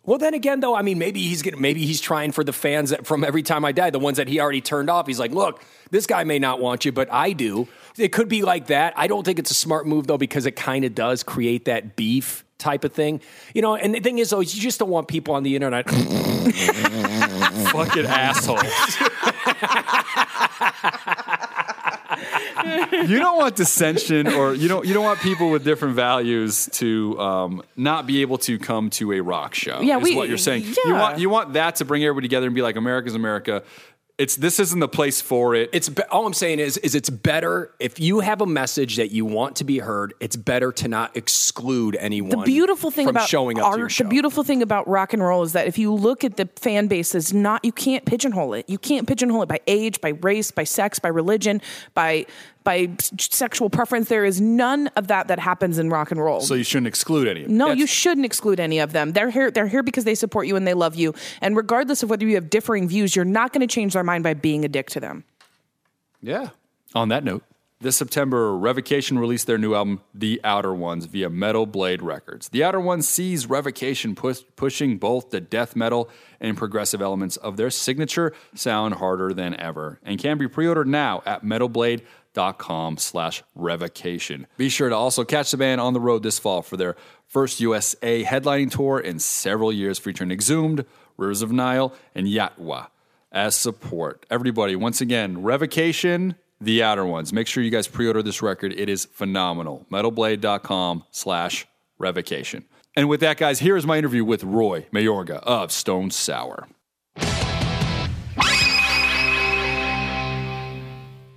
well 0.09 0.17
then 0.17 0.33
again 0.33 0.59
though 0.59 0.75
I 0.75 0.81
mean 0.81 0.97
maybe 0.97 1.21
he's 1.21 1.43
getting 1.43 1.61
maybe 1.61 1.85
he's 1.85 2.01
trying 2.01 2.31
for 2.31 2.43
the 2.43 2.51
fans 2.51 2.89
that 2.89 3.05
from 3.05 3.23
every 3.23 3.43
time 3.43 3.63
I 3.63 3.71
die 3.71 3.91
the 3.91 3.99
ones 3.99 4.17
that 4.17 4.27
he 4.27 4.39
already 4.39 4.59
turned 4.59 4.89
off. 4.89 5.05
He's 5.05 5.19
like 5.19 5.29
look 5.31 5.61
this 5.91 6.07
guy 6.07 6.23
may 6.23 6.39
not 6.39 6.59
want 6.59 6.83
you 6.83 6.91
but 6.91 7.13
I 7.13 7.31
do. 7.31 7.67
It 7.95 8.11
could 8.11 8.27
be 8.27 8.41
like 8.41 8.65
that. 8.67 8.93
I 8.97 9.05
don't 9.05 9.23
think 9.23 9.37
it's 9.37 9.51
a 9.51 9.55
smart 9.55 9.85
move 9.85 10.07
though 10.07 10.17
because 10.17 10.47
it 10.47 10.55
kind 10.55 10.83
of 10.83 10.95
does 10.95 11.21
create 11.21 11.65
that 11.65 11.95
beef 11.95 12.43
type 12.57 12.83
of 12.83 12.91
thing. 12.91 13.21
You 13.53 13.61
know 13.61 13.75
and 13.75 13.93
the 13.93 13.99
thing 13.99 14.17
is 14.17 14.31
though 14.31 14.41
is 14.41 14.55
you 14.55 14.61
just 14.61 14.79
don't 14.79 14.89
want 14.89 15.07
people 15.07 15.35
on 15.35 15.43
the 15.43 15.55
internet. 15.55 15.87
Fucking 17.69 18.07
assholes 18.07 18.63
you 23.07 23.19
don't 23.19 23.37
want 23.37 23.55
dissension 23.55 24.27
or 24.27 24.53
you 24.53 24.67
don't 24.67 24.85
you 24.85 24.93
don't 24.93 25.03
want 25.03 25.19
people 25.19 25.49
with 25.51 25.63
different 25.63 25.95
values 25.95 26.67
to 26.73 27.19
um, 27.19 27.63
not 27.75 28.07
be 28.07 28.21
able 28.21 28.37
to 28.39 28.57
come 28.57 28.89
to 28.91 29.13
a 29.13 29.21
rock 29.21 29.53
show. 29.55 29.81
Yeah, 29.81 29.97
is 29.97 30.03
we- 30.03 30.15
what 30.15 30.29
you're 30.29 30.37
saying. 30.37 30.63
You 30.85 30.93
want 30.93 31.19
you 31.19 31.29
want 31.29 31.53
that 31.53 31.75
to 31.77 31.85
bring 31.85 32.03
everybody 32.03 32.27
together 32.27 32.45
and 32.47 32.55
be 32.55 32.61
like 32.61 32.75
America's 32.75 33.15
America. 33.15 33.63
It's 34.19 34.35
this 34.35 34.59
isn't 34.59 34.81
the 34.81 34.89
place 34.89 35.21
for 35.21 35.55
it. 35.55 35.69
It's 35.71 35.89
all 36.11 36.27
I'm 36.27 36.33
saying 36.33 36.59
is 36.59 36.75
is 36.75 36.93
it's 36.93 37.09
better 37.09 37.73
if 37.79 38.01
you 38.01 38.19
have 38.19 38.41
a 38.41 38.45
message 38.45 38.97
that 38.97 39.11
you 39.11 39.23
want 39.23 39.55
to 39.55 39.63
be 39.63 39.79
heard. 39.79 40.13
It's 40.19 40.35
better 40.35 40.73
to 40.73 40.89
not 40.89 41.15
exclude 41.15 41.95
anyone. 41.97 42.31
The 42.31 42.43
beautiful 42.43 42.91
thing 42.91 43.05
from 43.07 43.15
about 43.15 43.29
showing 43.29 43.59
up 43.59 43.67
art, 43.67 43.75
to 43.75 43.79
your 43.79 43.89
show. 43.89 44.03
the 44.03 44.09
beautiful 44.09 44.43
thing 44.43 44.61
about 44.61 44.89
rock 44.89 45.13
and 45.13 45.23
roll 45.23 45.43
is 45.43 45.53
that 45.53 45.67
if 45.67 45.77
you 45.77 45.93
look 45.93 46.25
at 46.25 46.35
the 46.35 46.49
fan 46.57 46.87
base, 46.87 47.15
is 47.15 47.33
not 47.33 47.63
you 47.63 47.71
can't 47.71 48.05
pigeonhole 48.05 48.55
it. 48.55 48.69
You 48.69 48.77
can't 48.77 49.07
pigeonhole 49.07 49.43
it 49.43 49.47
by 49.47 49.61
age, 49.67 50.01
by 50.01 50.09
race, 50.09 50.51
by 50.51 50.65
sex, 50.65 50.99
by 50.99 51.07
religion, 51.07 51.61
by 51.93 52.25
by 52.69 52.87
sexual 53.17 53.67
preference. 53.67 54.09
There 54.09 54.23
is 54.25 54.39
none 54.39 54.89
of 54.95 55.07
that 55.07 55.27
that 55.29 55.39
happens 55.39 55.79
in 55.79 55.89
rock 55.89 56.11
and 56.11 56.21
roll. 56.23 56.39
so 56.39 56.53
you 56.53 56.63
shouldn't 56.63 56.85
exclude 56.85 57.27
any. 57.27 57.43
of 57.43 57.49
it. 57.49 57.51
No, 57.51 57.71
you 57.71 57.87
shouldn't 57.87 58.27
exclude 58.27 58.59
any 58.59 58.77
of 58.77 58.91
them. 58.91 59.13
They're 59.13 59.31
here. 59.31 59.49
They're 59.49 59.65
here 59.67 59.81
because 59.81 60.03
they 60.03 60.13
support 60.13 60.45
you 60.45 60.55
and 60.55 60.67
they 60.67 60.75
love 60.75 60.93
you. 60.93 61.15
And 61.41 61.57
regardless 61.57 62.03
of 62.03 62.11
whether 62.11 62.27
you 62.27 62.35
have 62.35 62.51
differing 62.51 62.87
views, 62.87 63.15
you're 63.15 63.25
not 63.25 63.53
going 63.53 63.67
to 63.67 63.73
change 63.73 63.93
their 63.93 64.03
mind 64.03 64.23
by 64.23 64.35
being 64.35 64.65
a 64.65 64.67
dick 64.67 64.87
to 64.91 64.99
them. 64.99 65.23
Yeah. 66.21 66.49
On 66.93 67.09
that 67.09 67.23
note, 67.23 67.43
this 67.81 67.95
September, 67.95 68.57
Revocation 68.57 69.17
released 69.17 69.47
their 69.47 69.57
new 69.57 69.73
album, 69.73 70.01
The 70.13 70.41
Outer 70.43 70.73
Ones, 70.73 71.05
via 71.05 71.29
Metal 71.29 71.65
Blade 71.65 72.01
Records. 72.01 72.49
The 72.49 72.61
Outer 72.61 72.81
Ones 72.81 73.07
sees 73.07 73.47
Revocation 73.47 74.15
push, 74.15 74.41
pushing 74.57 74.97
both 74.97 75.29
the 75.29 75.39
death 75.39 75.77
metal 75.77 76.09
and 76.41 76.57
progressive 76.57 77.01
elements 77.01 77.37
of 77.37 77.55
their 77.55 77.69
signature 77.69 78.33
sound 78.53 78.95
harder 78.95 79.33
than 79.33 79.57
ever 79.57 80.01
and 80.03 80.19
can 80.19 80.37
be 80.37 80.49
pre-ordered 80.49 80.89
now 80.89 81.23
at 81.25 81.41
metalblade.com 82.35 82.97
slash 82.97 83.43
revocation. 83.55 84.47
Be 84.57 84.69
sure 84.69 84.89
to 84.89 84.95
also 84.95 85.23
catch 85.23 85.51
the 85.51 85.57
band 85.57 85.81
on 85.81 85.93
the 85.93 85.99
road 85.99 86.23
this 86.23 86.39
fall 86.39 86.61
for 86.61 86.77
their 86.77 86.95
first 87.25 87.59
USA 87.59 88.23
headlining 88.23 88.71
tour 88.71 88.99
in 88.99 89.19
several 89.19 89.71
years 89.71 89.99
featuring 89.99 90.31
Exhumed, 90.31 90.85
Rivers 91.17 91.41
of 91.41 91.51
Nihil, 91.51 91.93
and 92.15 92.27
Yautja 92.27 92.87
as 93.31 93.55
support. 93.55 94.25
Everybody, 94.29 94.75
once 94.75 95.01
again, 95.01 95.43
Revocation, 95.43 96.35
The 96.59 96.81
Outer 96.81 97.05
Ones. 97.05 97.31
Make 97.31 97.47
sure 97.47 97.63
you 97.63 97.69
guys 97.69 97.87
pre-order 97.87 98.23
this 98.23 98.41
record. 98.41 98.73
It 98.73 98.89
is 98.89 99.05
phenomenal. 99.05 99.85
Metalblade.com 99.91 101.03
slash 101.11 101.67
revocation. 101.97 102.65
And 102.95 103.07
with 103.07 103.19
that, 103.19 103.37
guys, 103.37 103.59
here 103.59 103.77
is 103.77 103.85
my 103.85 103.97
interview 103.97 104.25
with 104.25 104.43
Roy 104.43 104.87
Mayorga 104.91 105.37
of 105.43 105.71
Stone 105.71 106.09
Sour. 106.11 106.67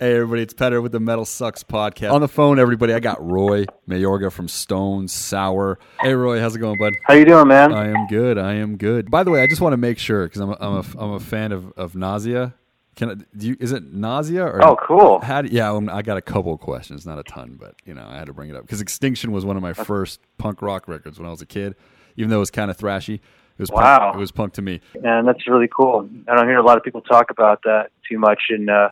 Hey, 0.02 0.16
everybody, 0.16 0.42
it's 0.42 0.52
Petar 0.52 0.82
with 0.82 0.90
the 0.90 0.98
Metal 0.98 1.24
Sucks 1.24 1.62
podcast. 1.62 2.10
On 2.10 2.20
the 2.20 2.26
phone, 2.26 2.58
everybody, 2.58 2.92
I 2.92 2.98
got 2.98 3.24
Roy 3.24 3.66
Mayorga 3.88 4.32
from 4.32 4.48
Stone 4.48 5.06
Sour. 5.06 5.78
Hey, 6.00 6.12
Roy, 6.12 6.40
how's 6.40 6.56
it 6.56 6.58
going, 6.58 6.76
bud? 6.76 6.94
How 7.04 7.14
you 7.14 7.24
doing, 7.24 7.46
man? 7.46 7.72
I 7.72 7.86
am 7.86 8.08
good. 8.08 8.36
I 8.36 8.54
am 8.54 8.78
good. 8.78 9.12
By 9.12 9.22
the 9.22 9.30
way, 9.30 9.40
I 9.44 9.46
just 9.46 9.60
want 9.60 9.74
to 9.74 9.76
make 9.76 9.98
sure 9.98 10.24
because 10.26 10.40
I'm 10.40 10.50
a, 10.50 10.56
I'm 10.58 10.74
a, 10.78 10.84
I'm 10.98 11.10
a 11.12 11.20
fan 11.20 11.52
of, 11.52 11.70
of 11.76 11.94
Nausea. 11.94 12.52
Can 12.96 13.10
I, 13.10 13.14
do 13.36 13.46
you, 13.46 13.56
is 13.60 13.70
it 13.70 13.92
Nausea 13.92 14.44
or 14.44 14.66
Oh, 14.66 14.76
cool. 14.84 15.20
How 15.20 15.42
do, 15.42 15.48
yeah, 15.52 15.70
um, 15.70 15.88
I 15.88 16.02
got 16.02 16.16
a 16.16 16.20
couple 16.20 16.52
of 16.52 16.58
questions, 16.58 17.06
not 17.06 17.20
a 17.20 17.22
ton, 17.22 17.56
but 17.56 17.76
you 17.84 17.94
know, 17.94 18.04
I 18.04 18.16
had 18.16 18.26
to 18.26 18.32
bring 18.32 18.50
it 18.50 18.56
up 18.56 18.62
because 18.62 18.80
Extinction 18.80 19.30
was 19.30 19.44
one 19.44 19.56
of 19.56 19.62
my 19.62 19.72
first 19.72 20.18
punk 20.36 20.62
rock 20.62 20.88
records 20.88 21.20
when 21.20 21.28
I 21.28 21.30
was 21.30 21.42
a 21.42 21.46
kid. 21.46 21.76
Even 22.16 22.28
though 22.28 22.38
it 22.38 22.40
was 22.40 22.50
kind 22.50 22.72
of 22.72 22.76
thrashy, 22.76 23.14
it 23.14 23.20
was 23.56 23.70
Wow. 23.70 23.98
punk, 24.00 24.16
it 24.16 24.18
was 24.18 24.32
punk 24.32 24.54
to 24.54 24.62
me. 24.62 24.80
And 25.04 25.28
that's 25.28 25.46
really 25.46 25.68
cool. 25.68 26.10
I 26.26 26.34
don't 26.34 26.48
hear 26.48 26.58
a 26.58 26.64
lot 26.64 26.76
of 26.76 26.82
people 26.82 27.02
talk 27.02 27.30
about 27.30 27.62
that 27.62 27.90
too 28.10 28.18
much 28.18 28.46
in 28.50 28.68
uh, 28.68 28.88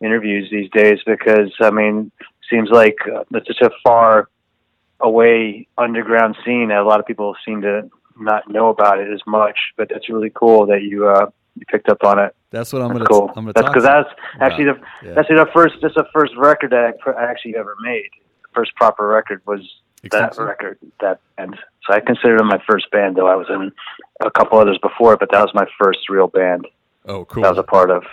interviews 0.00 0.48
these 0.50 0.70
days 0.70 0.98
because, 1.06 1.50
I 1.60 1.70
mean, 1.70 2.10
seems 2.50 2.70
like 2.70 2.96
uh, 3.12 3.24
that's 3.30 3.46
such 3.46 3.60
a 3.62 3.70
far 3.82 4.28
away 5.00 5.66
underground 5.76 6.36
scene 6.44 6.68
that 6.68 6.78
a 6.78 6.84
lot 6.84 7.00
of 7.00 7.06
people 7.06 7.34
seem 7.44 7.62
to 7.62 7.90
not 8.18 8.50
know 8.50 8.68
about 8.68 8.98
it 8.98 9.12
as 9.12 9.20
much. 9.26 9.58
But 9.76 9.88
that's 9.90 10.08
really 10.08 10.30
cool 10.34 10.66
that 10.66 10.82
you 10.82 11.08
uh, 11.08 11.30
you 11.54 11.64
picked 11.66 11.88
up 11.88 12.02
on 12.04 12.18
it. 12.18 12.34
That's 12.50 12.72
what 12.72 12.82
I'm 12.82 12.88
That's 12.88 13.06
gonna. 13.06 13.20
cool. 13.20 13.28
I'm 13.36 13.44
gonna 13.44 13.52
that's 13.52 13.68
because 13.68 13.84
that's 13.84 14.08
actually 14.40 14.64
the 14.64 14.80
Yeah. 15.04 15.14
that's 15.14 15.28
the 15.28 15.46
first 15.52 15.74
that's 15.82 15.94
the 15.94 16.06
first 16.12 16.32
record 16.36 16.70
that 16.70 16.84
I 16.84 16.92
pr- 16.98 17.18
actually 17.18 17.56
ever 17.56 17.76
made. 17.82 18.08
The 18.42 18.48
first 18.54 18.74
proper 18.76 19.06
record 19.06 19.42
was 19.46 19.60
that 20.10 20.36
record 20.38 20.78
that 21.00 21.20
band. 21.36 21.58
So 21.86 21.94
I 21.94 22.00
consider 22.00 22.36
it 22.36 22.44
my 22.44 22.60
first 22.68 22.90
band, 22.90 23.16
though 23.16 23.26
I 23.28 23.34
was 23.34 23.46
in 23.50 23.72
a 24.24 24.30
couple 24.30 24.58
others 24.58 24.78
before, 24.82 25.16
but 25.16 25.30
that 25.32 25.40
was 25.40 25.50
my 25.54 25.66
first 25.80 26.08
real 26.08 26.26
band. 26.28 26.66
Oh, 27.06 27.24
cool. 27.24 27.42
That 27.42 27.48
I 27.48 27.50
was 27.52 27.58
a 27.58 27.62
part 27.62 27.90
of. 27.90 28.04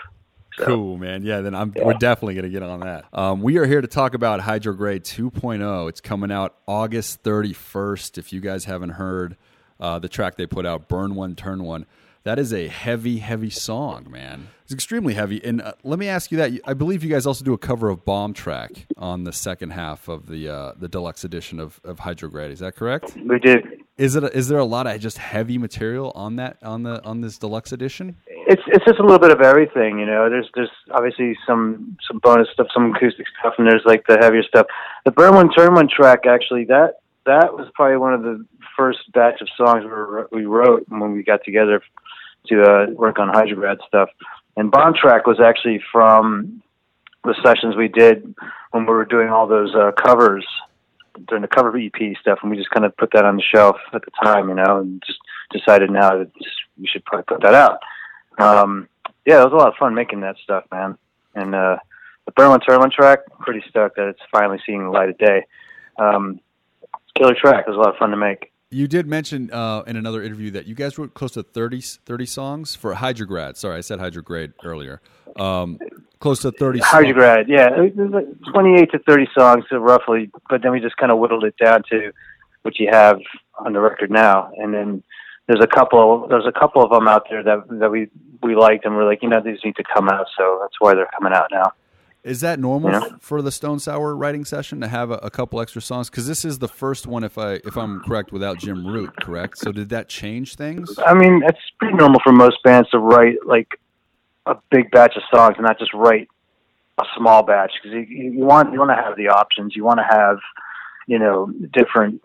Cool, 0.58 0.98
man. 0.98 1.24
Yeah, 1.24 1.42
then 1.42 1.54
I'm, 1.54 1.74
we're 1.76 1.94
definitely 1.94 2.36
going 2.36 2.46
to 2.46 2.50
get 2.50 2.64
on 2.64 2.80
that. 2.82 3.06
Um, 3.14 3.42
we 3.42 3.58
are 3.58 3.66
here 3.66 3.82
to 3.82 3.88
talk 3.88 4.14
about 4.14 4.42
Hydrograde 4.42 5.04
2.0. 5.04 5.90
It's 5.90 6.02
coming 6.02 6.32
out 6.32 6.56
August 6.68 7.24
31st. 7.24 8.18
If 8.18 8.32
you 8.32 8.40
guys 8.40 8.66
haven't 8.66 8.92
heard 8.92 9.36
uh, 9.80 10.00
the 10.00 10.08
track 10.10 10.36
they 10.36 10.46
put 10.46 10.66
out, 10.66 10.88
Burn 10.88 11.16
One, 11.16 11.36
Turn 11.36 11.64
One, 11.64 11.86
that 12.24 12.40
is 12.40 12.54
a 12.54 12.68
heavy, 12.68 13.20
heavy 13.20 13.50
song, 13.50 14.08
man. 14.10 14.48
It's 14.64 14.74
extremely 14.74 15.14
heavy. 15.14 15.44
And 15.44 15.62
uh, 15.62 15.74
let 15.84 16.00
me 16.00 16.08
ask 16.08 16.32
you 16.32 16.38
that. 16.40 16.52
I 16.66 16.74
believe 16.74 17.04
you 17.04 17.10
guys 17.10 17.28
also 17.28 17.46
do 17.46 17.54
a 17.54 17.58
cover 17.58 17.90
of 17.90 18.04
Bomb 18.04 18.34
Track 18.34 18.88
on 18.98 19.26
the 19.26 19.32
second 19.32 19.72
half 19.72 20.08
of 20.08 20.28
the 20.28 20.50
uh, 20.50 20.74
the 20.76 20.88
deluxe 20.88 21.24
edition 21.24 21.60
of, 21.60 21.80
of 21.84 22.00
Hydrograde. 22.00 22.50
Is 22.52 22.60
that 22.60 22.76
correct? 22.76 23.16
We 23.16 23.38
did. 23.38 23.85
Is 23.98 24.16
it? 24.16 24.24
Is 24.34 24.50
there 24.50 24.60
a 24.60 24.66
lot 24.66 24.88
of 24.88 25.00
just 25.00 25.18
heavy 25.18 25.58
material 25.58 26.12
on 26.16 26.36
that 26.36 26.58
on 26.62 26.84
the 26.84 27.04
on 27.06 27.22
this 27.22 27.38
deluxe 27.38 27.72
edition? 27.72 28.18
It's 28.28 28.62
it's 28.68 28.84
just 28.84 29.00
a 29.00 29.04
little 29.04 29.20
bit 29.20 29.32
of 29.32 29.42
everything, 29.42 30.00
you 30.00 30.06
know. 30.06 30.30
There's 30.30 30.50
there's 30.54 30.70
obviously 30.92 31.38
some 31.48 31.98
some 32.06 32.20
bonus 32.20 32.50
stuff, 32.52 32.68
some 32.74 32.94
acoustic 32.94 33.26
stuff, 33.40 33.54
and 33.58 33.66
there's 33.66 33.84
like 33.86 34.06
the 34.06 34.18
heavier 34.20 34.44
stuff. 34.44 34.68
The 35.06 35.12
Burn 35.12 35.34
One 35.34 35.50
Turn 35.50 35.74
One 35.74 35.88
track 35.88 36.26
actually 36.26 36.66
that 36.66 36.96
that 37.26 37.54
was 37.54 37.70
probably 37.74 37.98
one 37.98 38.14
of 38.14 38.22
the 38.22 38.46
first 38.78 39.00
batch 39.14 39.42
of 39.42 39.48
songs 39.58 39.84
we, 40.32 40.40
we 40.42 40.46
wrote 40.46 40.86
when 40.90 41.14
we 41.14 41.24
got 41.24 41.44
together 41.44 41.82
to 42.48 42.62
uh, 42.62 42.86
work 42.92 43.18
on 43.18 43.30
Hydrograd 43.30 43.78
stuff. 43.88 44.10
And 44.58 44.72
Bomb 44.72 44.94
Track 44.94 45.26
was 45.26 45.40
actually 45.40 45.82
from 45.92 46.62
the 47.24 47.36
sessions 47.44 47.76
we 47.76 47.88
did 47.88 48.36
when 48.72 48.86
we 48.86 48.94
were 48.94 49.06
doing 49.06 49.30
all 49.30 49.48
those 49.48 49.74
uh, 49.74 49.92
covers 49.92 50.46
during 51.28 51.42
the 51.42 51.48
cover 51.48 51.78
EP 51.78 52.18
stuff, 52.20 52.40
and 52.42 52.52
we 52.52 52.58
just 52.58 52.70
kind 52.70 52.86
of 52.86 52.96
put 52.98 53.12
that 53.14 53.26
on 53.26 53.38
the 53.38 53.44
shelf 53.44 53.78
at 53.94 54.04
the 54.04 54.12
time, 54.24 54.50
you 54.50 54.56
know, 54.56 54.80
and 54.80 55.02
just 55.06 55.20
decided 55.52 55.90
now 55.90 56.18
that 56.18 56.32
we 56.80 56.88
should 56.88 57.06
probably 57.06 57.24
put 57.24 57.42
that 57.42 57.54
out. 57.54 57.80
Um, 58.38 58.88
yeah, 59.26 59.42
it 59.42 59.46
was 59.46 59.54
a 59.54 59.58
lot 59.58 59.70
of 59.70 59.76
fun 59.76 59.96
making 59.96 60.22
that 60.22 60.38
stuff, 60.44 60.66
man. 60.72 60.98
And 61.34 61.56
uh, 61.56 61.78
the 62.26 62.32
Berlin 62.32 62.60
Turlin 62.60 62.92
track, 62.92 63.20
pretty 63.40 63.64
stoked 63.70 63.98
that 63.98 64.08
it's 64.08 64.22
finally 64.32 64.60
seeing 64.66 64.84
the 64.84 64.90
light 64.90 65.10
of 65.10 65.18
day. 65.18 65.46
Um, 65.98 66.40
killer 67.16 67.36
track. 67.36 67.66
It 67.68 67.70
was 67.70 67.78
a 67.78 67.80
lot 67.80 67.90
of 67.90 67.98
fun 67.98 68.12
to 68.12 68.18
make. 68.18 68.52
You 68.72 68.88
did 68.88 69.08
mention 69.08 69.52
uh, 69.52 69.84
in 69.88 69.96
another 69.96 70.22
interview 70.22 70.52
that 70.52 70.66
you 70.66 70.76
guys 70.76 70.98
wrote 70.98 71.14
close 71.14 71.32
to 71.32 71.44
30, 71.44 71.82
30 71.82 72.26
songs 72.26 72.76
for 72.76 72.94
Hydrograd. 72.96 73.56
Sorry, 73.56 73.78
I 73.78 73.82
said 73.82 74.00
Hydrograde 74.00 74.54
earlier. 74.64 75.02
Um, 75.38 75.80
close 76.20 76.42
to 76.42 76.52
30 76.52 76.80
songs. 76.80 76.92
Hydrograd, 76.92 77.46
yeah. 77.48 77.70
It 77.82 77.96
was 77.96 78.12
like 78.12 78.54
28 78.54 78.92
to 78.92 79.00
30 79.00 79.28
songs 79.38 79.64
uh, 79.72 79.80
roughly, 79.80 80.30
but 80.50 80.62
then 80.62 80.72
we 80.72 80.80
just 80.80 80.98
kind 80.98 81.12
of 81.12 81.20
whittled 81.20 81.44
it 81.44 81.56
down 81.64 81.84
to 81.92 82.12
what 82.64 82.80
you 82.80 82.90
have 82.92 83.18
on 83.60 83.74
the 83.74 83.80
record 83.80 84.10
now. 84.12 84.52
And 84.58 84.74
then 84.74 85.04
there's 85.48 85.64
a 85.64 85.68
couple 85.68 86.28
there's 86.28 86.48
a 86.48 86.52
couple 86.60 86.84
of 86.84 86.90
them 86.90 87.08
out 87.08 87.28
there 87.30 87.44
that 87.44 87.64
that 87.80 87.92
we 87.92 88.10
we 88.42 88.56
liked 88.56 88.86
and 88.86 88.96
we're 88.96 89.06
like, 89.06 89.22
you 89.22 89.30
know, 89.30 89.42
these 89.42 89.60
need 89.64 89.76
to 89.76 89.84
come 89.84 90.10
out, 90.10 90.26
so 90.38 90.58
that's 90.62 90.76
why 90.80 90.94
they're 90.96 91.10
coming 91.18 91.34
out 91.34 91.48
now. 91.52 91.72
Is 92.24 92.42
that 92.42 92.60
normal 92.60 92.90
Yeah. 92.92 93.02
f- 93.04 93.22
for 93.22 93.44
the 93.44 93.52
Stone 93.52 93.78
Sour 93.78 94.16
writing 94.16 94.46
session 94.46 94.82
to 94.82 94.88
have 94.88 95.12
a, 95.12 95.20
a 95.22 95.30
couple 95.30 95.62
extra 95.62 95.80
songs? 95.80 96.10
Because 96.10 96.26
this 96.26 96.44
is 96.44 96.58
the 96.58 96.68
first 96.68 97.06
one, 97.06 97.24
if 97.24 97.38
I 97.38 97.60
if 97.64 97.78
I'm 97.78 98.00
correct, 98.02 98.32
without 98.32 98.58
Jim 98.58 98.86
Root, 98.88 99.12
correct? 99.22 99.60
So 99.60 99.72
did 99.72 99.90
that 99.90 100.10
change 100.10 100.56
things? 100.56 100.98
I 101.06 101.14
mean, 101.14 101.44
it's 101.46 101.60
pretty 101.80 101.96
normal 101.96 102.20
for 102.24 102.32
most 102.34 102.64
bands 102.64 102.90
to 102.90 102.98
write 102.98 103.36
like 103.46 103.80
a 104.46 104.56
big 104.72 104.92
batch 104.92 105.16
of 105.16 105.24
songs 105.34 105.56
and 105.58 105.66
not 105.66 105.80
just 105.80 105.94
write 105.94 106.28
a 107.00 107.04
small 107.18 107.44
batch 107.44 107.72
because 107.82 107.94
you, 107.96 108.32
you 108.34 108.40
want 108.46 108.72
you 108.72 108.80
want 108.80 108.92
to 108.92 108.96
have 108.96 109.16
the 109.18 109.28
options. 109.30 109.76
You 109.76 109.84
want 109.84 110.00
to 110.00 110.06
have 110.10 110.38
you 111.08 111.20
know 111.20 111.52
different 111.74 112.22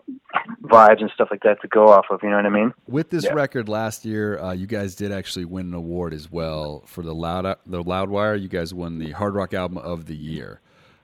vibes 0.63 1.01
and 1.01 1.11
stuff 1.13 1.27
like 1.31 1.43
that 1.43 1.61
to 1.61 1.67
go 1.67 1.89
off 1.89 2.05
of. 2.09 2.21
You 2.23 2.29
know 2.29 2.37
what 2.37 2.45
I 2.45 2.49
mean? 2.49 2.73
With 2.87 3.09
this 3.09 3.25
Yeah. 3.25 3.33
record 3.33 3.67
last 3.69 4.05
year, 4.05 4.39
uh, 4.39 4.53
you 4.53 4.67
guys 4.67 4.95
did 4.95 5.11
actually 5.11 5.45
win 5.45 5.67
an 5.67 5.73
award 5.73 6.13
as 6.13 6.31
well 6.31 6.83
for 6.85 7.01
the 7.03 7.13
Loud 7.13 7.43
the 7.65 7.83
Loudwire. 7.83 8.39
You 8.41 8.47
guys 8.47 8.73
won 8.73 8.99
the 8.99 9.11
Hard 9.11 9.35
Rock 9.35 9.53
Album 9.53 9.77
of 9.77 10.05
the 10.05 10.15
Year. 10.15 10.61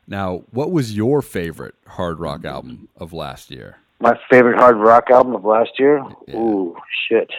Now, 0.08 0.44
what 0.52 0.72
was 0.72 0.96
your 0.96 1.22
favorite 1.22 1.76
hard 1.86 2.20
rock 2.20 2.46
album 2.46 2.88
of 2.96 3.12
last 3.12 3.52
year? 3.52 3.78
My 4.00 4.18
favorite 4.30 4.58
hard 4.58 4.78
rock 4.78 5.10
album 5.12 5.36
of 5.36 5.44
last 5.44 5.72
year. 5.78 6.02
Ooh, 6.30 6.78
shit! 7.10 7.30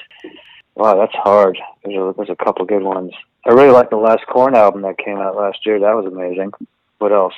Wow, 0.75 0.99
that's 0.99 1.15
hard. 1.15 1.57
There's 1.85 1.97
a, 1.97 2.13
there's 2.17 2.29
a 2.31 2.37
couple 2.45 2.67
good 2.67 2.83
ones. 2.83 3.13
I 3.49 3.53
really 3.53 3.71
like 3.71 3.89
the 3.89 3.97
last 3.97 4.27
Korn 4.27 4.55
album 4.55 4.83
that 4.83 4.99
came 4.99 5.17
out 5.17 5.35
last 5.35 5.65
year. 5.65 5.81
That 5.81 5.97
was 5.97 6.05
amazing. 6.05 6.53
What 6.99 7.13
else? 7.13 7.35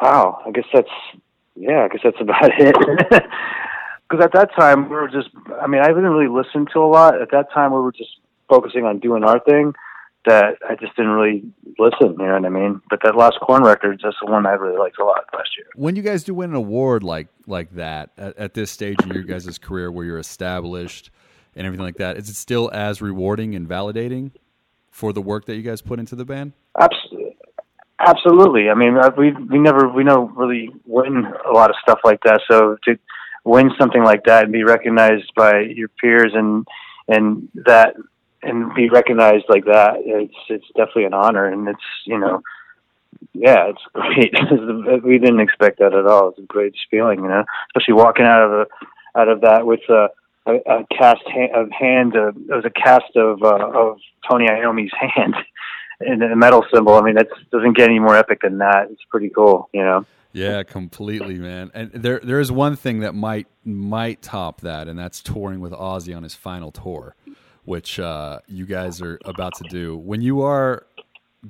Wow, 0.00 0.40
I 0.46 0.50
guess 0.50 0.64
that's 0.72 0.88
yeah. 1.54 1.84
I 1.84 1.88
guess 1.88 2.00
that's 2.02 2.16
about 2.20 2.50
it. 2.58 2.74
Because 4.08 4.26
at 4.26 4.32
that 4.34 4.54
time 4.54 4.90
we 4.90 4.94
were 4.94 5.08
just. 5.08 5.30
I 5.62 5.66
mean, 5.66 5.80
I 5.80 5.88
didn't 5.88 6.04
really 6.04 6.28
listen 6.28 6.66
to 6.74 6.80
a 6.80 6.86
lot. 6.86 7.18
At 7.18 7.30
that 7.30 7.50
time, 7.50 7.72
we 7.72 7.80
were 7.80 7.92
just 7.92 8.10
focusing 8.46 8.84
on 8.84 8.98
doing 8.98 9.24
our 9.24 9.40
thing. 9.40 9.72
That 10.26 10.56
I 10.68 10.74
just 10.74 10.94
didn't 10.96 11.12
really 11.12 11.42
listen. 11.78 12.16
You 12.20 12.26
know 12.26 12.34
what 12.34 12.44
I 12.44 12.50
mean? 12.50 12.82
But 12.90 13.00
that 13.04 13.16
last 13.16 13.38
Korn 13.40 13.62
record, 13.62 14.02
that's 14.04 14.16
the 14.22 14.30
one 14.30 14.44
I 14.44 14.52
really 14.52 14.76
liked 14.76 14.98
a 14.98 15.04
lot 15.04 15.24
last 15.32 15.56
year. 15.56 15.64
When 15.76 15.96
you 15.96 16.02
guys 16.02 16.24
do 16.24 16.34
win 16.34 16.50
an 16.50 16.56
award 16.56 17.02
like 17.02 17.28
like 17.46 17.74
that 17.76 18.10
at, 18.18 18.36
at 18.36 18.52
this 18.52 18.70
stage 18.70 18.98
in 19.02 19.08
your 19.08 19.22
guys' 19.22 19.56
career, 19.56 19.90
where 19.90 20.04
you're 20.04 20.18
established 20.18 21.10
and 21.56 21.66
everything 21.66 21.86
like 21.86 21.96
that, 21.96 22.18
is 22.18 22.28
it 22.28 22.36
still 22.36 22.70
as 22.70 23.00
rewarding 23.00 23.54
and 23.54 23.66
validating 23.66 24.32
for 24.92 25.12
the 25.12 25.22
work 25.22 25.46
that 25.46 25.56
you 25.56 25.62
guys 25.62 25.82
put 25.82 25.98
into 25.98 26.14
the 26.14 26.24
band? 26.24 26.52
Absolutely. 26.78 27.36
Absolutely. 27.98 28.68
I 28.68 28.74
mean, 28.74 28.96
uh, 28.96 29.10
we 29.16 29.32
we 29.32 29.58
never 29.58 29.88
we 29.88 30.04
don't 30.04 30.36
really 30.36 30.70
win 30.86 31.24
a 31.48 31.52
lot 31.52 31.70
of 31.70 31.76
stuff 31.82 32.00
like 32.04 32.20
that. 32.24 32.40
So 32.50 32.76
to 32.84 32.98
win 33.44 33.70
something 33.78 34.02
like 34.02 34.24
that 34.24 34.44
and 34.44 34.52
be 34.52 34.64
recognized 34.64 35.32
by 35.36 35.60
your 35.60 35.88
peers 35.88 36.32
and 36.34 36.66
and 37.08 37.48
that 37.66 37.94
and 38.42 38.74
be 38.74 38.88
recognized 38.90 39.44
like 39.48 39.66
that, 39.66 39.94
it's 39.98 40.34
it's 40.48 40.66
definitely 40.76 41.04
an 41.04 41.14
honor. 41.14 41.46
And 41.46 41.68
it's 41.68 41.78
you 42.04 42.18
know, 42.18 42.42
yeah, 43.34 43.70
it's 43.70 43.82
great. 43.92 45.04
we 45.04 45.18
didn't 45.18 45.40
expect 45.40 45.78
that 45.78 45.94
at 45.94 46.06
all. 46.06 46.30
It's 46.30 46.40
a 46.40 46.42
great 46.42 46.74
feeling, 46.90 47.20
you 47.20 47.28
know, 47.28 47.44
especially 47.70 47.94
walking 47.94 48.26
out 48.26 48.42
of 48.42 48.52
a 48.52 48.66
out 49.16 49.28
of 49.28 49.42
that 49.42 49.64
with 49.64 49.80
a 49.88 50.08
a, 50.46 50.54
a 50.54 50.86
cast 50.96 51.22
ha- 51.26 51.60
of 51.60 51.70
hand. 51.70 52.16
Uh, 52.16 52.28
it 52.28 52.34
was 52.48 52.64
a 52.64 52.70
cast 52.70 53.16
of 53.16 53.42
uh, 53.42 53.68
of 53.68 53.98
Tony 54.28 54.46
Iommi's 54.48 54.92
hand 55.14 55.34
and 56.00 56.22
a 56.22 56.36
metal 56.36 56.64
symbol. 56.72 56.94
I 56.94 57.02
mean, 57.02 57.14
that 57.14 57.28
doesn't 57.50 57.76
get 57.76 57.88
any 57.88 57.98
more 57.98 58.16
epic 58.16 58.40
than 58.42 58.58
that. 58.58 58.88
It's 58.90 59.04
pretty 59.10 59.28
cool, 59.28 59.68
you 59.72 59.82
know. 59.82 60.04
Yeah, 60.32 60.62
completely, 60.62 61.38
man. 61.38 61.70
And 61.74 61.92
there 61.92 62.20
there 62.22 62.40
is 62.40 62.50
one 62.50 62.76
thing 62.76 63.00
that 63.00 63.14
might 63.14 63.46
might 63.64 64.22
top 64.22 64.62
that, 64.62 64.88
and 64.88 64.98
that's 64.98 65.20
touring 65.20 65.60
with 65.60 65.72
Ozzy 65.72 66.16
on 66.16 66.22
his 66.22 66.34
final 66.34 66.72
tour, 66.72 67.14
which 67.64 68.00
uh, 68.00 68.40
you 68.46 68.64
guys 68.64 69.02
are 69.02 69.18
about 69.24 69.54
to 69.56 69.64
do. 69.68 69.96
When 69.96 70.22
you 70.22 70.40
are, 70.42 70.86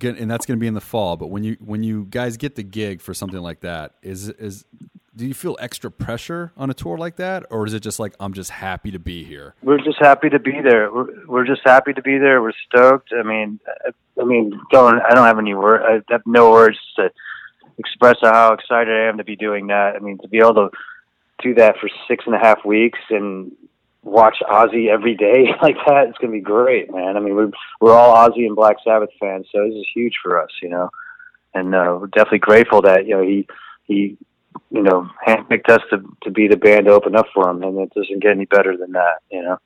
and 0.02 0.30
that's 0.30 0.46
going 0.46 0.58
to 0.58 0.60
be 0.60 0.66
in 0.66 0.74
the 0.74 0.80
fall. 0.80 1.16
But 1.16 1.28
when 1.28 1.44
you 1.44 1.56
when 1.60 1.84
you 1.84 2.06
guys 2.10 2.36
get 2.36 2.56
the 2.56 2.64
gig 2.64 3.00
for 3.00 3.14
something 3.14 3.40
like 3.40 3.60
that, 3.60 3.94
is 4.02 4.28
is 4.28 4.64
do 5.14 5.26
you 5.26 5.34
feel 5.34 5.56
extra 5.60 5.90
pressure 5.90 6.52
on 6.56 6.70
a 6.70 6.74
tour 6.74 6.96
like 6.96 7.16
that, 7.16 7.44
or 7.50 7.66
is 7.66 7.74
it 7.74 7.80
just 7.80 7.98
like 7.98 8.14
I'm 8.18 8.32
just 8.32 8.50
happy 8.50 8.90
to 8.90 8.98
be 8.98 9.24
here? 9.24 9.54
We're 9.62 9.82
just 9.82 9.98
happy 9.98 10.30
to 10.30 10.38
be 10.38 10.60
there. 10.62 10.92
We're, 10.92 11.26
we're 11.26 11.46
just 11.46 11.60
happy 11.64 11.92
to 11.92 12.02
be 12.02 12.18
there. 12.18 12.40
We're 12.40 12.52
stoked. 12.66 13.12
I 13.12 13.22
mean, 13.22 13.60
I, 13.86 13.90
I 14.20 14.24
mean, 14.24 14.58
don't 14.70 15.00
I 15.02 15.14
don't 15.14 15.26
have 15.26 15.38
any 15.38 15.54
word. 15.54 15.82
I 15.82 16.12
have 16.12 16.22
no 16.26 16.50
words 16.50 16.78
to 16.96 17.10
express 17.78 18.16
how 18.22 18.54
excited 18.54 18.94
I 18.94 19.08
am 19.08 19.18
to 19.18 19.24
be 19.24 19.36
doing 19.36 19.66
that. 19.66 19.96
I 19.96 19.98
mean, 19.98 20.18
to 20.18 20.28
be 20.28 20.38
able 20.38 20.54
to 20.54 20.70
do 21.42 21.54
that 21.54 21.76
for 21.78 21.90
six 22.08 22.24
and 22.26 22.34
a 22.34 22.38
half 22.38 22.64
weeks 22.64 22.98
and 23.10 23.52
watch 24.02 24.38
Ozzy 24.48 24.88
every 24.88 25.14
day 25.14 25.46
like 25.62 25.76
that, 25.86 26.08
it's 26.08 26.18
gonna 26.18 26.32
be 26.32 26.40
great, 26.40 26.90
man. 26.90 27.18
I 27.18 27.20
mean, 27.20 27.34
we're 27.34 27.50
we're 27.80 27.94
all 27.94 28.16
Ozzy 28.16 28.46
and 28.46 28.56
Black 28.56 28.76
Sabbath 28.82 29.10
fans, 29.20 29.46
so 29.52 29.66
this 29.68 29.76
is 29.76 29.86
huge 29.94 30.14
for 30.22 30.40
us, 30.42 30.50
you 30.62 30.70
know. 30.70 30.88
And 31.54 31.74
uh, 31.74 31.98
we're 32.00 32.06
definitely 32.06 32.38
grateful 32.38 32.80
that 32.82 33.06
you 33.06 33.14
know 33.14 33.22
he 33.22 33.46
he 33.84 34.16
you 34.72 34.82
know 34.82 35.08
handpicked 35.26 35.68
us 35.68 35.80
to 35.90 36.02
to 36.22 36.30
be 36.30 36.48
the 36.48 36.56
band 36.56 36.86
to 36.86 36.92
open 36.92 37.14
up 37.14 37.26
for 37.34 37.48
him, 37.50 37.62
and 37.62 37.78
it 37.78 37.92
doesn't 37.94 38.22
get 38.22 38.32
any 38.32 38.46
better 38.46 38.76
than 38.76 38.92
that, 38.92 39.18
you 39.30 39.42
know. 39.42 39.58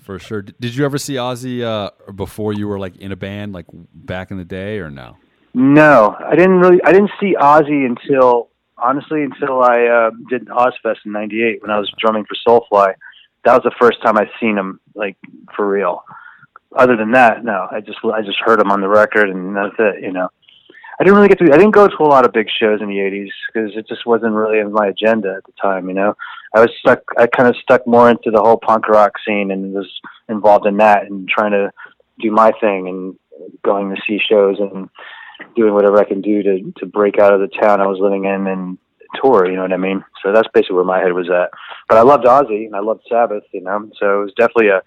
For 0.00 0.18
sure. 0.18 0.42
Did 0.42 0.74
you 0.74 0.84
ever 0.84 0.98
see 0.98 1.14
Ozzy 1.14 1.62
uh, 1.62 1.90
before 2.12 2.52
you 2.52 2.68
were 2.68 2.78
like 2.78 2.96
in 2.96 3.10
a 3.12 3.16
band, 3.16 3.52
like 3.52 3.66
back 3.72 4.30
in 4.30 4.36
the 4.36 4.44
day, 4.44 4.78
or 4.78 4.90
no? 4.90 5.16
No, 5.52 6.16
I 6.18 6.36
didn't 6.36 6.60
really. 6.60 6.80
I 6.84 6.92
didn't 6.92 7.10
see 7.18 7.34
Ozzy 7.40 7.86
until 7.86 8.50
honestly 8.78 9.24
until 9.24 9.62
I 9.62 9.84
uh, 9.84 10.10
did 10.28 10.46
Ozzfest 10.46 11.04
in 11.04 11.12
'98 11.12 11.62
when 11.62 11.70
I 11.70 11.78
was 11.78 11.92
drumming 11.98 12.24
for 12.24 12.36
Soulfly. 12.46 12.94
That 13.44 13.54
was 13.54 13.62
the 13.64 13.74
first 13.80 14.02
time 14.02 14.16
I'd 14.18 14.30
seen 14.38 14.56
him 14.56 14.80
like 14.94 15.16
for 15.56 15.68
real. 15.68 16.04
Other 16.76 16.96
than 16.96 17.12
that, 17.12 17.44
no. 17.44 17.66
I 17.70 17.80
just 17.80 17.98
I 18.04 18.22
just 18.22 18.38
heard 18.44 18.60
him 18.60 18.70
on 18.70 18.80
the 18.80 18.88
record 18.88 19.28
and 19.28 19.56
that's 19.56 19.74
it. 19.78 20.02
You 20.02 20.12
know, 20.12 20.28
I 21.00 21.04
didn't 21.04 21.16
really 21.16 21.28
get 21.28 21.38
to. 21.38 21.44
I 21.44 21.56
didn't 21.56 21.74
go 21.74 21.88
to 21.88 22.02
a 22.02 22.04
lot 22.04 22.26
of 22.26 22.32
big 22.32 22.48
shows 22.60 22.82
in 22.82 22.88
the 22.88 22.96
'80s 22.96 23.30
because 23.46 23.70
it 23.74 23.88
just 23.88 24.04
wasn't 24.04 24.34
really 24.34 24.58
in 24.58 24.70
my 24.70 24.88
agenda 24.88 25.34
at 25.38 25.44
the 25.44 25.52
time. 25.60 25.88
You 25.88 25.94
know, 25.94 26.14
I 26.54 26.60
was 26.60 26.70
stuck. 26.78 27.00
I 27.16 27.26
kind 27.26 27.48
of 27.48 27.56
stuck 27.62 27.86
more 27.86 28.10
into 28.10 28.30
the 28.30 28.40
whole 28.40 28.58
punk 28.58 28.86
rock 28.86 29.12
scene 29.26 29.50
and 29.50 29.72
was 29.72 29.88
involved 30.28 30.66
in 30.66 30.76
that 30.76 31.04
and 31.04 31.26
trying 31.26 31.52
to 31.52 31.70
do 32.20 32.30
my 32.30 32.52
thing 32.60 32.86
and 32.86 33.16
going 33.62 33.94
to 33.94 34.02
see 34.06 34.20
shows 34.30 34.58
and 34.60 34.90
doing 35.56 35.72
whatever 35.72 35.98
I 35.98 36.04
can 36.04 36.20
do 36.20 36.42
to 36.42 36.72
to 36.80 36.86
break 36.86 37.18
out 37.18 37.32
of 37.32 37.40
the 37.40 37.48
town 37.48 37.80
I 37.80 37.86
was 37.86 37.98
living 37.98 38.26
in 38.26 38.46
and 38.46 38.76
tour. 39.22 39.48
You 39.48 39.56
know 39.56 39.62
what 39.62 39.72
I 39.72 39.78
mean? 39.78 40.04
So 40.22 40.32
that's 40.32 40.48
basically 40.52 40.76
where 40.76 40.84
my 40.84 41.00
head 41.00 41.14
was 41.14 41.30
at. 41.30 41.50
But 41.88 41.96
I 41.96 42.02
loved 42.02 42.26
Ozzy 42.26 42.66
and 42.66 42.76
I 42.76 42.80
loved 42.80 43.04
Sabbath. 43.08 43.44
You 43.52 43.62
know, 43.62 43.90
so 43.98 44.20
it 44.20 44.24
was 44.24 44.34
definitely 44.36 44.68
a 44.68 44.82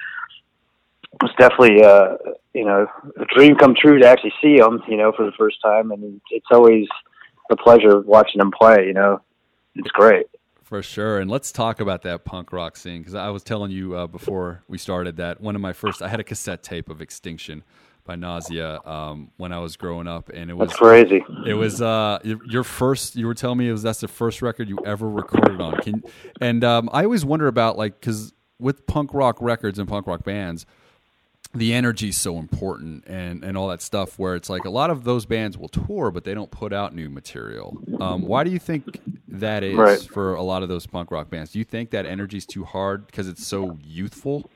was 1.22 1.32
definitely 1.38 1.84
uh 1.84 2.16
you 2.54 2.66
know 2.66 2.88
a 3.20 3.26
dream 3.36 3.56
come 3.56 3.76
true 3.76 4.00
to 4.00 4.08
actually 4.08 4.34
see 4.42 4.58
him. 4.58 4.82
You 4.88 4.98
know, 4.98 5.12
for 5.16 5.26
the 5.26 5.32
first 5.38 5.58
time, 5.62 5.92
and 5.92 6.22
it's 6.32 6.48
always 6.52 6.88
a 7.52 7.56
pleasure 7.56 8.02
watching 8.02 8.42
him 8.42 8.52
play. 8.52 8.86
You 8.86 8.94
know, 8.94 9.22
it's 9.76 9.92
great. 9.92 10.28
For 10.64 10.82
sure. 10.82 11.20
And 11.20 11.30
let's 11.30 11.52
talk 11.52 11.80
about 11.82 12.02
that 12.04 12.26
punk 12.26 12.52
rock 12.52 12.78
scene 12.78 13.02
because 13.02 13.16
I 13.16 13.30
was 13.30 13.44
telling 13.44 13.70
you 13.70 13.96
uh, 13.96 14.08
before 14.08 14.64
we 14.68 14.78
started 14.78 15.18
that 15.18 15.40
one 15.40 15.56
of 15.56 15.62
my 15.62 15.74
first, 15.74 16.02
I 16.02 16.08
had 16.08 16.20
a 16.20 16.24
cassette 16.24 16.64
tape 16.64 16.90
of 16.90 17.02
Extinction 17.02 17.64
by 18.06 18.16
Nausea 18.16 18.80
um, 18.86 19.30
when 19.38 19.52
I 19.52 19.60
was 19.60 19.78
growing 19.78 20.08
up, 20.08 20.30
and 20.34 20.50
it 20.50 20.54
was 20.54 20.70
That's 20.70 20.80
crazy. 20.80 21.24
It 21.46 21.54
was 21.54 21.82
uh, 21.82 22.20
your 22.24 22.40
your 22.46 22.64
first. 22.64 23.16
You 23.16 23.28
were 23.28 23.34
telling 23.34 23.58
me 23.58 23.70
it 23.70 23.72
was 23.72 23.84
that's 23.84 24.02
the 24.02 24.08
first 24.08 24.42
record 24.42 24.68
you 24.68 24.80
ever 24.86 25.10
recorded 25.10 25.62
on. 25.62 25.80
Can 25.82 26.04
and 26.42 26.64
um, 26.64 26.90
I 26.92 27.04
always 27.04 27.26
wonder 27.26 27.48
about 27.48 27.78
like 27.78 28.00
because 28.00 28.34
with 28.60 28.86
punk 28.88 29.14
rock 29.14 29.38
records 29.42 29.80
and 29.80 29.88
punk 29.88 30.08
rock 30.08 30.24
bands, 30.24 30.66
the 31.54 31.74
energy 31.74 32.10
is 32.10 32.18
so 32.18 32.38
important 32.40 33.04
and 33.08 33.44
and 33.44 33.58
all 33.58 33.68
that 33.70 33.82
stuff. 33.82 34.18
Where 34.18 34.36
it's 34.36 34.50
like 34.50 34.66
a 34.66 34.70
lot 34.70 34.90
of 34.90 35.04
those 35.04 35.26
bands 35.26 35.58
will 35.58 35.70
tour, 35.70 36.12
but 36.12 36.24
they 36.24 36.34
don't 36.34 36.52
put 36.52 36.74
out 36.74 36.96
new 36.96 37.10
material. 37.10 37.78
Um, 38.00 38.24
why 38.24 38.44
do 38.44 38.52
you 38.52 38.60
think 38.60 39.00
that 39.28 39.64
is 39.64 39.76
Right. 39.76 40.00
for 40.00 40.36
a 40.36 40.44
lot 40.44 40.64
of 40.64 40.70
those 40.70 40.86
punk 40.88 41.12
rock 41.12 41.30
bands? 41.30 41.52
Do 41.52 41.60
you 41.60 41.66
think 41.66 41.92
that 41.92 42.06
energy 42.06 42.38
is 42.38 42.46
too 42.46 42.64
hard 42.64 43.06
because 43.08 43.28
it's 43.28 43.46
so 43.46 43.78
youthful? 43.84 44.50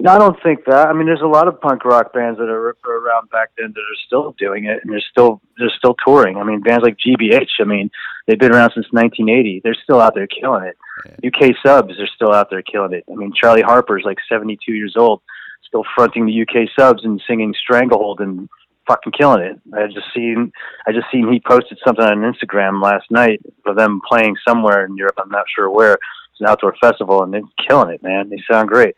No, 0.00 0.10
I 0.10 0.18
don't 0.18 0.36
think 0.42 0.64
that. 0.66 0.88
I 0.88 0.92
mean, 0.92 1.06
there's 1.06 1.20
a 1.20 1.26
lot 1.26 1.46
of 1.46 1.60
punk 1.60 1.84
rock 1.84 2.12
bands 2.12 2.38
that 2.40 2.48
are, 2.48 2.76
around 2.84 3.30
back 3.30 3.50
then 3.56 3.72
that 3.72 3.80
are 3.80 4.00
still 4.04 4.34
doing 4.36 4.64
it, 4.64 4.80
and 4.82 4.92
they're 4.92 5.00
still 5.08 5.40
they're 5.56 5.70
still 5.78 5.94
touring. 6.04 6.36
I 6.36 6.42
mean, 6.42 6.60
bands 6.62 6.82
like 6.82 6.96
GBH. 6.98 7.60
I 7.60 7.64
mean, 7.64 7.90
they've 8.26 8.38
been 8.38 8.52
around 8.52 8.72
since 8.74 8.86
1980. 8.90 9.60
They're 9.62 9.76
still 9.84 10.00
out 10.00 10.14
there 10.16 10.26
killing 10.26 10.64
it. 10.64 10.76
UK 11.24 11.54
Subs 11.64 12.00
are 12.00 12.08
still 12.08 12.32
out 12.32 12.50
there 12.50 12.62
killing 12.62 12.92
it. 12.92 13.04
I 13.10 13.14
mean, 13.14 13.32
Charlie 13.40 13.62
Harper's 13.62 14.02
like 14.04 14.18
72 14.28 14.72
years 14.72 14.94
old, 14.96 15.20
still 15.66 15.84
fronting 15.94 16.26
the 16.26 16.42
UK 16.42 16.68
Subs 16.78 17.04
and 17.04 17.20
singing 17.26 17.54
Stranglehold 17.58 18.20
and 18.20 18.48
fucking 18.86 19.12
killing 19.12 19.42
it. 19.42 19.60
I 19.74 19.86
just 19.86 20.06
seen 20.14 20.52
I 20.86 20.92
just 20.92 21.06
seen 21.10 21.32
he 21.32 21.40
posted 21.40 21.78
something 21.84 22.04
on 22.04 22.18
Instagram 22.18 22.82
last 22.82 23.10
night 23.10 23.40
of 23.66 23.76
them 23.76 24.00
playing 24.08 24.36
somewhere 24.46 24.84
in 24.84 24.96
Europe. 24.96 25.18
I'm 25.18 25.30
not 25.30 25.46
sure 25.54 25.70
where. 25.70 25.98
It's 26.34 26.40
an 26.40 26.48
outdoor 26.48 26.74
festival, 26.80 27.22
and 27.22 27.32
they're 27.32 27.42
killing 27.68 27.94
it, 27.94 28.02
man. 28.02 28.28
They 28.28 28.42
sound 28.50 28.68
great. 28.68 28.96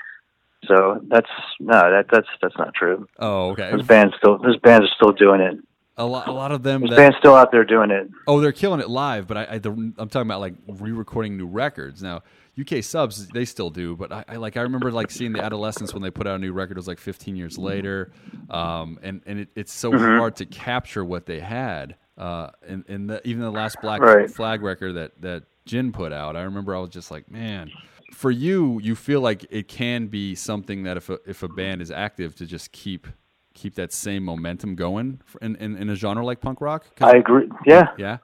So 0.67 1.01
that's 1.09 1.29
no, 1.61 1.79
that 1.91 2.07
that's 2.11 2.29
that's 2.41 2.57
not 2.57 2.75
true. 2.75 3.07
Oh, 3.19 3.51
okay. 3.51 3.71
Those 3.71 3.87
bands 3.87 4.15
still, 4.19 4.39
those 4.39 4.59
bands 4.59 4.87
are 4.87 4.95
still 4.97 5.13
doing 5.13 5.41
it. 5.41 5.59
A 5.99 6.05
lot, 6.05 6.29
a 6.29 6.33
lot 6.33 6.53
of 6.53 6.63
them. 6.63 6.81
Those 6.81 6.91
that- 6.91 6.97
bands 6.97 7.17
still 7.19 7.35
out 7.35 7.53
there 7.53 7.65
doing 7.65 7.91
it. 7.91 8.09
Oh, 8.27 8.41
they're 8.41 8.53
killing 8.53 8.81
it 8.81 8.89
live, 8.89 9.27
but 9.27 9.37
I, 9.37 9.47
I 9.53 9.59
the, 9.59 9.71
I'm 9.71 10.09
talking 10.09 10.27
about 10.27 10.41
like 10.41 10.55
re-recording 10.67 11.37
new 11.37 11.47
records. 11.47 12.03
Now, 12.03 12.23
UK 12.59 12.83
subs 12.83 13.29
they 13.29 13.45
still 13.45 13.71
do, 13.71 13.97
but 13.97 14.11
I, 14.13 14.25
I 14.29 14.37
like 14.37 14.57
I 14.57 14.63
remember 14.63 14.91
like 14.91 15.11
seeing 15.11 15.33
the 15.33 15.43
Adolescents 15.43 15.93
when 15.93 16.03
they 16.03 16.11
put 16.11 16.27
out 16.27 16.37
a 16.37 16.39
new 16.39 16.53
record. 16.53 16.77
It 16.77 16.79
was 16.79 16.89
like 16.89 16.99
15 16.99 17.37
years 17.37 17.59
later, 17.59 18.13
um, 18.51 18.99
and 19.03 19.21
and 19.27 19.41
it, 19.41 19.49
it's 19.55 19.73
so 19.73 19.93
Mhm. 19.93 20.19
hard 20.19 20.37
to 20.37 20.47
capture 20.47 21.05
what 21.05 21.27
they 21.27 21.41
had. 21.41 21.97
Uh, 22.17 22.49
and 22.67 22.85
and 22.89 23.11
the, 23.11 23.27
even 23.29 23.43
the 23.43 23.51
last 23.51 23.81
Black 23.83 24.01
Right. 24.01 24.31
Flag 24.31 24.63
record 24.63 24.95
that 24.95 25.21
that 25.21 25.45
Ginn 25.67 25.93
put 25.93 26.13
out, 26.13 26.35
I 26.37 26.43
remember 26.43 26.75
I 26.75 26.79
was 26.81 26.91
just 26.91 27.11
like, 27.11 27.31
man. 27.31 27.71
For 28.13 28.31
you, 28.31 28.81
you 28.83 28.95
feel 28.95 29.21
like 29.21 29.45
it 29.51 29.67
can 29.69 30.07
be 30.07 30.35
something 30.37 30.85
that 30.85 30.97
if 30.97 31.11
a, 31.11 31.19
if 31.27 31.43
a 31.43 31.49
band 31.49 31.83
is 31.83 31.91
active 31.91 32.35
to 32.37 32.47
just 32.47 32.71
keep 32.73 33.07
keep 33.53 33.75
that 33.75 33.93
same 33.93 34.23
momentum 34.25 34.77
going 34.77 35.21
in, 35.43 35.57
in, 35.57 35.77
in 35.77 35.91
a 35.91 35.95
genre 35.97 36.25
like 36.25 36.41
punk 36.41 36.61
rock? 36.61 36.87
I 37.01 37.17
agree. 37.17 37.51
Yeah, 37.67 37.89
Yeah. 37.99 38.19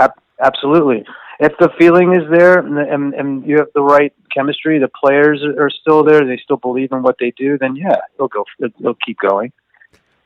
Ab- 0.00 0.14
absolutely. 0.42 1.04
If 1.42 1.52
the 1.58 1.70
feeling 1.78 2.12
is 2.14 2.28
there 2.30 2.58
and, 2.58 2.76
and 2.78 3.14
and 3.14 3.46
you 3.46 3.56
have 3.58 3.68
the 3.74 3.80
right 3.80 4.12
chemistry, 4.34 4.78
the 4.78 4.88
players 5.02 5.42
are 5.58 5.70
still 5.70 6.04
there, 6.04 6.24
they 6.24 6.38
still 6.42 6.58
believe 6.58 6.92
in 6.92 7.02
what 7.02 7.16
they 7.18 7.32
do, 7.36 7.56
then 7.58 7.76
yeah, 7.76 7.96
they'll 8.18 8.28
go. 8.28 8.44
They'll 8.58 8.96
keep 9.06 9.18
going. 9.18 9.52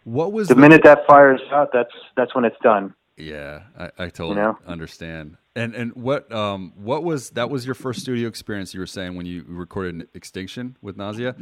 What 0.03 0.33
was 0.33 0.49
The 0.49 0.57
minute 0.57 0.83
that 0.85 1.07
fires 1.07 1.41
out, 1.53 1.71
that's 1.73 1.93
that's 2.17 2.35
when 2.35 2.45
it's 2.45 2.57
done. 2.63 2.95
Yeah, 3.17 3.63
I, 3.79 3.91
I 3.99 4.09
totally 4.09 4.37
know? 4.37 4.59
understand. 4.67 5.37
And 5.55 5.73
and 5.77 5.95
what 5.95 6.31
um 6.33 6.73
what 6.75 7.05
was 7.05 7.31
that 7.31 7.49
was 7.49 7.65
your 7.65 7.77
first 7.77 8.01
studio 8.01 8.27
experience? 8.27 8.75
You 8.75 8.81
were 8.81 8.87
saying 8.87 9.15
when 9.15 9.25
you 9.25 9.45
recorded 9.47 10.09
Extinction 10.13 10.77
with 10.83 10.97
Nausea. 10.97 11.37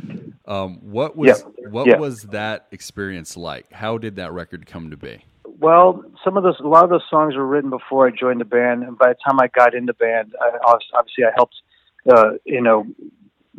Um, 0.45 0.81
what 0.83 1.17
was 1.17 1.45
Yeah, 1.59 1.69
what 1.71 1.87
yeah. 1.87 1.97
was 1.97 2.25
that 2.25 2.67
experience 2.73 3.39
like? 3.39 3.73
How 3.73 3.97
did 3.97 4.17
that 4.17 4.33
record 4.33 4.67
come 4.67 4.91
to 4.91 4.99
be? 4.99 5.25
Well, 5.63 6.03
some 6.25 6.37
of 6.37 6.43
those, 6.43 6.59
a 6.59 6.67
lot 6.67 6.83
of 6.83 6.91
those 6.91 7.05
songs 7.09 7.37
were 7.37 7.47
written 7.47 7.71
before 7.71 8.09
I 8.09 8.11
joined 8.11 8.41
the 8.41 8.45
band, 8.45 8.83
and 8.83 8.99
by 8.99 9.11
the 9.11 9.17
time 9.25 9.39
I 9.39 9.47
got 9.47 9.77
in 9.77 9.87
the 9.87 9.93
band, 9.93 10.33
I, 10.41 10.59
obviously 10.67 11.25
I 11.25 11.31
helped, 11.37 11.55
uh, 12.11 12.31
you 12.45 12.61
know, 12.61 12.85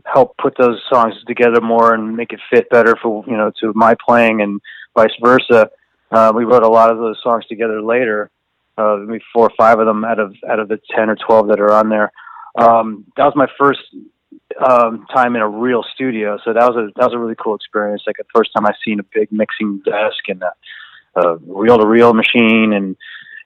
help 0.06 0.36
put 0.36 0.54
those 0.58 0.82
songs 0.92 1.14
together 1.26 1.62
more 1.62 1.94
and 1.94 2.18
make 2.18 2.34
it 2.34 2.42
fit 2.52 2.70
better 2.70 2.98
for 3.02 3.24
you 3.26 3.38
know 3.38 3.54
to 3.62 3.72
my 3.74 3.96
playing 4.06 4.42
and 4.42 4.60
vice 4.94 5.14
versa. 5.24 5.70
Uh, 6.12 6.34
we 6.36 6.44
wrote 6.44 6.64
a 6.64 6.68
lot 6.68 6.92
of 6.92 6.98
those 6.98 7.18
songs 7.24 7.46
together 7.46 7.82
later, 7.82 8.30
uh, 8.78 8.98
maybe 9.00 9.24
four 9.32 9.46
or 9.46 9.54
five 9.58 9.80
of 9.80 9.86
them 9.86 10.04
out 10.04 10.20
of 10.20 10.36
out 10.50 10.60
of 10.60 10.68
the 10.68 10.80
ten 10.94 11.10
or 11.10 11.16
twelve 11.16 11.48
that 11.48 11.62
are 11.62 11.72
on 11.72 11.88
there. 11.88 12.12
Um, 12.60 13.06
that 13.16 13.24
was 13.24 13.34
my 13.38 13.48
first 13.58 13.80
um, 14.60 15.06
time 15.14 15.38
in 15.38 15.42
a 15.42 15.48
real 15.48 15.86
studio, 15.96 16.38
so 16.44 16.52
that 16.52 16.70
was 16.70 16.76
a 16.76 17.00
that 17.00 17.06
was 17.06 17.14
a 17.14 17.18
really 17.20 17.36
cool 17.42 17.56
experience. 17.56 18.04
Like 18.06 18.18
the 18.18 18.26
first 18.36 18.52
time 18.54 18.66
I 18.66 18.74
seen 18.84 19.00
a 19.00 19.04
big 19.04 19.32
mixing 19.32 19.78
desk 19.86 20.28
and 20.28 20.44
a, 20.44 20.52
a 21.16 21.36
reel-to-reel 21.38 22.14
machine, 22.14 22.74
and 22.74 22.96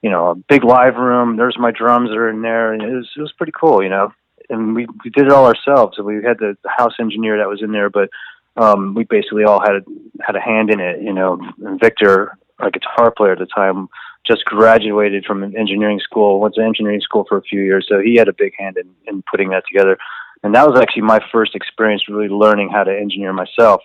you 0.02 0.10
know 0.10 0.32
a 0.32 0.36
big 0.36 0.64
live 0.64 0.96
room. 0.96 1.38
There's 1.38 1.58
my 1.60 1.72
drums 1.72 2.10
that 2.10 2.18
are 2.18 2.30
in 2.30 2.42
there, 2.42 2.74
and 2.74 2.82
it 2.82 2.94
was 2.94 3.10
it 3.18 3.22
was 3.22 3.34
pretty 3.34 3.54
cool, 3.60 3.84
you 3.84 3.90
know. 3.90 4.14
And 4.50 4.76
we 4.76 4.88
we 5.04 5.10
did 5.10 5.26
it 5.26 5.32
all 5.32 5.46
ourselves. 5.46 5.98
We 5.98 6.16
had 6.24 6.40
the, 6.40 6.58
the 6.64 6.70
house 6.70 6.94
engineer 7.00 7.38
that 7.38 7.50
was 7.50 7.62
in 7.62 7.72
there, 7.72 7.90
but 7.90 8.10
um, 8.56 8.94
we 8.96 9.04
basically 9.04 9.44
all 9.44 9.60
had 9.60 9.76
a, 9.76 9.82
had 10.22 10.36
a 10.36 10.42
hand 10.42 10.70
in 10.72 10.80
it, 10.80 11.02
you 11.02 11.14
know. 11.14 11.40
And 11.64 11.80
Victor, 11.80 12.38
our 12.60 12.72
guitar 12.72 13.12
player 13.12 13.34
at 13.34 13.40
the 13.40 13.46
time, 13.46 13.88
just 14.26 14.46
graduated 14.46 15.26
from 15.26 15.44
an 15.44 15.56
engineering 15.56 16.00
school, 16.00 16.40
went 16.40 16.56
to 16.56 16.62
engineering 16.64 17.02
school 17.02 17.26
for 17.28 17.38
a 17.38 17.44
few 17.44 17.62
years, 17.62 17.86
so 17.88 18.00
he 18.00 18.16
had 18.16 18.28
a 18.28 18.34
big 18.34 18.54
hand 18.58 18.78
in, 18.78 18.90
in 19.08 19.24
putting 19.30 19.50
that 19.50 19.64
together. 19.68 19.98
And 20.44 20.54
that 20.54 20.68
was 20.68 20.80
actually 20.80 21.04
my 21.04 21.20
first 21.32 21.56
experience 21.56 22.08
really 22.10 22.28
learning 22.28 22.70
how 22.70 22.84
to 22.84 22.96
engineer 22.96 23.34
myself 23.34 23.82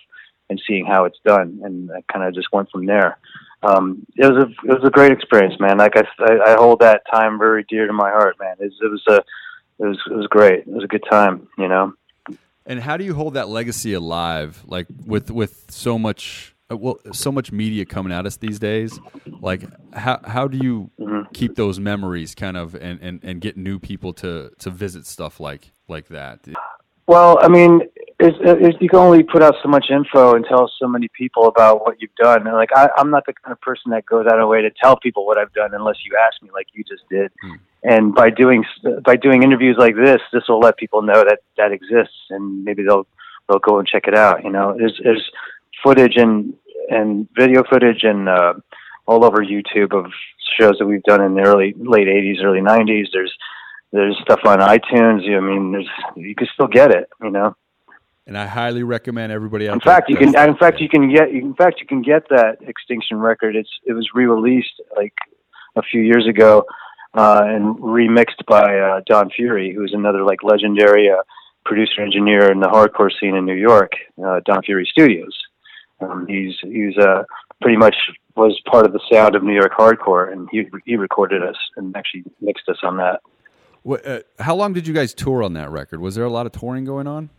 and 0.50 0.60
seeing 0.66 0.84
how 0.84 1.04
it's 1.04 1.18
done. 1.24 1.60
And 1.64 1.90
I 1.90 2.02
kind 2.12 2.26
of 2.26 2.34
just 2.34 2.52
went 2.52 2.70
from 2.70 2.86
there. 2.86 3.18
Um, 3.62 4.04
it 4.16 4.30
was 4.32 4.44
a 4.44 4.48
it 4.68 4.80
was 4.80 4.84
a 4.84 4.90
great 4.90 5.12
experience, 5.12 5.54
man. 5.60 5.78
Like 5.78 5.96
I, 5.96 6.02
I, 6.18 6.52
I 6.52 6.56
hold 6.56 6.80
that 6.80 7.02
time 7.12 7.38
very 7.38 7.64
dear 7.68 7.86
to 7.86 7.92
my 7.92 8.10
heart, 8.10 8.36
man. 8.40 8.56
It 8.58 8.64
was, 8.64 8.78
it 8.82 8.90
was 8.90 9.02
a 9.08 9.16
it 9.82 9.86
was 9.88 9.98
it 10.10 10.14
was 10.14 10.26
great. 10.26 10.60
It 10.60 10.68
was 10.68 10.84
a 10.84 10.88
good 10.88 11.04
time, 11.10 11.48
you 11.58 11.68
know. 11.68 11.92
And 12.66 12.80
how 12.80 12.96
do 12.96 13.04
you 13.04 13.14
hold 13.14 13.34
that 13.34 13.48
legacy 13.48 13.92
alive? 13.92 14.62
Like 14.66 14.86
with 15.06 15.30
with 15.30 15.70
so 15.70 15.98
much 15.98 16.54
uh, 16.70 16.76
well, 16.76 16.98
so 17.12 17.32
much 17.32 17.52
media 17.52 17.84
coming 17.84 18.12
at 18.12 18.26
us 18.26 18.36
these 18.36 18.58
days. 18.58 18.98
Like 19.40 19.64
how 19.92 20.20
how 20.24 20.48
do 20.48 20.58
you 20.58 20.90
Mm-hmm. 21.00 21.32
keep 21.32 21.56
those 21.56 21.80
memories 21.80 22.34
kind 22.34 22.56
of 22.56 22.74
and, 22.74 23.00
and, 23.00 23.20
and 23.22 23.40
get 23.40 23.56
new 23.56 23.78
people 23.78 24.12
to 24.14 24.50
to 24.58 24.70
visit 24.70 25.06
stuff 25.06 25.40
like 25.40 25.72
like 25.88 26.08
that? 26.08 26.46
Well, 27.06 27.38
I 27.42 27.48
mean, 27.48 27.82
it's, 28.18 28.36
it's, 28.40 28.78
you 28.80 28.88
can 28.88 28.98
only 28.98 29.22
put 29.22 29.42
out 29.42 29.54
so 29.62 29.68
much 29.68 29.86
info 29.90 30.34
and 30.34 30.44
tell 30.44 30.70
so 30.78 30.86
many 30.86 31.08
people 31.08 31.46
about 31.46 31.80
what 31.80 32.00
you've 32.00 32.14
done. 32.16 32.46
And 32.46 32.56
like, 32.56 32.70
I, 32.74 32.88
I'm 32.96 33.10
not 33.10 33.26
the 33.26 33.32
kind 33.32 33.52
of 33.52 33.60
person 33.60 33.90
that 33.90 34.06
goes 34.06 34.26
out 34.26 34.40
of 34.40 34.48
way 34.48 34.62
to 34.62 34.70
tell 34.70 34.96
people 34.96 35.26
what 35.26 35.38
I've 35.38 35.52
done 35.52 35.74
unless 35.74 35.96
you 36.04 36.16
ask 36.16 36.42
me, 36.42 36.50
like 36.52 36.68
you 36.72 36.84
just 36.84 37.02
did. 37.10 37.32
And 37.84 38.14
by 38.14 38.30
doing 38.30 38.64
by 39.04 39.16
doing 39.16 39.42
interviews 39.42 39.76
like 39.76 39.96
this, 39.96 40.20
this 40.32 40.44
will 40.48 40.60
let 40.60 40.76
people 40.76 41.02
know 41.02 41.24
that 41.24 41.40
that 41.56 41.72
exists, 41.72 42.14
and 42.30 42.64
maybe 42.64 42.84
they'll 42.84 43.08
they'll 43.48 43.58
go 43.58 43.80
and 43.80 43.88
check 43.88 44.06
it 44.06 44.14
out. 44.14 44.44
You 44.44 44.50
know, 44.50 44.76
there's 44.78 45.00
there's 45.02 45.30
footage 45.82 46.16
and 46.16 46.54
and 46.90 47.28
video 47.36 47.64
footage 47.68 48.04
and 48.04 48.28
uh, 48.28 48.54
all 49.06 49.24
over 49.24 49.44
YouTube 49.44 49.92
of 49.92 50.12
shows 50.60 50.76
that 50.78 50.86
we've 50.86 51.02
done 51.02 51.22
in 51.22 51.34
the 51.34 51.42
early 51.42 51.74
late 51.76 52.06
'80s, 52.06 52.44
early 52.44 52.60
'90s. 52.60 53.06
There's 53.12 53.36
there's 53.90 54.16
stuff 54.22 54.40
on 54.44 54.60
iTunes. 54.60 55.28
I 55.28 55.40
mean, 55.40 55.72
there's 55.72 55.88
you 56.14 56.36
can 56.36 56.46
still 56.54 56.68
get 56.68 56.92
it. 56.92 57.08
You 57.20 57.30
know. 57.30 57.56
And 58.26 58.38
I 58.38 58.46
highly 58.46 58.84
recommend 58.84 59.32
everybody 59.32 59.68
out 59.68 59.74
In 59.74 59.80
fact, 59.80 60.08
you 60.08 60.16
can. 60.16 60.28
In 60.28 60.56
fact, 60.56 60.80
you 60.80 60.88
can 60.88 61.12
get. 61.12 61.30
In 61.30 61.54
fact, 61.54 61.80
you 61.80 61.86
can 61.86 62.02
get 62.02 62.28
that 62.28 62.58
Extinction 62.60 63.18
record. 63.18 63.56
It's 63.56 63.70
it 63.84 63.94
was 63.94 64.08
re-released 64.14 64.80
like 64.96 65.14
a 65.76 65.82
few 65.82 66.00
years 66.02 66.28
ago 66.28 66.64
uh, 67.14 67.42
and 67.44 67.76
remixed 67.78 68.46
by 68.46 68.78
uh, 68.78 69.00
Don 69.06 69.30
Fury, 69.30 69.74
who's 69.74 69.92
another 69.92 70.24
like 70.24 70.42
legendary 70.44 71.10
uh, 71.10 71.22
producer 71.64 72.00
engineer 72.00 72.50
in 72.50 72.60
the 72.60 72.68
hardcore 72.68 73.10
scene 73.20 73.34
in 73.34 73.44
New 73.44 73.54
York. 73.54 73.92
Uh, 74.24 74.40
Don 74.44 74.62
Fury 74.62 74.88
Studios. 74.90 75.36
Um, 76.00 76.26
he's 76.28 76.54
he's 76.62 76.96
uh, 76.98 77.24
pretty 77.60 77.76
much 77.76 77.96
was 78.36 78.60
part 78.70 78.86
of 78.86 78.92
the 78.92 79.00
sound 79.10 79.34
of 79.34 79.42
New 79.42 79.54
York 79.54 79.72
hardcore, 79.76 80.32
and 80.32 80.48
he 80.50 80.66
he 80.84 80.96
recorded 80.96 81.42
us 81.42 81.56
and 81.76 81.96
actually 81.96 82.24
mixed 82.40 82.68
us 82.68 82.78
on 82.82 82.96
that. 82.98 83.20
What, 83.82 84.06
uh, 84.06 84.20
how 84.38 84.54
long 84.54 84.72
did 84.74 84.86
you 84.86 84.94
guys 84.94 85.12
tour 85.12 85.42
on 85.42 85.54
that 85.54 85.70
record? 85.70 86.00
Was 86.00 86.14
there 86.14 86.24
a 86.24 86.30
lot 86.30 86.46
of 86.46 86.52
touring 86.52 86.84
going 86.84 87.08
on? 87.08 87.30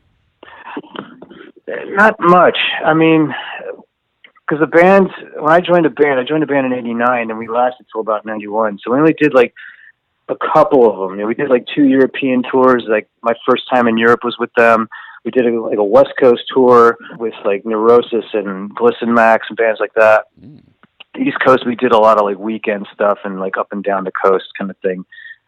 Not 1.68 2.16
much. 2.20 2.58
I 2.86 2.94
mean, 2.94 3.34
because 4.46 4.60
the 4.60 4.68
band, 4.68 5.10
when 5.40 5.52
I 5.52 5.60
joined 5.60 5.86
the 5.86 5.90
band, 5.90 6.20
I 6.20 6.24
joined 6.24 6.44
the 6.44 6.48
band 6.48 6.66
in 6.66 6.74
'89, 6.74 7.30
and 7.30 7.40
we 7.40 7.48
lasted 7.48 7.86
till 7.92 8.02
about 8.02 8.26
'91. 8.26 8.80
So 8.84 8.92
we 8.92 9.00
only 9.00 9.14
did 9.14 9.34
like 9.34 9.54
a 10.30 10.36
couple 10.36 10.90
of 10.90 10.98
them. 10.98 11.18
You 11.18 11.24
know, 11.24 11.28
we 11.28 11.36
did 11.36 11.50
like 11.50 11.66
two 11.74 11.84
European 11.84 12.44
tours. 12.44 12.84
Like 12.88 13.08
my 13.22 13.34
first 13.48 13.64
time 13.74 13.88
in 13.88 13.98
Europe 13.98 14.22
was 14.24 14.38
with 14.40 14.54
them. 14.56 14.88
We 15.24 15.32
did 15.32 15.46
a, 15.46 15.62
like 15.62 15.78
a 15.78 15.84
West 15.84 16.14
Coast 16.20 16.44
tour 16.54 16.98
with 17.18 17.34
like 17.46 17.66
Neurosis 17.66 18.26
and 18.34 18.74
Glisten 18.76 19.14
Max 19.14 19.48
and 19.48 19.58
bands 19.58 19.80
like 19.80 19.94
that. 19.94 20.26
The 21.14 21.22
East 21.22 21.38
Coast, 21.46 21.66
we 21.66 21.76
did 21.76 21.94
a 21.94 21.98
lot 21.98 22.18
of 22.18 22.26
like 22.26 22.38
weekend 22.38 22.88
stuff 22.94 23.20
and 23.24 23.40
like 23.40 23.58
up 23.58 23.72
and 23.72 23.84
down 23.84 24.04
the 24.04 24.12
coast 24.12 24.48
kind 24.58 24.70
of 24.70 24.78
thing. 24.80 25.06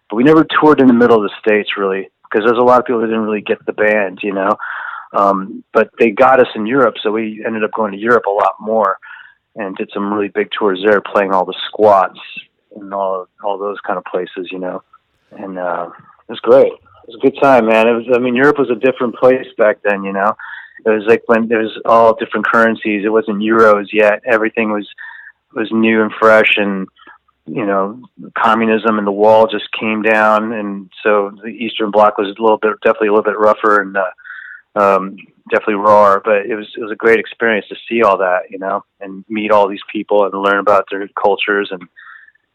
But 0.10 0.16
we 0.16 0.24
never 0.24 0.46
toured 0.46 0.80
in 0.80 0.88
the 0.88 0.94
middle 0.94 1.18
of 1.18 1.24
the 1.24 1.36
states 1.40 1.72
really, 1.78 2.10
because 2.24 2.46
there's 2.46 2.58
a 2.58 2.64
lot 2.64 2.80
of 2.80 2.86
people 2.86 3.02
that 3.02 3.08
didn't 3.08 3.24
really 3.26 3.42
get 3.42 3.66
the 3.66 3.74
band, 3.74 4.20
you 4.24 4.34
know. 4.34 4.56
Um, 5.16 5.64
but 5.74 5.90
they 6.00 6.12
got 6.12 6.40
us 6.40 6.48
in 6.56 6.66
Europe, 6.66 6.96
so 7.02 7.12
we 7.12 7.44
ended 7.46 7.64
up 7.64 7.72
going 7.72 7.92
to 7.92 7.98
Europe 7.98 8.26
a 8.26 8.32
lot 8.32 8.56
more 8.60 8.98
and 9.56 9.76
did 9.76 9.90
some 9.94 10.14
really 10.14 10.28
big 10.28 10.50
tours 10.52 10.84
there, 10.86 11.02
playing 11.02 11.32
all 11.32 11.46
the 11.46 11.56
squats 11.68 12.20
and 12.76 12.94
all 12.94 13.28
all 13.44 13.58
those 13.58 13.80
kind 13.88 13.98
of 13.98 14.06
places, 14.06 14.50
you 14.52 14.60
know. 14.60 14.84
And 15.32 15.58
uh, 15.58 15.90
it 16.28 16.32
was 16.32 16.40
great. 16.42 16.74
It 16.74 17.08
was 17.08 17.16
a 17.16 17.26
good 17.26 17.40
time, 17.42 17.68
man. 17.68 17.88
It 17.88 17.94
was. 17.94 18.06
I 18.14 18.20
mean, 18.20 18.36
Europe 18.36 18.60
was 18.60 18.70
a 18.70 18.76
different 18.76 19.16
place 19.16 19.48
back 19.58 19.78
then, 19.84 20.04
you 20.04 20.14
know. 20.14 20.36
It 20.86 20.90
was 20.90 21.06
like 21.08 21.24
when 21.28 21.48
there 21.48 21.64
was 21.64 21.80
all 21.86 22.16
different 22.16 22.46
currencies. 22.46 23.06
It 23.06 23.10
wasn't 23.10 23.40
euros 23.40 23.88
yet. 23.94 24.22
Everything 24.26 24.72
was 24.72 24.88
was 25.54 25.70
new 25.72 26.02
and 26.02 26.12
fresh, 26.20 26.58
and 26.58 26.88
you 27.48 27.66
know, 27.66 28.02
communism 28.38 28.98
and 28.98 29.08
the 29.08 29.12
wall 29.12 29.48
just 29.48 29.72
came 29.80 30.02
down, 30.02 30.52
and 30.52 30.90
so 31.04 31.32
the 31.44 31.50
Eastern 31.50 31.92
Bloc 31.92 32.18
was 32.18 32.28
a 32.28 32.42
little 32.42 32.58
bit, 32.58 32.74
definitely 32.84 33.10
a 33.10 33.12
little 33.12 33.32
bit 33.32 33.40
rougher, 33.40 33.82
and 33.82 33.96
uh, 33.96 34.10
um, 34.76 35.18
definitely 35.50 35.76
raw, 35.76 36.20
but 36.24 36.46
it 36.46 36.56
was 36.56 36.68
it 36.78 36.82
was 36.82 36.92
a 36.92 36.96
great 36.96 37.20
experience 37.20 37.68
to 37.70 37.76
see 37.88 38.04
all 38.04 38.18
that, 38.18 38.50
you 38.50 38.60
know, 38.60 38.84
and 39.00 39.24
meet 39.30 39.52
all 39.52 39.68
these 39.68 39.84
people 39.92 40.26
and 40.26 40.34
learn 40.42 40.60
about 40.60 40.86
their 40.90 41.08
cultures 41.22 41.70
and 41.72 41.84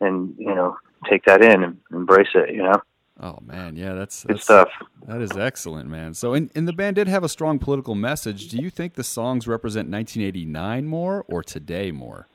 and 0.00 0.34
you 0.38 0.54
know 0.54 0.76
take 1.08 1.24
that 1.24 1.42
in 1.42 1.62
and 1.62 1.78
embrace 1.92 2.28
it, 2.34 2.54
you 2.54 2.62
know. 2.62 2.80
Oh 3.22 3.38
man, 3.42 3.76
yeah, 3.76 3.92
that's 3.92 4.24
Good 4.24 4.36
that's 4.36 4.44
stuff. 4.44 4.68
That 5.06 5.20
is 5.20 5.36
excellent, 5.36 5.90
man. 5.90 6.14
So, 6.14 6.32
and, 6.32 6.50
and 6.54 6.66
the 6.66 6.72
band 6.72 6.96
did 6.96 7.06
have 7.06 7.22
a 7.22 7.28
strong 7.28 7.58
political 7.58 7.94
message. 7.94 8.48
Do 8.48 8.56
you 8.56 8.70
think 8.70 8.94
the 8.94 9.04
songs 9.04 9.46
represent 9.46 9.90
1989 9.90 10.86
more 10.86 11.24
or 11.28 11.42
today 11.42 11.92
more? 11.92 12.28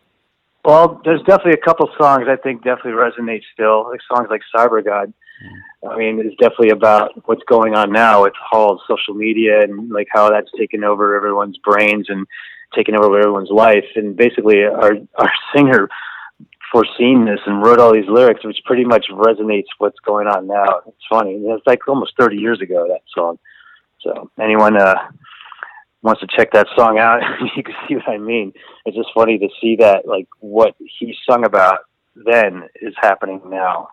Well, 0.64 1.02
there's 1.04 1.22
definitely 1.22 1.54
a 1.54 1.66
couple 1.66 1.90
songs 2.00 2.26
I 2.28 2.36
think 2.36 2.64
definitely 2.64 2.94
resonate 2.94 3.42
still. 3.52 3.90
Like 3.90 4.00
songs 4.14 4.28
like 4.30 4.42
Cyber 4.56 4.84
God. 4.84 5.12
I 5.90 5.98
mean, 5.98 6.20
it's 6.20 6.36
definitely 6.38 6.70
about 6.72 7.12
what's 7.28 7.44
going 7.44 7.76
on 7.76 7.92
now 7.92 8.24
with 8.24 8.34
all 8.52 8.82
social 8.88 9.14
media 9.14 9.62
and 9.62 9.90
like 9.90 10.08
how 10.10 10.30
that's 10.30 10.50
taken 10.58 10.84
over 10.84 11.16
everyone's 11.16 11.58
brains 11.60 12.08
and 12.10 12.26
taken 12.76 12.96
over 12.96 13.20
everyone's 13.20 13.52
life. 13.52 13.86
And 13.96 14.16
basically, 14.16 14.64
our 14.64 14.94
our 15.16 15.32
singer 15.56 15.90
foreseen 16.72 17.26
this 17.26 17.40
and 17.46 17.62
wrote 17.64 17.80
all 17.80 17.94
these 17.94 18.10
lyrics, 18.10 18.44
which 18.44 18.60
pretty 18.66 18.84
much 18.84 19.06
resonates 19.12 19.68
what's 19.78 20.00
going 20.00 20.28
on 20.28 20.48
now. 20.48 20.82
It's 20.88 21.06
funny. 21.10 21.36
It's 21.36 21.66
like 21.68 21.88
almost 21.88 22.14
30 22.20 22.38
years 22.38 22.62
ago 22.62 22.88
that 22.90 23.02
song. 23.14 23.38
So 24.02 24.30
anyone 24.42 24.76
uh, 24.78 24.96
wants 26.02 26.22
to 26.22 26.28
check 26.28 26.52
that 26.54 26.68
song 26.78 27.00
out, 27.00 27.22
you 27.56 27.64
can 27.64 27.76
see 27.88 27.96
what 27.96 28.10
I 28.10 28.18
mean. 28.18 28.54
It's 28.86 28.98
just 28.98 29.10
funny 29.14 29.38
to 29.38 29.48
see 29.62 29.78
that 29.80 30.08
like 30.08 30.28
what 30.40 30.76
he 30.80 31.16
sung 31.30 31.46
about 31.46 31.80
then 32.16 32.64
is 32.82 32.94
happening 33.02 33.42
now. 33.48 33.90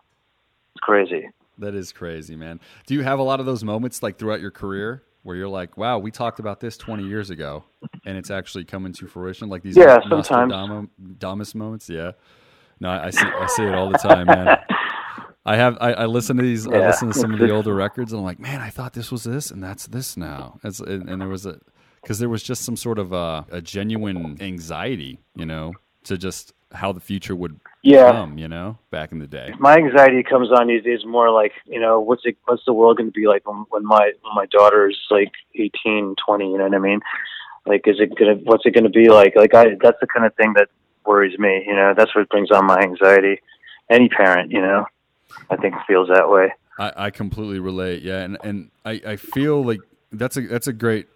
It's 0.75 0.81
crazy. 0.81 1.29
That 1.59 1.75
is 1.75 1.91
crazy, 1.91 2.35
man. 2.35 2.59
Do 2.87 2.93
you 2.93 3.03
have 3.03 3.19
a 3.19 3.23
lot 3.23 3.39
of 3.39 3.45
those 3.45 3.63
moments 3.63 4.01
like 4.01 4.17
throughout 4.17 4.41
your 4.41 4.51
career 4.51 5.03
where 5.21 5.35
you're 5.35 5.47
like, 5.47 5.77
"Wow, 5.77 5.99
we 5.99 6.09
talked 6.09 6.39
about 6.39 6.59
this 6.59 6.77
20 6.77 7.03
years 7.05 7.29
ago, 7.29 7.63
and 8.05 8.17
it's 8.17 8.31
actually 8.31 8.65
coming 8.65 8.91
to 8.93 9.07
fruition"? 9.07 9.49
Like 9.49 9.61
these 9.61 9.77
Yeah, 9.77 9.99
sometimes. 10.23 10.51
Nostradamus 10.97 11.53
moments. 11.55 11.89
Yeah. 11.89 12.13
No, 12.79 12.89
I 12.89 13.11
see. 13.11 13.25
I 13.25 13.47
see 13.47 13.63
it 13.63 13.73
all 13.75 13.89
the 13.89 13.97
time, 13.97 14.27
man. 14.27 14.57
I 15.45 15.57
have. 15.57 15.77
I, 15.79 15.93
I 15.93 16.05
listen 16.05 16.37
to 16.37 16.43
these. 16.43 16.65
I 16.65 16.87
listen 16.87 17.09
to 17.09 17.13
some 17.13 17.33
of 17.33 17.39
the 17.39 17.49
older 17.55 17.73
records, 17.75 18.13
and 18.13 18.19
I'm 18.19 18.25
like, 18.25 18.39
man, 18.39 18.61
I 18.61 18.69
thought 18.69 18.93
this 18.93 19.11
was 19.11 19.23
this, 19.23 19.51
and 19.51 19.63
that's 19.63 19.87
this 19.87 20.17
now. 20.17 20.59
It's, 20.63 20.79
and, 20.79 21.09
and 21.09 21.21
there 21.21 21.29
was 21.29 21.45
a 21.45 21.59
because 22.01 22.19
there 22.19 22.29
was 22.29 22.43
just 22.43 22.63
some 22.63 22.75
sort 22.75 22.97
of 22.99 23.13
a, 23.13 23.45
a 23.51 23.61
genuine 23.61 24.37
anxiety, 24.41 25.19
you 25.35 25.45
know, 25.45 25.73
to 26.05 26.17
just 26.17 26.53
how 26.73 26.91
the 26.91 26.99
future 26.99 27.35
would 27.35 27.59
Yeah. 27.83 28.11
come, 28.11 28.37
you 28.37 28.47
know, 28.47 28.77
back 28.91 29.11
in 29.11 29.19
the 29.19 29.27
day. 29.27 29.53
my 29.59 29.75
anxiety 29.75 30.23
comes 30.23 30.49
on 30.51 30.67
these 30.67 30.83
days 30.83 31.05
more 31.05 31.29
like 31.29 31.51
you 31.65 31.79
know 31.79 31.99
what's 31.99 32.21
it 32.25 32.37
what's 32.45 32.63
the 32.65 32.73
world 32.73 32.97
going 32.97 33.11
to 33.11 33.19
be 33.19 33.27
like 33.27 33.47
when, 33.47 33.65
when 33.69 33.85
my 33.85 34.11
when 34.21 34.35
my 34.35 34.45
daughter's 34.47 34.97
like 35.11 35.33
eighteen 35.55 36.15
twenty 36.25 36.49
you 36.49 36.57
know 36.57 36.63
what 36.63 36.73
i 36.73 36.79
mean 36.79 37.01
like 37.65 37.85
is 37.85 37.97
it 37.99 38.15
gonna 38.17 38.35
what's 38.43 38.65
it 38.65 38.71
going 38.71 38.85
to 38.85 38.89
be 38.89 39.09
like 39.09 39.35
like 39.35 39.53
i 39.53 39.75
that's 39.81 39.99
the 39.99 40.07
kind 40.07 40.25
of 40.25 40.33
thing 40.35 40.53
that 40.53 40.69
worries 41.05 41.37
me 41.37 41.63
you 41.67 41.75
know 41.75 41.93
that's 41.95 42.15
what 42.15 42.29
brings 42.29 42.51
on 42.51 42.65
my 42.65 42.79
anxiety 42.79 43.41
any 43.89 44.07
parent 44.07 44.49
you 44.51 44.61
know 44.61 44.85
i 45.49 45.55
think 45.57 45.75
feels 45.85 46.07
that 46.07 46.29
way 46.29 46.53
I, 46.77 46.93
I 46.95 47.11
completely 47.11 47.59
relate. 47.59 48.01
Yeah, 48.01 48.19
and 48.21 48.37
and 48.43 48.71
I, 48.85 49.01
I 49.05 49.15
feel 49.15 49.63
like 49.63 49.79
that's 50.11 50.37
a 50.37 50.41
that's 50.41 50.67
a 50.67 50.73
great 50.73 51.07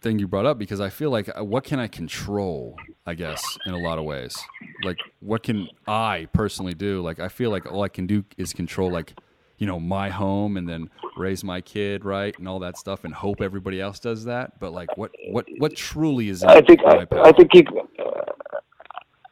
thing 0.00 0.18
you 0.18 0.26
brought 0.26 0.46
up 0.46 0.58
because 0.58 0.80
I 0.80 0.90
feel 0.90 1.10
like 1.10 1.28
uh, 1.36 1.44
what 1.44 1.64
can 1.64 1.78
I 1.78 1.86
control? 1.86 2.76
I 3.06 3.14
guess 3.14 3.42
in 3.66 3.74
a 3.74 3.78
lot 3.78 3.98
of 3.98 4.04
ways, 4.04 4.36
like 4.82 4.98
what 5.20 5.42
can 5.42 5.68
I 5.86 6.28
personally 6.32 6.74
do? 6.74 7.02
Like 7.02 7.18
I 7.18 7.28
feel 7.28 7.50
like 7.50 7.70
all 7.70 7.82
I 7.82 7.88
can 7.88 8.06
do 8.06 8.24
is 8.36 8.52
control 8.52 8.90
like 8.90 9.14
you 9.58 9.66
know 9.66 9.78
my 9.78 10.08
home 10.08 10.56
and 10.56 10.68
then 10.68 10.90
raise 11.16 11.44
my 11.44 11.60
kid 11.60 12.04
right 12.04 12.36
and 12.38 12.48
all 12.48 12.60
that 12.60 12.78
stuff 12.78 13.04
and 13.04 13.12
hope 13.12 13.40
everybody 13.40 13.80
else 13.80 13.98
does 13.98 14.24
that. 14.24 14.58
But 14.60 14.72
like 14.72 14.96
what 14.96 15.10
what 15.28 15.46
what 15.58 15.76
truly 15.76 16.28
is 16.28 16.42
i 16.44 16.60
think 16.60 16.80
I? 16.86 17.06
I 17.22 17.32
think 17.32 17.50
you 17.54 17.64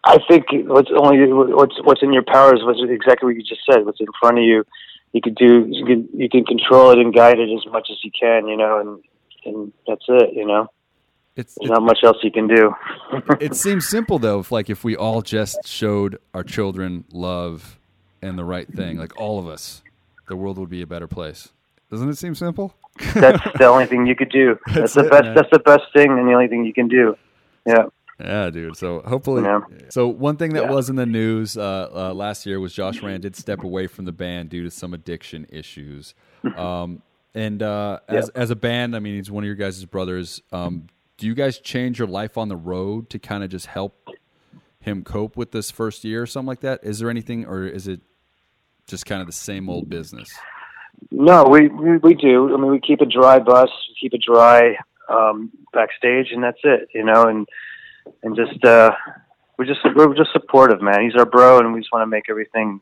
i 0.05 0.19
think 0.29 0.47
what's 0.66 0.91
only 0.97 1.19
what's 1.33 1.75
what's 1.85 2.03
in 2.03 2.12
your 2.12 2.23
power 2.23 2.55
is 2.55 2.62
what's 2.64 2.81
exactly 2.89 3.27
what 3.27 3.37
you 3.37 3.43
just 3.43 3.62
said 3.71 3.85
what's 3.85 4.01
in 4.01 4.07
front 4.21 4.39
of 4.39 4.45
you 4.45 4.64
you 5.12 5.21
can 5.21 5.35
do 5.35 5.66
you 5.71 5.85
can 5.85 6.09
you 6.14 6.29
can 6.29 6.45
control 6.45 6.91
it 6.91 6.99
and 6.99 7.14
guide 7.14 7.39
it 7.39 7.49
as 7.51 7.71
much 7.73 7.89
as 7.91 7.99
you 8.03 8.11
can 8.19 8.47
you 8.47 8.57
know 8.57 8.81
and 8.81 9.03
and 9.55 9.72
that's 9.86 10.05
it 10.09 10.34
you 10.34 10.46
know 10.46 10.68
It's, 11.36 11.57
there's 11.61 11.70
not 11.70 11.82
much 11.82 12.01
else 12.05 12.16
you 12.22 12.30
can 12.30 12.46
do 12.49 12.74
it 13.40 13.55
seems 13.55 13.88
simple 13.88 14.18
though 14.18 14.40
if 14.40 14.51
like 14.53 14.68
if 14.70 14.84
we 14.84 14.96
all 14.96 15.22
just 15.22 15.59
showed 15.66 16.18
our 16.34 16.42
children 16.44 17.05
love 17.12 17.78
and 18.22 18.38
the 18.38 18.44
right 18.44 18.68
thing 18.68 18.99
like 18.99 19.18
all 19.20 19.38
of 19.38 19.46
us 19.46 19.82
the 20.28 20.36
world 20.36 20.59
would 20.59 20.70
be 20.70 20.82
a 20.82 20.86
better 20.86 21.07
place 21.07 21.49
doesn't 21.90 22.09
it 22.09 22.18
seem 22.18 22.34
simple 22.34 22.74
that's 23.14 23.42
the 23.59 23.64
only 23.66 23.86
thing 23.86 24.07
you 24.07 24.16
could 24.16 24.28
do. 24.30 24.59
That's 24.66 24.94
That's, 24.94 24.94
the 24.94 25.01
it, 25.07 25.11
best. 25.11 25.22
man. 25.22 25.34
That's 25.36 25.51
the 25.53 25.61
best 25.61 25.84
thing, 25.92 26.11
and 26.11 26.26
the 26.26 26.32
only 26.32 26.49
thing 26.49 26.64
you 26.64 26.74
can 26.74 26.88
do. 26.88 27.16
Yeah. 27.64 27.84
yeah 28.18 28.51
dude 28.51 28.76
so 28.76 29.03
hopefully 29.07 29.44
Yeah. 29.44 29.61
so 29.88 30.09
one 30.09 30.36
thing 30.36 30.55
that 30.55 30.64
Yeah. 30.64 30.70
was 30.72 30.90
in 30.90 30.96
the 30.96 31.07
news 31.07 31.57
uh, 31.57 31.88
uh, 31.94 32.12
last 32.14 32.44
year 32.44 32.59
was 32.59 32.72
josh 32.74 33.01
rand 33.01 33.22
did 33.22 33.36
step 33.36 33.62
away 33.62 33.86
from 33.86 34.05
the 34.05 34.11
band 34.11 34.51
due 34.51 34.64
to 34.64 34.70
some 34.72 34.92
addiction 34.94 35.46
issues 35.49 36.14
um, 36.57 37.03
and 37.35 37.62
uh, 37.62 38.01
as, 38.09 38.29
as 38.31 38.51
a 38.51 38.57
band 38.57 38.97
i 38.97 38.99
mean 38.99 39.16
he's 39.16 39.31
one 39.31 39.45
of 39.45 39.47
your 39.47 39.57
guys' 39.57 39.85
brothers 39.85 40.43
um, 40.53 40.87
do 41.16 41.26
you 41.26 41.35
guys 41.35 41.59
change 41.59 41.99
your 41.99 42.09
life 42.09 42.39
on 42.39 42.49
the 42.49 42.57
road 42.57 43.11
to 43.11 43.18
kind 43.18 43.45
of 43.45 43.51
just 43.51 43.66
help 43.66 44.09
him 44.81 45.03
cope 45.03 45.37
with 45.37 45.51
this 45.51 45.70
first 45.70 46.05
year 46.05 46.22
or 46.22 46.26
something 46.26 46.49
like 46.49 46.61
that 46.61 46.81
is 46.83 46.99
there 46.99 47.11
anything 47.11 47.45
or 47.47 47.66
is 47.66 47.89
it 47.89 48.01
just 48.87 49.05
kind 49.05 49.20
of 49.20 49.26
the 49.26 49.33
same 49.33 49.68
old 49.68 49.89
business 49.89 50.29
No, 51.11 51.45
we, 51.45 51.68
we 51.68 51.97
we 51.99 52.14
do. 52.14 52.55
I 52.55 52.61
mean, 52.61 52.70
we 52.70 52.81
keep 52.81 53.01
a 53.01 53.07
dry 53.07 53.39
bus, 53.39 53.70
we 53.89 53.95
keep 54.01 54.14
it 54.14 54.22
dry 54.26 54.76
um, 55.09 55.51
backstage, 55.72 56.33
and 56.33 56.43
that's 56.43 56.59
it. 56.64 56.89
You 56.95 57.05
know, 57.05 57.24
and 57.24 57.47
and 58.22 58.37
just 58.37 58.64
uh, 58.64 58.93
we're 59.57 59.66
just 59.66 59.81
we're 59.95 60.14
just 60.14 60.33
supportive, 60.33 60.83
man. 60.83 61.03
He's 61.03 61.14
our 61.16 61.26
bro, 61.26 61.59
and 61.59 61.72
we 61.72 61.81
just 61.81 61.93
want 61.93 62.03
to 62.03 62.07
make 62.07 62.24
everything 62.29 62.81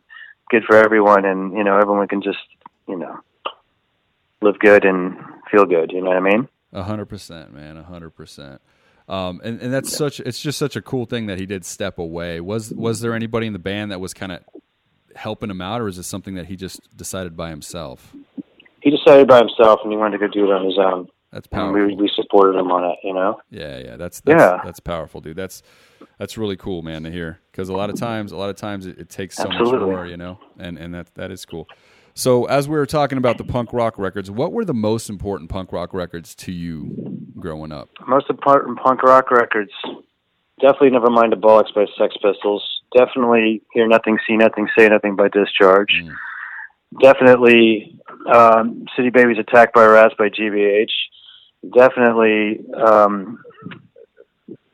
good 0.51 0.64
for 0.64 0.76
everyone, 0.76 1.24
and 1.24 1.53
you 1.57 1.64
know, 1.64 1.78
everyone 1.78 2.09
can 2.09 2.22
just 2.22 2.38
you 2.88 2.99
know 2.99 3.20
live 4.47 4.59
good 4.59 4.84
and 4.84 5.16
feel 5.51 5.64
good. 5.64 5.92
You 5.92 6.01
know 6.03 6.09
what 6.11 6.16
I 6.16 6.20
mean? 6.20 6.49
A 6.72 6.82
hundred 6.82 7.07
percent, 7.07 7.53
man. 7.53 7.76
A 7.76 7.82
hundred 7.82 8.11
percent. 8.11 8.61
Um, 9.09 9.40
and, 9.44 9.61
and 9.61 9.72
that's 9.72 9.97
such 9.97 10.18
it's 10.20 10.40
just 10.40 10.59
such 10.59 10.74
a 10.76 10.82
cool 10.82 11.07
thing 11.07 11.26
that 11.26 11.38
he 11.38 11.47
did 11.47 11.64
step 11.64 11.99
away. 11.99 12.40
Was 12.40 12.72
was 12.74 13.01
there 13.01 13.14
anybody 13.14 13.47
in 13.47 13.53
the 13.53 13.59
band 13.61 13.92
that 13.92 14.01
was 14.01 14.12
kind 14.14 14.32
of 14.32 14.40
helping 15.14 15.49
him 15.51 15.61
out, 15.61 15.80
or 15.80 15.88
is 15.88 15.97
it 15.99 16.03
something 16.03 16.34
that 16.34 16.47
he 16.47 16.57
just 16.57 16.80
decided 16.97 17.36
by 17.36 17.51
himself? 17.51 18.14
He 18.82 18.90
decided 18.90 19.28
by 19.28 19.38
himself, 19.38 19.80
and 19.82 19.92
he 19.92 19.97
wanted 19.99 20.18
to 20.18 20.26
go 20.26 20.32
do 20.32 20.44
it 20.51 20.55
on 20.55 20.64
his 20.64 20.78
own. 20.78 21.09
That's 21.32 21.49
And 21.53 21.72
we 21.72 21.80
powerful. 21.80 21.97
we 21.99 22.11
supported 22.14 22.59
him 22.59 22.70
on 22.70 22.84
it. 22.84 22.99
You 23.05 23.14
know. 23.14 23.40
Yeah, 23.51 23.78
yeah, 23.78 23.97
that's 23.97 24.20
that's, 24.20 24.40
Yeah. 24.40 24.61
that's 24.64 24.80
powerful, 24.80 25.20
dude. 25.20 25.36
That's 25.36 25.62
that's 26.18 26.36
really 26.38 26.57
cool, 26.57 26.82
man, 26.82 27.03
to 27.05 27.11
hear. 27.11 27.40
Because 27.53 27.68
a 27.68 27.74
lot 27.74 27.90
of 27.90 27.97
times, 27.97 28.32
a 28.32 28.36
lot 28.36 28.51
of 28.51 28.57
times, 28.57 28.86
it, 28.86 28.99
it 28.99 29.09
takes 29.09 29.36
so 29.36 29.44
Absolutely. 29.44 29.78
much 29.78 29.86
more, 29.86 30.07
you 30.07 30.16
know, 30.16 30.38
and 30.59 30.78
and 30.78 30.94
that 30.94 31.14
that 31.14 31.30
is 31.30 31.44
cool. 31.44 31.68
So, 32.18 32.46
as 32.46 32.66
we 32.66 32.78
were 32.78 32.86
talking 32.86 33.18
about 33.18 33.36
the 33.36 33.44
punk 33.44 33.74
rock 33.74 33.98
records, 33.98 34.30
what 34.30 34.50
were 34.50 34.64
the 34.64 34.72
most 34.72 35.10
important 35.10 35.50
punk 35.50 35.70
rock 35.70 35.92
records 35.92 36.34
to 36.36 36.50
you 36.50 36.96
growing 37.38 37.72
up? 37.72 37.90
most 38.08 38.30
important 38.30 38.78
punk 38.78 39.02
rock 39.02 39.30
records. 39.30 39.70
Definitely 40.58 40.90
never 40.92 41.10
mind 41.10 41.32
the 41.32 41.36
bollocks 41.36 41.74
by 41.74 41.84
Sex 41.98 42.16
Pistols. 42.22 42.66
Definitely 42.96 43.60
hear 43.74 43.86
nothing, 43.86 44.18
see 44.26 44.34
nothing, 44.38 44.66
say 44.78 44.88
nothing 44.88 45.14
by 45.14 45.28
Discharge. 45.28 45.92
Definitely 47.02 47.98
um, 48.32 48.86
City 48.96 49.10
Babies 49.10 49.36
Attacked 49.38 49.74
by 49.74 49.84
Rats 49.84 50.14
by 50.18 50.30
GBH. 50.30 50.92
Definitely 51.74 52.60
um, 52.74 53.44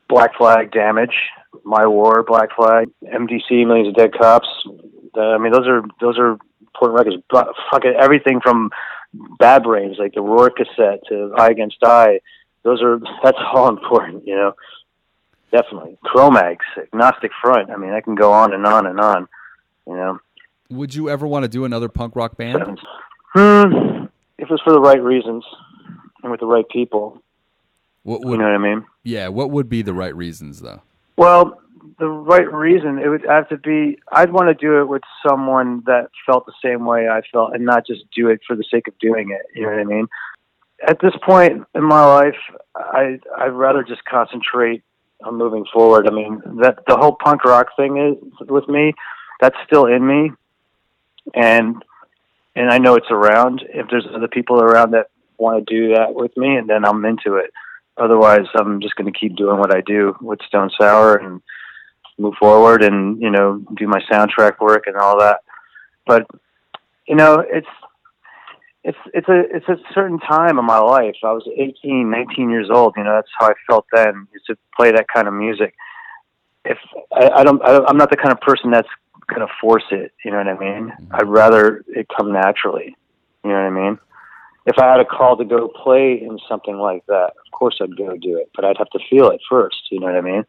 Black 0.09 0.37
Flag 0.37 0.71
Damage, 0.71 1.17
My 1.65 1.89
War, 1.89 2.23
Black 2.23 2.55
Flag, 2.55 2.89
MDC 3.03 3.67
Millions 3.67 3.89
of 3.89 3.95
Dead 3.97 4.13
Cops. 4.17 4.47
Uh, 5.17 5.21
I 5.21 5.39
mean, 5.39 5.51
those 5.51 5.67
are 5.67 5.83
those 6.01 6.19
are 6.21 6.39
important 6.75 6.99
records. 6.99 7.23
But 7.31 7.49
fucking 7.71 7.95
everything 7.99 8.41
from 8.43 8.71
Bad 9.39 9.63
Brains, 9.65 9.97
like 9.99 10.15
the 10.15 10.23
ROIR 10.23 10.51
cassette, 10.51 11.01
to 11.09 11.35
I 11.37 11.49
Against 11.49 11.77
I. 11.83 12.21
Those 12.63 12.83
are 12.83 12.99
that's 13.23 13.39
all 13.53 13.69
important, 13.69 14.27
you 14.27 14.35
know. 14.35 14.55
Definitely, 15.51 15.99
Cro-Mags, 16.03 16.65
Agnostic 16.79 17.31
Front. 17.43 17.71
I 17.71 17.77
mean, 17.77 17.91
I 17.93 18.01
can 18.01 18.15
go 18.15 18.33
on 18.33 18.55
and 18.55 18.67
on 18.67 18.87
and 18.87 18.99
on. 18.99 19.29
You 19.87 19.95
know, 19.95 20.19
Would 20.71 20.95
you 20.95 21.11
ever 21.11 21.27
want 21.27 21.43
to 21.43 21.49
do 21.49 21.65
another 21.65 21.89
punk 21.89 22.17
rock 22.17 22.37
band? 22.39 22.79
hmm, 23.35 24.05
if 24.39 24.45
it 24.45 24.51
was 24.51 24.63
for 24.65 24.73
the 24.73 24.81
right 24.81 25.03
reasons 25.03 25.45
and 26.23 26.31
with 26.31 26.41
the 26.41 26.47
right 26.47 26.69
people. 26.69 27.23
What 28.05 28.23
You 28.23 28.37
know 28.37 28.45
what 28.45 28.55
I 28.55 28.59
mean? 28.59 28.85
Yeah, 29.05 29.29
what 29.29 29.51
would 29.51 29.69
be 29.69 29.83
the 29.83 29.95
right 29.95 30.15
reasons 30.15 30.61
though? 30.61 30.83
Well, 31.17 31.62
the 31.99 32.09
right 32.09 32.51
reason 32.53 32.99
it 32.99 33.09
would 33.09 33.25
have 33.29 33.49
to 33.49 33.57
be. 33.57 33.99
I'd 34.11 34.33
want 34.33 34.49
to 34.49 34.55
do 34.55 34.81
it 34.81 34.89
with 34.89 35.03
someone 35.27 35.83
that 35.87 36.11
felt 36.27 36.47
the 36.47 36.53
same 36.65 36.85
way 36.85 37.09
I 37.09 37.23
felt, 37.33 37.55
and 37.55 37.65
not 37.65 37.87
just 37.87 38.03
do 38.15 38.29
it 38.29 38.41
for 38.47 38.57
the 38.57 38.65
sake 38.71 38.89
of 38.89 38.99
doing 38.99 39.31
it. 39.31 39.43
You 39.55 39.63
know 39.63 39.73
what 39.73 39.81
I 39.81 39.85
mean? 39.85 40.09
At 40.87 41.01
this 41.01 41.15
point 41.25 41.65
in 41.75 41.85
my 41.85 42.05
life, 42.05 42.37
I 42.77 43.19
I'd 43.39 43.49
rather 43.49 43.83
just 43.83 44.05
concentrate 44.05 44.83
on 45.25 45.37
moving 45.37 45.65
forward. 45.73 46.09
I 46.09 46.11
mean, 46.11 46.43
that 46.63 46.79
the 46.87 46.97
whole 46.97 47.17
punk 47.23 47.45
rock 47.45 47.69
thing 47.77 47.99
is 47.99 48.49
with 48.49 48.69
me. 48.69 48.95
That's 49.41 49.57
still 49.67 49.87
in 49.87 50.07
me, 50.07 50.33
and 51.35 51.83
and 52.55 52.71
I 52.71 52.79
know 52.79 52.97
it's 52.97 53.11
around. 53.11 53.65
If 53.69 53.89
there's 53.91 54.07
other 54.15 54.29
people 54.29 54.61
around 54.61 54.93
that 54.93 55.09
want 55.39 55.67
to 55.67 55.75
do 55.75 55.95
that 55.95 56.15
with 56.15 56.37
me, 56.37 56.57
and 56.57 56.69
then 56.69 56.85
I'm 56.85 57.05
into 57.05 57.37
it. 57.37 57.51
Otherwise, 57.97 58.47
I'm 58.55 58.81
just 58.81 58.97
going 58.97 59.13
to 59.13 59.19
keep 59.19 59.37
doing 59.37 59.59
what 59.59 59.75
I 59.75 59.81
do 59.83 60.17
with 60.21 60.41
Stone 60.47 60.71
Sour 60.81 61.17
and 61.17 61.43
move 62.19 62.35
forward, 62.39 62.83
and 62.83 63.21
you 63.21 63.31
know, 63.31 63.63
do 63.77 63.87
my 63.87 64.01
soundtrack 64.11 64.61
work 64.61 64.85
and 64.87 64.97
all 64.97 65.19
that. 65.21 65.41
But 66.07 66.27
you 67.07 67.17
know, 67.17 67.45
it's 67.47 67.69
it's 68.85 68.99
it's 69.15 69.29
a 69.29 69.43
it's 69.55 69.69
a 69.69 69.77
certain 69.95 70.19
time 70.19 70.59
in 70.59 70.65
my 70.65 70.79
life. 70.79 71.15
I 71.23 71.33
was 71.33 71.49
18, 71.57 72.11
19 72.11 72.51
years 72.51 72.69
old. 72.71 72.95
You 72.97 73.05
know, 73.05 73.15
that's 73.15 73.31
how 73.39 73.47
I 73.47 73.55
felt 73.69 73.87
then. 73.93 74.27
Is 74.35 74.43
to 74.49 74.57
play 74.77 74.91
that 74.93 75.07
kind 75.09 75.29
of 75.29 75.35
music. 75.35 75.75
If 76.65 76.79
I, 77.13 77.29
I 77.29 77.45
don't, 77.45 77.63
I, 77.63 77.85
I'm 77.87 77.97
not 77.97 78.11
the 78.11 78.17
kind 78.17 78.33
of 78.33 78.41
person 78.41 78.71
that's 78.71 78.89
going 79.27 79.47
to 79.47 79.53
force 79.61 79.85
it. 79.91 80.13
You 80.25 80.31
know 80.31 80.39
what 80.39 80.49
I 80.49 80.59
mean? 80.59 80.91
Mm-hmm. 80.91 81.15
I'd 81.15 81.29
rather 81.29 81.85
it 81.89 82.09
come 82.17 82.33
naturally. 82.33 82.97
You 83.45 83.51
know 83.51 83.57
what 83.57 83.67
I 83.67 83.71
mean? 83.71 83.99
If 84.67 84.79
I 84.79 84.91
had 84.91 85.01
a 85.01 85.05
call 85.05 85.37
to 85.37 85.45
go 85.45 85.69
play 85.69 86.21
in 86.21 86.39
something 86.49 86.77
like 86.77 87.05
that, 87.07 87.33
of 87.45 87.53
course 87.53 87.79
I'd 87.81 87.97
go 87.97 88.17
do 88.17 88.37
it. 88.37 88.51
But 88.55 88.65
I'd 88.65 88.79
have 88.79 88.91
to 88.91 89.01
feel 89.11 89.31
it 89.31 89.41
first. 89.49 89.91
You 89.91 90.01
know 90.01 90.07
what 90.07 90.17
I 90.17 90.21
mean? 90.21 90.45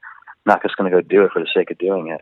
Not 0.45 0.61
just 0.61 0.75
going 0.75 0.91
to 0.91 0.95
go 0.95 1.01
do 1.01 1.23
it 1.25 1.31
for 1.31 1.39
the 1.39 1.47
sake 1.53 1.71
of 1.71 1.77
doing 1.77 2.07
it. 2.07 2.21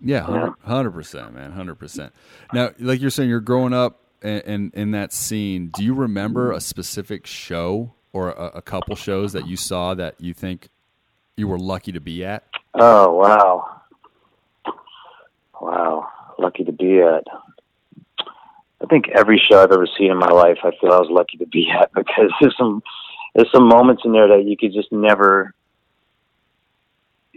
Yeah, 0.00 0.52
hundred 0.64 0.92
percent, 0.92 1.34
man, 1.34 1.50
hundred 1.50 1.74
percent. 1.76 2.12
Now, 2.52 2.70
like 2.78 3.00
you're 3.00 3.10
saying, 3.10 3.28
you're 3.28 3.40
growing 3.40 3.72
up 3.72 4.04
in, 4.22 4.40
in 4.40 4.70
in 4.74 4.90
that 4.92 5.12
scene. 5.12 5.70
Do 5.76 5.84
you 5.84 5.92
remember 5.92 6.52
a 6.52 6.60
specific 6.60 7.26
show 7.26 7.94
or 8.12 8.30
a, 8.30 8.58
a 8.58 8.62
couple 8.62 8.94
shows 8.94 9.32
that 9.32 9.48
you 9.48 9.56
saw 9.56 9.94
that 9.94 10.20
you 10.20 10.34
think 10.34 10.68
you 11.36 11.48
were 11.48 11.58
lucky 11.58 11.90
to 11.92 12.00
be 12.00 12.24
at? 12.24 12.44
Oh 12.74 13.12
wow, 13.14 13.80
wow! 15.60 16.08
Lucky 16.38 16.62
to 16.62 16.72
be 16.72 17.00
at. 17.00 17.24
I 18.80 18.86
think 18.88 19.06
every 19.14 19.42
show 19.50 19.60
I've 19.60 19.72
ever 19.72 19.88
seen 19.98 20.12
in 20.12 20.18
my 20.18 20.30
life, 20.30 20.58
I 20.62 20.70
feel 20.80 20.92
I 20.92 20.98
was 20.98 21.10
lucky 21.10 21.38
to 21.38 21.46
be 21.46 21.68
at 21.70 21.92
because 21.94 22.30
there's 22.40 22.56
some 22.56 22.82
there's 23.34 23.50
some 23.52 23.68
moments 23.68 24.02
in 24.04 24.12
there 24.12 24.28
that 24.28 24.44
you 24.44 24.56
could 24.56 24.72
just 24.72 24.92
never 24.92 25.54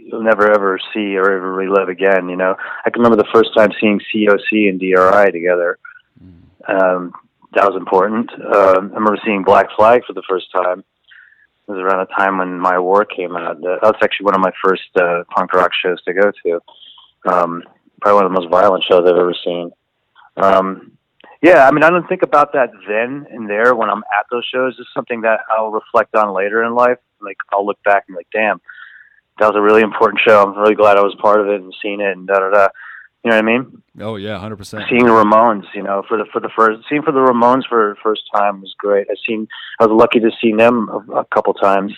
you'll 0.04 0.22
never 0.22 0.50
ever 0.50 0.78
see 0.92 1.16
or 1.16 1.32
ever 1.32 1.52
relive 1.52 1.88
again. 1.88 2.28
You 2.28 2.36
know, 2.36 2.56
I 2.84 2.90
can 2.90 3.02
remember 3.02 3.22
the 3.22 3.28
first 3.32 3.50
time 3.56 3.70
seeing 3.80 4.00
COC 4.14 4.68
and 4.68 4.80
DRI 4.80 5.32
together. 5.32 5.78
Um, 6.68 7.12
that 7.54 7.66
was 7.66 7.76
important. 7.76 8.30
Uh, 8.32 8.74
I 8.74 8.80
remember 8.80 9.18
seeing 9.24 9.42
Black 9.42 9.66
Flag 9.76 10.02
for 10.06 10.12
the 10.12 10.22
first 10.28 10.50
time. 10.52 10.80
It 10.80 11.70
was 11.70 11.78
around 11.78 12.06
the 12.06 12.14
time 12.14 12.38
when 12.38 12.58
My 12.58 12.78
War 12.78 13.04
came 13.04 13.36
out. 13.36 13.60
That 13.60 13.82
was 13.82 13.94
actually 14.02 14.24
one 14.24 14.34
of 14.34 14.40
my 14.40 14.52
first 14.64 14.88
uh, 14.96 15.24
punk 15.30 15.52
rock 15.52 15.70
shows 15.74 16.02
to 16.04 16.14
go 16.14 16.32
to. 16.44 16.60
Um, 17.30 17.62
probably 18.00 18.16
one 18.16 18.26
of 18.26 18.32
the 18.32 18.40
most 18.40 18.50
violent 18.50 18.84
shows 18.88 19.02
I've 19.06 19.16
ever 19.16 19.34
seen. 19.44 19.70
Um, 20.36 20.92
yeah, 21.42 21.66
I 21.66 21.72
mean, 21.72 21.82
I 21.82 21.90
don't 21.90 22.08
think 22.08 22.22
about 22.22 22.52
that 22.52 22.70
then 22.88 23.26
and 23.30 23.48
there 23.48 23.74
when 23.74 23.90
I'm 23.90 24.04
at 24.18 24.26
those 24.30 24.48
shows. 24.52 24.76
It's 24.78 24.88
something 24.94 25.22
that 25.22 25.40
I'll 25.50 25.70
reflect 25.70 26.14
on 26.14 26.34
later 26.34 26.64
in 26.64 26.74
life. 26.74 26.98
Like 27.20 27.36
I'll 27.52 27.66
look 27.66 27.82
back 27.84 28.04
and 28.08 28.16
like, 28.16 28.28
damn, 28.32 28.60
that 29.38 29.46
was 29.46 29.56
a 29.56 29.62
really 29.62 29.82
important 29.82 30.20
show. 30.26 30.42
I'm 30.42 30.58
really 30.58 30.74
glad 30.74 30.96
I 30.96 31.02
was 31.02 31.14
part 31.20 31.40
of 31.40 31.48
it 31.48 31.60
and 31.60 31.74
seen 31.82 32.00
it 32.00 32.16
and 32.16 32.26
da 32.26 32.34
da 32.34 32.50
da. 32.50 32.68
You 33.24 33.30
know 33.30 33.36
what 33.36 33.44
I 33.44 33.58
mean? 33.58 33.82
Oh 34.00 34.16
yeah, 34.16 34.38
hundred 34.38 34.56
percent. 34.56 34.84
Seeing 34.88 35.04
the 35.04 35.12
Ramones, 35.12 35.64
you 35.74 35.82
know, 35.82 36.02
for 36.08 36.18
the 36.18 36.24
for 36.32 36.40
the 36.40 36.50
first 36.56 36.82
seeing 36.88 37.02
for 37.02 37.12
the 37.12 37.20
Ramones 37.20 37.68
for 37.68 37.94
the 37.94 38.00
first 38.02 38.22
time 38.34 38.60
was 38.60 38.74
great. 38.78 39.06
I 39.10 39.14
seen 39.26 39.46
I 39.78 39.86
was 39.86 39.96
lucky 39.96 40.18
to 40.20 40.30
see 40.40 40.52
them 40.52 40.88
a, 40.88 41.20
a 41.20 41.24
couple 41.26 41.54
times. 41.54 41.92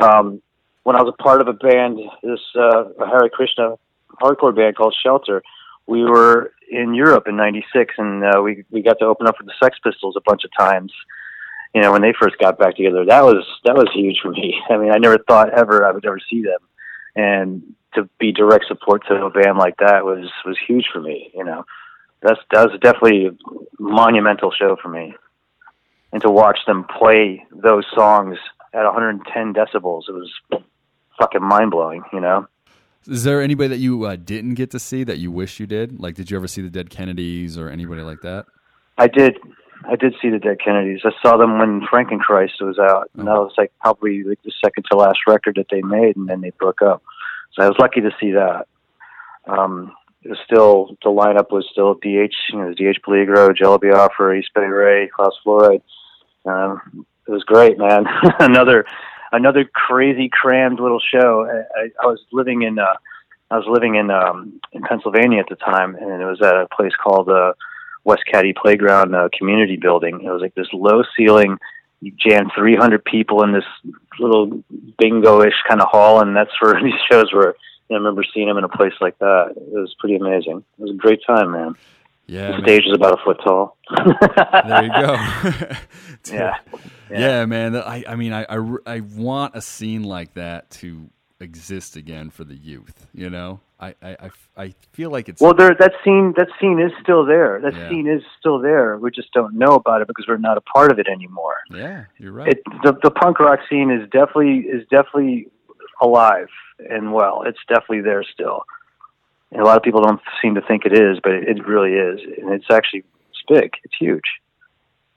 Um, 0.00 0.42
when 0.82 0.96
I 0.96 1.02
was 1.02 1.14
a 1.18 1.22
part 1.22 1.40
of 1.40 1.48
a 1.48 1.52
band, 1.52 1.98
this 2.22 2.40
uh, 2.56 2.84
a 3.00 3.06
Hare 3.06 3.28
Krishna 3.28 3.76
hardcore 4.20 4.54
band 4.54 4.76
called 4.76 4.96
Shelter, 5.00 5.42
we 5.86 6.02
were 6.02 6.52
in 6.70 6.94
Europe 6.94 7.28
in 7.28 7.36
'96, 7.36 7.94
and 7.98 8.24
uh, 8.24 8.42
we 8.42 8.64
we 8.70 8.82
got 8.82 8.98
to 9.00 9.06
open 9.06 9.26
up 9.26 9.36
for 9.36 9.44
the 9.44 9.52
Sex 9.62 9.78
Pistols 9.82 10.14
a 10.16 10.22
bunch 10.28 10.42
of 10.44 10.50
times. 10.58 10.92
You 11.74 11.82
know, 11.82 11.92
when 11.92 12.02
they 12.02 12.14
first 12.18 12.38
got 12.38 12.58
back 12.58 12.76
together, 12.76 13.04
that 13.04 13.24
was 13.24 13.44
that 13.64 13.74
was 13.74 13.88
huge 13.94 14.18
for 14.22 14.30
me. 14.30 14.54
I 14.70 14.76
mean, 14.76 14.92
I 14.92 14.98
never 14.98 15.18
thought 15.18 15.50
ever 15.50 15.86
I 15.86 15.92
would 15.92 16.06
ever 16.06 16.20
see 16.30 16.42
them, 16.42 16.60
and 17.16 17.62
to 17.94 18.08
be 18.18 18.32
direct 18.32 18.66
support 18.66 19.06
to 19.06 19.14
a 19.14 19.30
band 19.30 19.58
like 19.58 19.76
that 19.78 20.04
was 20.04 20.30
was 20.44 20.58
huge 20.66 20.86
for 20.92 21.00
me. 21.00 21.30
You 21.34 21.44
know, 21.44 21.64
that's 22.22 22.40
that 22.52 22.70
was 22.70 22.80
definitely 22.80 23.26
a 23.26 23.30
monumental 23.78 24.50
show 24.50 24.76
for 24.80 24.88
me, 24.88 25.14
and 26.12 26.22
to 26.22 26.30
watch 26.30 26.58
them 26.66 26.84
play 26.84 27.46
those 27.50 27.84
songs 27.94 28.38
at 28.72 28.84
110 28.84 29.54
decibels, 29.54 30.08
it 30.08 30.12
was 30.12 30.32
fucking 31.18 31.42
mind 31.42 31.70
blowing. 31.70 32.02
You 32.12 32.20
know. 32.20 32.46
Is 33.06 33.22
there 33.24 33.42
anybody 33.42 33.68
that 33.68 33.78
you 33.78 34.04
uh, 34.04 34.16
didn't 34.16 34.54
get 34.54 34.70
to 34.70 34.78
see 34.78 35.04
that 35.04 35.18
you 35.18 35.30
wish 35.30 35.60
you 35.60 35.66
did? 35.66 36.00
Like, 36.00 36.14
did 36.14 36.30
you 36.30 36.38
ever 36.38 36.48
see 36.48 36.62
the 36.62 36.70
Dead 36.70 36.88
Kennedys 36.88 37.58
or 37.58 37.68
anybody 37.68 38.00
like 38.00 38.22
that? 38.22 38.46
I 38.96 39.08
did. 39.08 39.36
I 39.88 39.96
did 39.96 40.14
see 40.20 40.30
the 40.30 40.38
Dead 40.38 40.58
Kennedys. 40.64 41.02
I 41.04 41.10
saw 41.22 41.36
them 41.36 41.58
when 41.58 41.82
Frankenchrist 41.82 42.60
was 42.60 42.78
out, 42.78 43.10
and 43.16 43.26
that 43.26 43.34
was 43.34 43.52
like 43.58 43.72
probably 43.80 44.22
like 44.22 44.42
the 44.42 44.52
second 44.62 44.84
to 44.90 44.96
last 44.96 45.18
record 45.26 45.56
that 45.56 45.66
they 45.70 45.82
made, 45.82 46.16
and 46.16 46.28
then 46.28 46.40
they 46.40 46.50
broke 46.50 46.82
up. 46.82 47.02
So 47.52 47.64
I 47.64 47.68
was 47.68 47.78
lucky 47.78 48.00
to 48.00 48.10
see 48.20 48.32
that. 48.32 48.66
Um, 49.46 49.92
it 50.22 50.30
was 50.30 50.38
still 50.44 50.96
the 51.02 51.10
lineup 51.10 51.50
was 51.50 51.66
still 51.70 51.94
DH, 51.94 52.34
you 52.50 52.58
know, 52.58 52.72
DH 52.72 53.02
Peligro, 53.06 53.54
Jello 53.54 53.78
Biafra, 53.78 54.38
East 54.38 54.50
Bay 54.54 54.62
Ray, 54.62 55.08
Klaus 55.14 55.34
Flouride. 55.44 55.82
Um, 56.46 57.06
it 57.26 57.30
was 57.30 57.44
great, 57.44 57.78
man. 57.78 58.06
another 58.40 58.86
another 59.32 59.64
crazy 59.64 60.30
crammed 60.32 60.80
little 60.80 61.00
show. 61.00 61.46
I, 61.46 61.80
I, 61.80 61.88
I 62.02 62.06
was 62.06 62.20
living 62.32 62.62
in 62.62 62.78
uh, 62.78 62.96
I 63.50 63.58
was 63.58 63.66
living 63.68 63.96
in 63.96 64.10
um, 64.10 64.60
in 64.72 64.82
Pennsylvania 64.82 65.40
at 65.40 65.48
the 65.48 65.56
time, 65.56 65.94
and 65.94 66.22
it 66.22 66.26
was 66.26 66.40
at 66.42 66.56
a 66.56 66.66
place 66.74 66.94
called 67.02 67.28
uh, 67.28 67.52
West 68.04 68.22
Caddy 68.30 68.52
Playground 68.52 69.14
uh, 69.14 69.28
Community 69.36 69.76
Building. 69.76 70.20
It 70.22 70.30
was 70.30 70.42
like 70.42 70.54
this 70.54 70.68
low 70.72 71.02
ceiling. 71.16 71.58
You 72.00 72.12
jam 72.12 72.50
300 72.54 73.04
people 73.04 73.42
in 73.42 73.52
this 73.52 73.64
little 74.18 74.62
bingo-ish 74.98 75.54
kind 75.66 75.80
of 75.80 75.88
hall, 75.88 76.20
and 76.20 76.36
that's 76.36 76.50
where 76.60 76.74
these 76.82 77.00
shows 77.10 77.32
were. 77.32 77.56
And 77.88 77.96
I 77.96 77.98
remember 77.98 78.24
seeing 78.32 78.48
them 78.48 78.58
in 78.58 78.64
a 78.64 78.68
place 78.68 78.94
like 79.00 79.18
that. 79.18 79.54
It 79.56 79.72
was 79.72 79.94
pretty 79.98 80.16
amazing. 80.16 80.64
It 80.78 80.82
was 80.82 80.90
a 80.92 80.94
great 80.94 81.20
time, 81.26 81.52
man. 81.52 81.74
Yeah, 82.26 82.46
the 82.46 82.52
man. 82.52 82.62
stage 82.62 82.84
was 82.86 82.96
about 82.96 83.20
a 83.20 83.22
foot 83.22 83.38
tall. 83.44 83.76
there 84.66 84.84
you 84.84 84.90
go. 84.90 85.76
Dude. 86.22 86.34
Yeah. 86.34 86.54
yeah, 87.10 87.44
man. 87.44 87.76
I, 87.76 88.02
I 88.08 88.16
mean, 88.16 88.32
I, 88.32 88.46
I, 88.48 88.76
I 88.86 89.00
want 89.00 89.54
a 89.54 89.60
scene 89.60 90.04
like 90.04 90.32
that 90.34 90.70
to 90.70 91.10
exist 91.38 91.96
again 91.96 92.30
for 92.30 92.44
the 92.44 92.56
youth. 92.56 93.06
You 93.12 93.28
know, 93.28 93.60
I, 93.84 93.94
I, 94.02 94.30
I, 94.56 94.74
feel 94.92 95.10
like 95.10 95.28
it's 95.28 95.40
Well, 95.40 95.54
there 95.54 95.74
that 95.78 95.92
scene 96.04 96.32
that 96.36 96.48
scene 96.60 96.80
is 96.80 96.92
still 97.02 97.24
there. 97.24 97.60
That 97.60 97.74
Yeah. 97.74 97.88
scene 97.88 98.06
is 98.06 98.22
still 98.38 98.58
there. 98.58 98.96
We 98.96 99.10
just 99.10 99.32
don't 99.32 99.54
know 99.54 99.74
about 99.74 100.00
it 100.00 100.08
because 100.08 100.26
we're 100.26 100.36
not 100.38 100.56
a 100.56 100.60
part 100.62 100.90
of 100.90 100.98
it 100.98 101.08
anymore. 101.08 101.56
yeah, 101.70 102.04
you're 102.18 102.32
right. 102.32 102.48
It, 102.48 102.62
the 102.82 102.92
the 103.02 103.10
punk 103.10 103.40
rock 103.40 103.60
scene 103.68 103.90
is 103.90 104.08
definitely 104.10 104.60
is 104.60 104.86
definitely 104.88 105.48
alive 106.00 106.48
and 106.90 107.12
well. 107.12 107.42
It's 107.46 107.58
definitely 107.68 108.02
there 108.02 108.24
still. 108.24 108.64
And 109.52 109.60
a 109.62 109.64
lot 109.64 109.76
of 109.76 109.82
people 109.82 110.02
don't 110.02 110.20
seem 110.42 110.54
to 110.56 110.62
think 110.62 110.84
it 110.84 110.92
is, 110.92 111.18
but 111.22 111.32
it, 111.32 111.48
it 111.48 111.66
really 111.66 111.92
is, 111.92 112.20
and 112.38 112.52
it's 112.52 112.66
actually 112.70 113.04
it's 113.30 113.42
big. 113.48 113.72
It's 113.84 113.94
huge. 113.98 114.28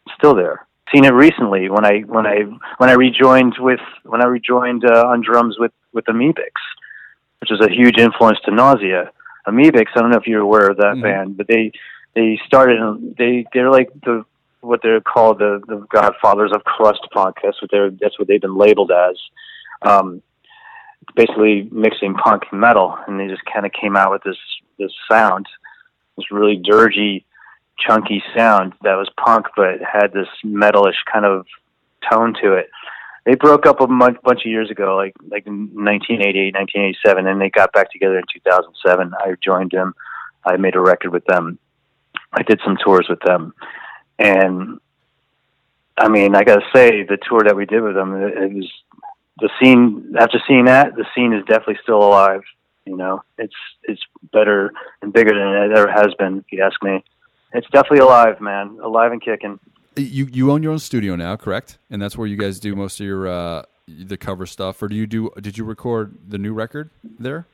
It's 0.05 0.15
still 0.15 0.35
there. 0.35 0.67
Seen 0.93 1.03
it 1.05 1.13
recently 1.13 1.69
when 1.69 1.85
I 1.85 2.01
when 2.01 2.25
I 2.25 2.43
when 2.77 2.89
I 2.89 2.93
rejoined 2.93 3.55
with 3.59 3.79
when 4.03 4.21
I 4.21 4.25
rejoined 4.27 4.85
uh, 4.85 5.07
on 5.07 5.21
drums 5.21 5.57
with 5.59 5.71
with 5.93 6.05
Amebix, 6.05 6.51
which 7.39 7.49
was 7.49 7.61
a 7.61 7.71
huge 7.71 7.97
influence 7.97 8.39
to 8.45 8.51
Nausea. 8.51 9.11
Amebix, 9.47 9.87
I 9.95 10.01
don't 10.01 10.11
know 10.11 10.17
if 10.17 10.27
you're 10.27 10.41
aware 10.41 10.69
of 10.69 10.77
that 10.77 10.99
band, 11.01 11.37
but 11.37 11.47
they 11.47 11.71
they 12.15 12.39
started 12.45 13.15
they 13.17 13.45
they're 13.53 13.71
like 13.71 13.89
the 14.03 14.25
what 14.61 14.81
they're 14.83 15.01
called 15.01 15.39
the 15.39 15.61
the 15.67 15.85
godfathers 15.89 16.51
of 16.53 16.63
crust 16.63 17.07
punk. 17.13 17.37
That's 17.41 17.61
what 17.61 17.71
they're 17.71 17.91
that's 17.91 18.19
what 18.19 18.27
they've 18.27 18.41
been 18.41 18.57
labeled 18.57 18.91
as. 18.91 19.17
Um, 19.81 20.21
basically 21.15 21.69
mixing 21.71 22.15
punk 22.15 22.43
and 22.51 22.59
metal, 22.59 22.97
and 23.07 23.19
they 23.19 23.27
just 23.27 23.43
kind 23.45 23.65
of 23.65 23.71
came 23.71 23.95
out 23.95 24.11
with 24.11 24.23
this 24.23 24.37
this 24.77 24.91
sound, 25.09 25.47
this 26.17 26.31
really 26.31 26.57
dirgy, 26.57 27.23
chunky 27.79 28.23
sound 28.35 28.73
that 28.83 28.95
was 28.95 29.09
punk, 29.23 29.45
but 29.55 29.79
had 29.81 30.11
this 30.13 30.27
metalish 30.45 30.97
kind 31.11 31.25
of 31.25 31.45
tone 32.11 32.33
to 32.41 32.53
it. 32.53 32.69
They 33.27 33.35
broke 33.35 33.65
up 33.65 33.81
a 33.81 33.87
month, 33.87 34.23
bunch 34.23 34.45
of 34.45 34.49
years 34.49 34.71
ago, 34.71 34.95
like 34.95 35.13
like 35.29 35.45
in 35.45 35.67
1988, 35.73 36.55
1987, 36.55 37.27
and 37.27 37.41
they 37.41 37.49
got 37.49 37.73
back 37.73 37.91
together 37.91 38.17
in 38.17 38.23
2007. 38.33 39.11
I 39.19 39.33
joined 39.43 39.71
them. 39.71 39.93
I 40.45 40.55
made 40.55 40.75
a 40.75 40.79
record 40.79 41.11
with 41.11 41.25
them. 41.25 41.59
I 42.31 42.43
did 42.43 42.61
some 42.63 42.77
tours 42.81 43.07
with 43.09 43.19
them, 43.25 43.53
and 44.17 44.79
I 45.97 46.07
mean, 46.07 46.37
I 46.37 46.45
gotta 46.45 46.65
say, 46.73 47.03
the 47.03 47.17
tour 47.17 47.41
that 47.43 47.57
we 47.57 47.65
did 47.65 47.81
with 47.81 47.95
them, 47.95 48.15
it, 48.15 48.37
it 48.37 48.53
was 48.53 48.71
the 49.39 49.49
scene. 49.59 50.15
After 50.17 50.39
seeing 50.47 50.63
that, 50.65 50.95
the 50.95 51.05
scene 51.13 51.33
is 51.33 51.43
definitely 51.47 51.79
still 51.83 52.01
alive. 52.01 52.43
You 52.85 52.95
know, 52.95 53.23
it's 53.37 53.55
it's 53.83 54.01
better 54.31 54.71
and 55.01 55.11
bigger 55.11 55.33
than 55.33 55.69
it 55.69 55.77
ever 55.77 55.91
has 55.91 56.13
been. 56.17 56.37
If 56.37 56.45
you 56.53 56.63
ask 56.63 56.81
me, 56.81 57.03
it's 57.51 57.67
definitely 57.71 58.05
alive, 58.07 58.39
man, 58.39 58.79
alive 58.81 59.11
and 59.11 59.21
kicking. 59.21 59.59
You 59.97 60.27
you 60.31 60.51
own 60.51 60.63
your 60.63 60.71
own 60.71 60.79
studio 60.79 61.15
now, 61.15 61.35
correct? 61.35 61.77
And 61.89 62.01
that's 62.01 62.17
where 62.17 62.27
you 62.27 62.37
guys 62.37 62.59
do 62.59 62.75
most 62.75 62.99
of 62.99 63.05
your 63.05 63.27
uh, 63.27 63.63
the 63.87 64.17
cover 64.17 64.45
stuff, 64.45 64.81
or 64.81 64.87
do 64.87 64.95
you 64.95 65.07
do? 65.07 65.31
Did 65.41 65.57
you 65.57 65.63
record 65.63 66.17
the 66.27 66.37
new 66.37 66.53
record 66.53 66.89
there? 67.19 67.45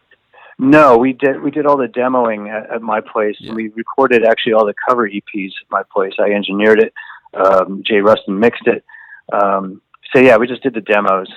No, 0.59 0.97
we 0.97 1.13
did 1.13 1.41
we 1.41 1.51
did 1.51 1.65
all 1.65 1.77
the 1.77 1.87
demoing 1.87 2.49
at, 2.49 2.69
at 2.75 2.81
my 2.81 3.01
place. 3.01 3.37
and 3.41 3.55
We 3.55 3.69
recorded 3.69 4.23
actually 4.25 4.53
all 4.53 4.65
the 4.65 4.73
cover 4.87 5.09
EPs 5.09 5.51
at 5.61 5.71
my 5.71 5.83
place. 5.91 6.13
I 6.19 6.31
engineered 6.31 6.79
it. 6.79 6.93
Um, 7.33 7.83
Jay 7.85 8.01
Ruston 8.01 8.39
mixed 8.39 8.67
it. 8.67 8.83
Um, 9.31 9.81
so 10.13 10.21
yeah, 10.21 10.37
we 10.37 10.47
just 10.47 10.61
did 10.61 10.75
the 10.75 10.81
demos 10.81 11.27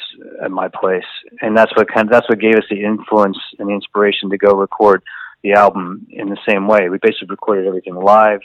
at 0.42 0.50
my 0.50 0.68
place, 0.68 1.07
and 1.40 1.57
that's 1.57 1.74
what 1.76 1.88
kind 1.88 2.07
of, 2.09 2.12
that's 2.12 2.28
what 2.28 2.38
gave 2.40 2.57
us 2.57 2.64
the 2.68 2.84
influence 2.84 3.38
and 3.59 3.68
the 3.68 3.72
inspiration 3.72 4.28
to 4.30 4.36
go 4.36 4.54
record 4.54 5.02
the 5.42 5.52
album 5.52 6.07
in 6.11 6.28
the 6.28 6.36
same 6.46 6.68
way. 6.68 6.88
We 6.90 6.98
basically 6.98 7.28
recorded 7.28 7.66
everything 7.66 7.94
live, 7.94 8.40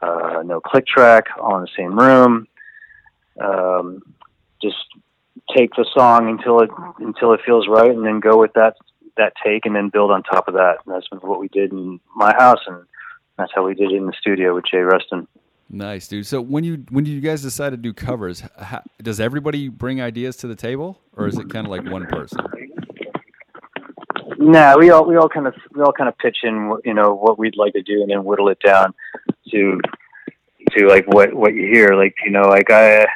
uh, 0.00 0.42
no 0.44 0.60
click 0.60 0.86
track, 0.86 1.26
all 1.40 1.56
in 1.56 1.62
the 1.62 1.68
same 1.76 1.98
room. 1.98 2.46
Um, 3.40 4.02
just 4.62 4.76
take 5.56 5.70
the 5.76 5.86
song 5.94 6.28
until 6.28 6.60
it 6.60 6.70
until 6.98 7.32
it 7.32 7.40
feels 7.44 7.66
right, 7.68 7.90
and 7.90 8.04
then 8.04 8.20
go 8.20 8.38
with 8.38 8.52
that 8.54 8.76
that 9.16 9.32
take, 9.44 9.66
and 9.66 9.74
then 9.74 9.88
build 9.88 10.10
on 10.10 10.22
top 10.22 10.48
of 10.48 10.54
that. 10.54 10.76
And 10.84 10.94
that's 10.94 11.06
what 11.22 11.40
we 11.40 11.48
did 11.48 11.72
in 11.72 12.00
my 12.14 12.34
house, 12.36 12.60
and 12.66 12.84
that's 13.36 13.52
how 13.54 13.66
we 13.66 13.74
did 13.74 13.92
it 13.92 13.96
in 13.96 14.06
the 14.06 14.12
studio 14.18 14.54
with 14.54 14.64
Jay 14.70 14.78
Ruston. 14.78 15.26
Nice, 15.70 16.08
dude. 16.08 16.26
So 16.26 16.40
when 16.40 16.64
you 16.64 16.84
when 16.90 17.04
you 17.04 17.20
guys 17.20 17.42
decide 17.42 17.70
to 17.70 17.76
do 17.76 17.92
covers, 17.92 18.42
how, 18.58 18.82
does 19.02 19.20
everybody 19.20 19.68
bring 19.68 20.00
ideas 20.00 20.36
to 20.38 20.46
the 20.46 20.56
table, 20.56 20.98
or 21.14 21.26
is 21.26 21.36
it 21.38 21.50
kind 21.50 21.66
of 21.66 21.70
like 21.70 21.84
one 21.90 22.06
person? 22.06 22.40
Nah, 24.38 24.78
we 24.78 24.90
all 24.90 25.04
we 25.04 25.16
all 25.16 25.28
kind 25.28 25.46
of 25.46 25.54
we 25.74 25.82
all 25.82 25.92
kind 25.92 26.08
of 26.08 26.16
pitch 26.16 26.38
in, 26.42 26.74
you 26.84 26.94
know, 26.94 27.12
what 27.12 27.38
we'd 27.38 27.56
like 27.56 27.74
to 27.74 27.82
do, 27.82 28.00
and 28.00 28.10
then 28.10 28.24
whittle 28.24 28.48
it 28.48 28.58
down 28.64 28.94
to 29.50 29.80
to 30.72 30.86
like 30.86 31.06
what 31.06 31.34
what 31.34 31.54
you 31.54 31.68
hear. 31.72 31.94
Like 31.94 32.14
you 32.24 32.30
know, 32.30 32.42
like 32.42 32.70
I 32.70 33.06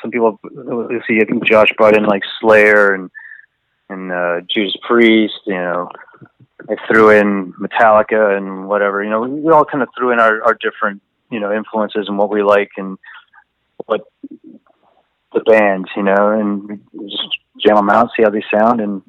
some 0.00 0.10
people 0.10 0.38
you 0.44 1.00
see. 1.06 1.20
I 1.20 1.24
think 1.24 1.44
Josh 1.44 1.72
brought 1.76 1.96
in 1.96 2.04
like 2.04 2.22
Slayer 2.40 2.94
and 2.94 3.10
and 3.88 4.12
uh, 4.12 4.40
Judas 4.52 4.76
Priest. 4.86 5.40
You 5.46 5.54
know, 5.54 5.88
I 6.68 6.76
threw 6.86 7.10
in 7.10 7.52
Metallica 7.54 8.36
and 8.36 8.68
whatever. 8.68 9.02
You 9.02 9.10
know, 9.10 9.20
we, 9.20 9.28
we 9.40 9.52
all 9.52 9.64
kind 9.64 9.82
of 9.82 9.88
threw 9.96 10.12
in 10.12 10.20
our 10.20 10.42
our 10.42 10.54
different 10.54 11.02
you 11.30 11.40
know 11.40 11.52
influences 11.52 12.06
and 12.08 12.18
what 12.18 12.30
we 12.30 12.42
like 12.42 12.70
and 12.76 12.98
what 13.86 14.02
the 15.32 15.40
bands. 15.40 15.88
You 15.96 16.02
know, 16.02 16.30
and 16.30 16.80
just 17.08 17.38
jam 17.64 17.76
them 17.76 17.90
out, 17.90 18.10
see 18.16 18.22
how 18.22 18.30
they 18.30 18.44
sound, 18.52 18.80
and 18.80 19.02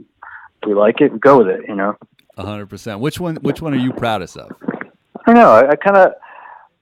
if 0.62 0.68
we 0.68 0.74
like 0.74 1.02
it, 1.02 1.20
go 1.20 1.40
with 1.40 1.48
it. 1.48 1.62
You 1.68 1.76
know. 1.76 1.96
A 2.38 2.46
hundred 2.46 2.68
percent. 2.68 3.02
Which 3.02 3.20
one? 3.20 3.36
Which 3.38 3.62
one 3.62 3.74
are 3.74 3.78
you 3.78 3.92
proudest 3.92 4.38
of? 4.38 4.52
I 4.64 5.34
don't 5.34 5.36
know. 5.36 5.52
I, 5.52 5.72
I 5.72 5.76
kind 5.76 5.98
of 5.98 6.14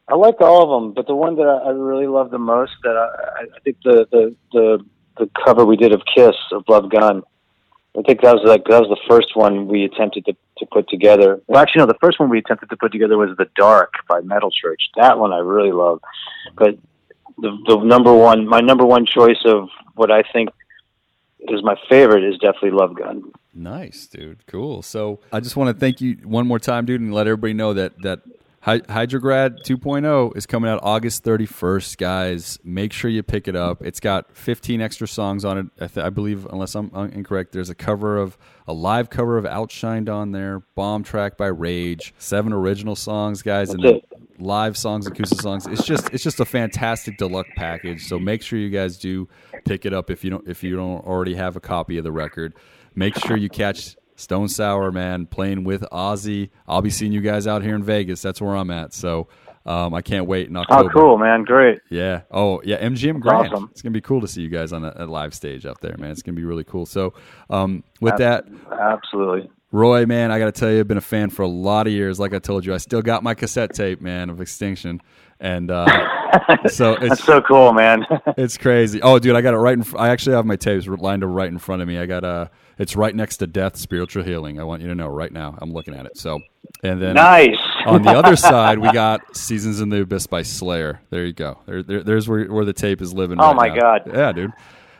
I 0.09 0.15
like 0.15 0.41
all 0.41 0.63
of 0.63 0.69
them, 0.81 0.93
but 0.93 1.05
the 1.05 1.15
one 1.15 1.35
that 1.35 1.43
I, 1.47 1.69
I 1.69 1.71
really 1.71 2.07
love 2.07 2.31
the 2.31 2.39
most 2.39 2.73
that 2.83 2.95
I, 2.97 3.43
I 3.43 3.59
think 3.63 3.77
the, 3.83 4.07
the 4.11 4.35
the 4.51 4.85
the 5.19 5.29
cover 5.45 5.65
we 5.65 5.77
did 5.77 5.93
of 5.93 6.01
Kiss 6.15 6.35
of 6.51 6.63
Love 6.67 6.89
Gun. 6.89 7.21
I 7.97 8.01
think 8.03 8.21
that 8.21 8.33
was 8.33 8.43
like 8.43 8.63
that 8.65 8.81
was 8.81 8.89
the 8.89 9.07
first 9.07 9.35
one 9.35 9.67
we 9.67 9.83
attempted 9.83 10.25
to 10.25 10.33
to 10.57 10.65
put 10.65 10.89
together. 10.89 11.41
Well, 11.47 11.61
actually, 11.61 11.81
no, 11.81 11.85
the 11.85 11.97
first 12.01 12.19
one 12.19 12.29
we 12.29 12.39
attempted 12.39 12.69
to 12.69 12.77
put 12.77 12.91
together 12.91 13.17
was 13.17 13.37
The 13.37 13.47
Dark 13.55 13.93
by 14.07 14.21
Metal 14.21 14.49
Church. 14.51 14.81
That 14.95 15.19
one 15.19 15.31
I 15.31 15.39
really 15.39 15.71
love, 15.71 16.01
but 16.57 16.77
the 17.37 17.57
the 17.67 17.77
number 17.77 18.13
one 18.13 18.47
my 18.47 18.61
number 18.61 18.85
one 18.85 19.05
choice 19.05 19.43
of 19.45 19.69
what 19.95 20.11
I 20.11 20.23
think 20.33 20.49
is 21.41 21.63
my 21.63 21.75
favorite 21.87 22.23
is 22.23 22.37
definitely 22.39 22.71
Love 22.71 22.95
Gun. 22.95 23.31
Nice, 23.53 24.07
dude. 24.07 24.45
Cool. 24.47 24.81
So 24.81 25.19
I 25.31 25.39
just 25.39 25.55
want 25.55 25.75
to 25.75 25.79
thank 25.79 26.01
you 26.01 26.17
one 26.23 26.47
more 26.47 26.59
time, 26.59 26.85
dude, 26.85 27.01
and 27.01 27.13
let 27.13 27.27
everybody 27.27 27.53
know 27.53 27.73
that 27.73 28.01
that 28.01 28.21
Hy- 28.61 28.79
Hydrograd 28.79 29.63
2.0 29.63 30.35
is 30.35 30.45
coming 30.45 30.69
out 30.69 30.79
August 30.83 31.23
31st, 31.23 31.97
guys. 31.97 32.59
Make 32.63 32.91
sure 32.91 33.09
you 33.09 33.23
pick 33.23 33.47
it 33.47 33.55
up. 33.55 33.81
It's 33.81 34.01
got 34.01 34.35
15 34.35 34.81
extra 34.81 35.07
songs 35.07 35.45
on 35.45 35.57
it. 35.57 35.65
I, 35.79 35.87
th- 35.87 36.05
I 36.05 36.09
believe, 36.09 36.45
unless 36.45 36.75
I'm 36.75 36.91
un- 36.93 37.11
incorrect, 37.11 37.53
there's 37.53 37.69
a 37.69 37.75
cover 37.75 38.17
of 38.17 38.37
a 38.67 38.73
live 38.73 39.09
cover 39.09 39.37
of 39.37 39.45
Outshined 39.45 40.13
on 40.13 40.31
there, 40.33 40.61
Bombtrack 40.77 41.37
by 41.37 41.47
Rage, 41.47 42.13
seven 42.19 42.51
original 42.51 42.95
songs, 42.97 43.41
guys, 43.41 43.69
and 43.69 44.01
live 44.39 44.77
songs, 44.77 45.07
acoustic 45.07 45.39
songs. 45.41 45.65
It's 45.65 45.85
just 45.85 46.09
it's 46.13 46.23
just 46.23 46.39
a 46.41 46.45
fantastic 46.45 47.17
deluxe 47.17 47.49
package. 47.55 48.07
So 48.07 48.19
make 48.19 48.41
sure 48.41 48.59
you 48.59 48.69
guys 48.69 48.97
do 48.97 49.29
pick 49.65 49.85
it 49.85 49.93
up 49.93 50.09
if 50.09 50.23
you 50.23 50.29
don't 50.31 50.47
if 50.47 50.63
you 50.63 50.75
don't 50.75 50.99
already 51.05 51.35
have 51.35 51.55
a 51.55 51.59
copy 51.61 51.97
of 51.97 52.03
the 52.03 52.11
record. 52.11 52.53
Make 52.93 53.17
sure 53.17 53.37
you 53.37 53.49
catch 53.49 53.95
Stone 54.19 54.49
Sour, 54.49 54.91
man, 54.91 55.25
playing 55.25 55.63
with 55.63 55.81
Ozzy. 55.91 56.49
I'll 56.67 56.81
be 56.81 56.89
seeing 56.89 57.11
you 57.11 57.21
guys 57.21 57.47
out 57.47 57.63
here 57.63 57.75
in 57.75 57.83
Vegas. 57.83 58.21
That's 58.21 58.41
where 58.41 58.55
I'm 58.55 58.69
at. 58.69 58.93
So 58.93 59.27
um, 59.65 59.93
I 59.93 60.01
can't 60.01 60.25
wait 60.25 60.49
in 60.49 60.55
October. 60.57 60.89
Oh, 60.89 60.93
cool, 60.93 61.17
man! 61.17 61.43
Great. 61.43 61.79
Yeah. 61.89 62.21
Oh, 62.31 62.61
yeah. 62.63 62.83
MGM 62.85 63.19
Grand. 63.19 63.53
awesome. 63.53 63.69
It's 63.71 63.81
gonna 63.81 63.93
be 63.93 64.01
cool 64.01 64.21
to 64.21 64.27
see 64.27 64.41
you 64.41 64.49
guys 64.49 64.73
on 64.73 64.83
a, 64.83 64.93
a 64.95 65.05
live 65.05 65.33
stage 65.33 65.65
up 65.65 65.79
there, 65.79 65.95
man. 65.97 66.11
It's 66.11 66.21
gonna 66.21 66.35
be 66.35 66.43
really 66.43 66.63
cool. 66.63 66.85
So, 66.85 67.13
um, 67.49 67.83
with 68.01 68.17
that, 68.17 68.45
Absolutely. 68.71 69.49
Roy, 69.71 70.05
man, 70.05 70.31
I 70.31 70.39
got 70.39 70.45
to 70.45 70.51
tell 70.51 70.71
you, 70.71 70.79
I've 70.79 70.87
been 70.87 70.97
a 70.97 71.01
fan 71.01 71.29
for 71.29 71.43
a 71.43 71.47
lot 71.47 71.85
of 71.85 71.93
years. 71.93 72.19
Like 72.19 72.33
I 72.33 72.39
told 72.39 72.65
you, 72.65 72.73
I 72.73 72.77
still 72.77 73.03
got 73.03 73.21
my 73.21 73.35
cassette 73.35 73.73
tape, 73.73 74.01
man, 74.01 74.31
of 74.31 74.41
Extinction, 74.41 74.99
and 75.39 75.71
uh, 75.71 75.85
so 76.67 76.93
it's 76.93 77.09
That's 77.09 77.23
so 77.23 77.41
cool, 77.41 77.73
man. 77.73 78.05
it's 78.37 78.57
crazy. 78.57 79.01
Oh, 79.01 79.19
dude, 79.19 79.35
I 79.35 79.41
got 79.41 79.53
it 79.53 79.57
right 79.57 79.73
in. 79.73 79.83
Fr- 79.83 79.97
I 79.97 80.09
actually 80.09 80.35
have 80.35 80.45
my 80.45 80.55
tapes 80.55 80.87
lined 80.87 81.23
up 81.23 81.29
right 81.31 81.47
in 81.49 81.57
front 81.59 81.81
of 81.81 81.87
me. 81.87 81.97
I 81.97 82.05
got 82.05 82.23
uh 82.23 82.47
It's 82.77 82.95
right 82.95 83.15
next 83.15 83.37
to 83.37 83.47
Death, 83.47 83.75
Spiritual 83.77 84.23
Healing. 84.23 84.59
I 84.59 84.63
want 84.63 84.81
you 84.81 84.87
to 84.89 84.95
know 84.95 85.07
right 85.07 85.31
now. 85.31 85.57
I'm 85.61 85.71
looking 85.73 85.95
at 85.95 86.05
it. 86.05 86.17
So, 86.17 86.39
and 86.83 87.01
then 87.01 87.15
Nice. 87.15 87.57
on 87.85 88.01
the 88.03 88.11
other 88.11 88.35
side, 88.51 88.79
we 88.79 88.91
got 88.91 89.35
Seasons 89.35 89.81
in 89.81 89.89
the 89.89 90.01
Abyss 90.01 90.27
by 90.27 90.41
Slayer. 90.43 91.01
There 91.09 91.25
you 91.25 91.33
go. 91.33 91.57
There, 91.65 91.83
there 91.83 92.03
there's 92.03 92.27
where 92.27 92.45
where 92.45 92.65
the 92.65 92.73
tape 92.73 93.01
is 93.01 93.13
living. 93.13 93.37
Oh, 93.39 93.53
right 93.53 93.55
my 93.55 93.67
now. 93.69 93.81
God. 93.81 94.01
Yeah, 94.13 94.31
dude. 94.31 94.51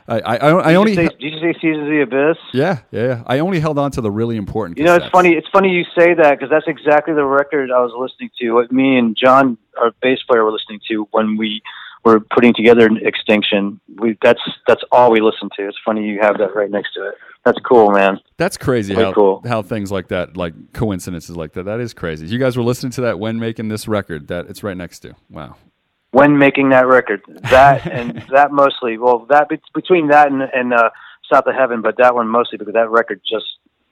I 0.08 0.20
I, 0.20 0.36
I, 0.36 0.58
I 0.58 0.68
Did 0.68 0.76
only 0.76 0.90
you 0.92 0.96
say, 0.96 1.08
did 1.08 1.32
you 1.32 1.40
say 1.40 1.52
Seasons 1.60 1.82
of 1.82 1.88
the 1.88 2.00
Abyss? 2.02 2.38
yeah, 2.52 2.78
yeah 2.90 3.06
yeah. 3.06 3.22
I 3.26 3.38
only 3.40 3.60
held 3.60 3.78
on 3.78 3.90
to 3.92 4.00
the 4.00 4.10
really 4.10 4.36
important. 4.36 4.78
You 4.78 4.84
know, 4.84 4.94
it's 4.94 5.08
funny. 5.08 5.32
It's 5.34 5.48
funny 5.48 5.70
you 5.70 5.84
say 5.96 6.14
that 6.14 6.38
because 6.38 6.50
that's 6.50 6.66
exactly 6.66 7.14
the 7.14 7.24
record 7.24 7.70
I 7.70 7.80
was 7.80 7.92
listening 7.96 8.30
to. 8.40 8.52
What 8.52 8.72
me 8.72 8.98
and 8.98 9.16
John, 9.16 9.58
our 9.80 9.92
bass 10.02 10.18
player, 10.28 10.44
were 10.44 10.52
listening 10.52 10.80
to 10.88 11.06
when 11.10 11.36
we 11.36 11.62
were 12.04 12.20
putting 12.20 12.54
together 12.54 12.88
Extinction. 13.02 13.80
We 13.98 14.16
that's 14.22 14.40
that's 14.66 14.82
all 14.92 15.10
we 15.10 15.20
listened 15.20 15.52
to. 15.56 15.68
It's 15.68 15.78
funny 15.84 16.06
you 16.06 16.20
have 16.20 16.38
that 16.38 16.54
right 16.54 16.70
next 16.70 16.94
to 16.94 17.08
it. 17.08 17.14
That's 17.44 17.58
cool, 17.60 17.90
man. 17.90 18.20
That's 18.36 18.58
crazy 18.58 18.94
how 18.94 19.12
cool. 19.12 19.42
how 19.46 19.62
things 19.62 19.90
like 19.90 20.08
that, 20.08 20.36
like 20.36 20.72
coincidences 20.74 21.36
like 21.36 21.54
that. 21.54 21.64
That 21.64 21.80
is 21.80 21.94
crazy. 21.94 22.26
You 22.26 22.38
guys 22.38 22.56
were 22.56 22.62
listening 22.62 22.92
to 22.92 23.02
that 23.02 23.18
when 23.18 23.38
making 23.38 23.68
this 23.68 23.88
record. 23.88 24.28
That 24.28 24.46
it's 24.46 24.62
right 24.62 24.76
next 24.76 25.00
to. 25.00 25.14
Wow. 25.30 25.56
When 26.12 26.38
making 26.38 26.70
that 26.70 26.86
record, 26.86 27.22
that 27.50 27.86
and 27.90 28.24
that 28.32 28.50
mostly. 28.52 28.98
Well, 28.98 29.26
that 29.30 29.48
between 29.74 30.08
that 30.08 30.30
and, 30.32 30.42
and 30.42 30.74
uh, 30.74 30.90
South 31.32 31.46
of 31.46 31.54
Heaven, 31.54 31.82
but 31.82 31.96
that 31.98 32.14
one 32.14 32.26
mostly 32.28 32.58
because 32.58 32.74
that 32.74 32.90
record 32.90 33.20
just 33.28 33.46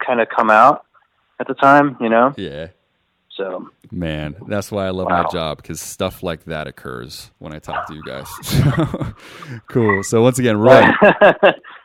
kind 0.04 0.20
of 0.20 0.28
come 0.28 0.50
out 0.50 0.84
at 1.38 1.46
the 1.46 1.54
time. 1.54 1.96
You 2.00 2.08
know. 2.08 2.34
Yeah. 2.36 2.68
So 3.36 3.68
Man, 3.92 4.34
that's 4.48 4.72
why 4.72 4.86
I 4.86 4.90
love 4.90 5.06
Wow. 5.06 5.22
my 5.22 5.28
job 5.30 5.58
because 5.58 5.80
stuff 5.80 6.24
like 6.24 6.46
that 6.46 6.66
occurs 6.66 7.30
when 7.38 7.52
I 7.54 7.60
talk 7.60 7.86
to 7.86 7.94
you 7.94 8.02
guys. 8.02 8.26
cool. 9.68 10.02
So 10.02 10.20
once 10.22 10.40
again, 10.40 10.56
Roy, 10.56 10.82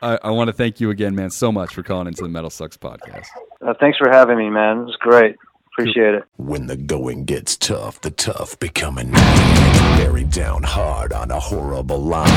I, 0.02 0.18
I 0.20 0.30
want 0.32 0.48
to 0.48 0.52
thank 0.52 0.80
you 0.80 0.90
again, 0.90 1.14
man, 1.14 1.30
so 1.30 1.52
much 1.52 1.72
for 1.74 1.84
calling 1.84 2.08
into 2.08 2.22
the 2.24 2.28
Metal 2.28 2.50
Sucks 2.50 2.76
podcast. 2.76 3.26
uh, 3.64 3.72
thanks 3.78 3.98
for 3.98 4.10
having 4.10 4.36
me, 4.36 4.50
man. 4.50 4.78
It 4.80 4.84
was 4.84 4.96
great. 4.98 5.36
Appreciate 5.76 6.14
it. 6.14 6.22
When 6.36 6.68
the 6.68 6.76
going 6.76 7.24
gets 7.24 7.56
tough, 7.56 8.00
the 8.00 8.12
tough 8.12 8.56
become 8.60 8.96
a 8.96 9.02
nine. 9.02 9.98
Bearing 9.98 10.28
down 10.28 10.62
hard 10.62 11.12
on 11.12 11.32
a 11.32 11.40
horrible 11.40 11.98
line. 11.98 12.30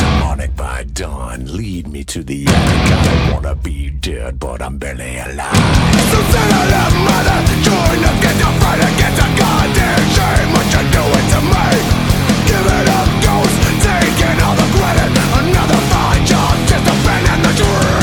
Demonic 0.00 0.56
by 0.56 0.84
dawn, 0.84 1.44
lead 1.54 1.86
me 1.86 2.02
to 2.04 2.24
the 2.24 2.46
end. 2.46 2.48
I 2.48 3.30
wanna 3.34 3.54
be 3.56 3.90
dead, 3.90 4.38
but 4.38 4.62
I'm 4.62 4.78
barely 4.78 5.18
alive. 5.18 5.52
So 6.08 6.18
say 6.32 6.48
I 6.48 6.64
love 6.72 6.96
mother, 7.04 7.38
join 7.60 8.04
up, 8.08 8.16
get 8.24 8.36
the 8.40 8.48
fight 8.56 8.80
against 8.80 9.20
a 9.20 9.28
goddamn 9.36 10.04
shame. 10.16 10.48
What 10.56 10.66
you 10.72 10.82
doing 10.88 11.28
to 11.28 11.40
me? 11.44 11.68
Give 12.48 12.68
it 12.72 12.88
up, 12.88 13.08
ghost, 13.20 13.56
taking 13.84 14.38
all 14.40 14.56
the 14.56 14.68
credit. 14.72 15.12
Another 15.36 15.80
fine 15.92 16.24
job, 16.24 16.56
just 16.64 16.88
abandoning 16.88 17.42
the 17.44 17.52
dream. 17.52 17.97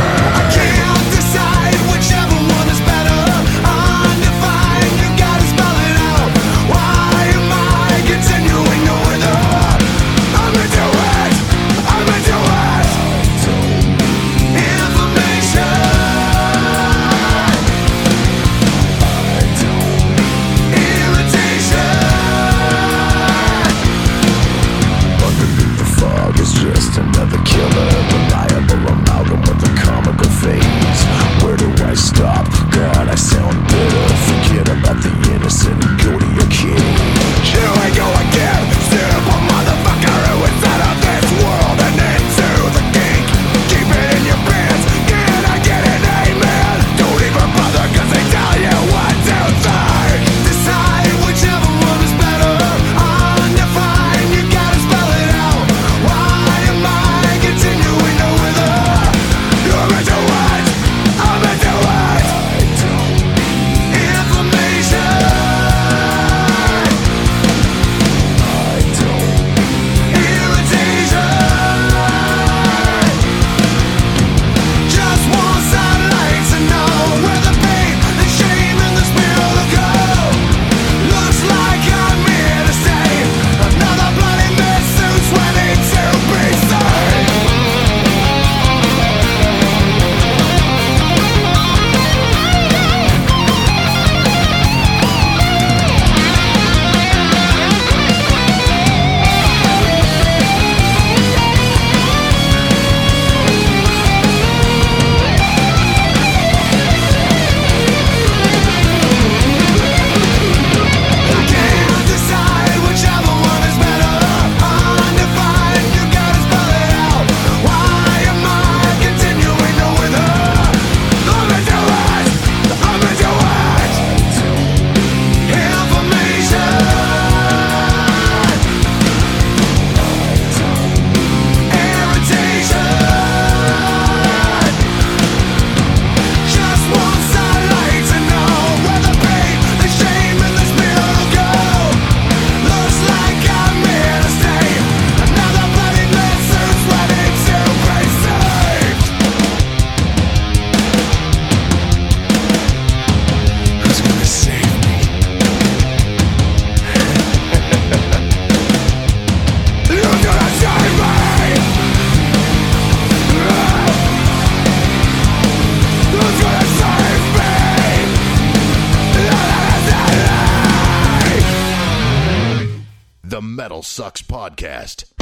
Metal 173.76 173.84
Sucks 173.84 174.22
Podcast. 174.22 175.15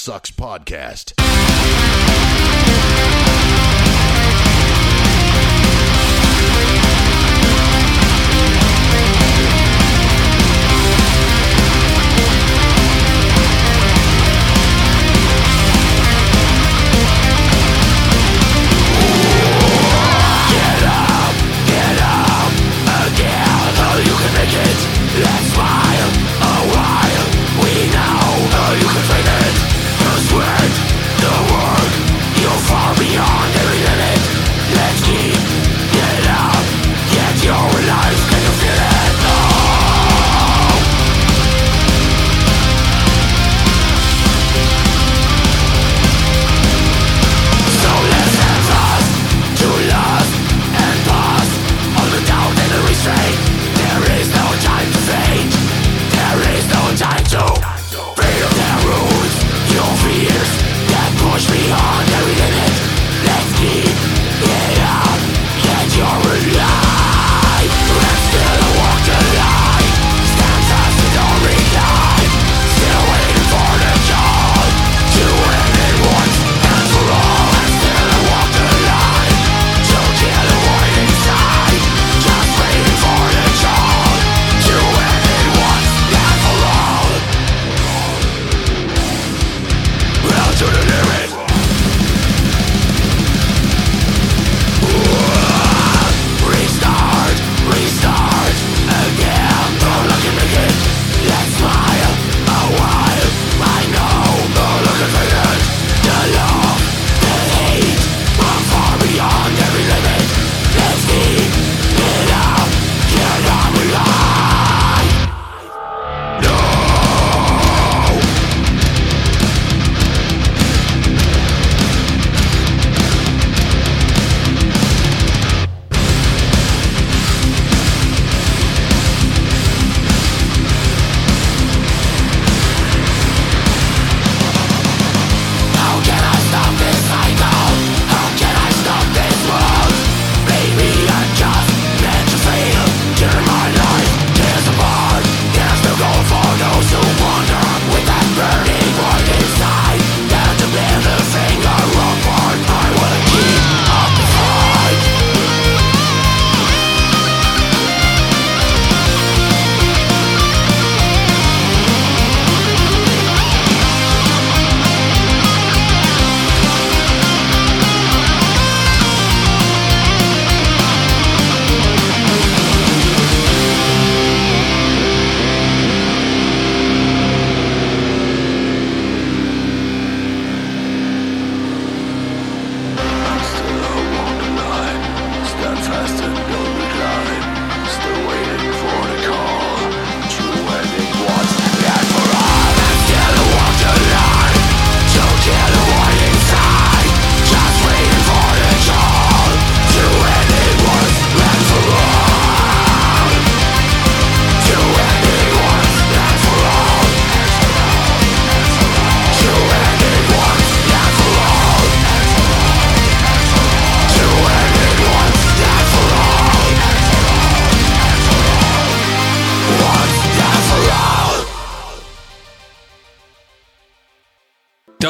Sucks 0.00 0.30
Podcast. 0.30 1.29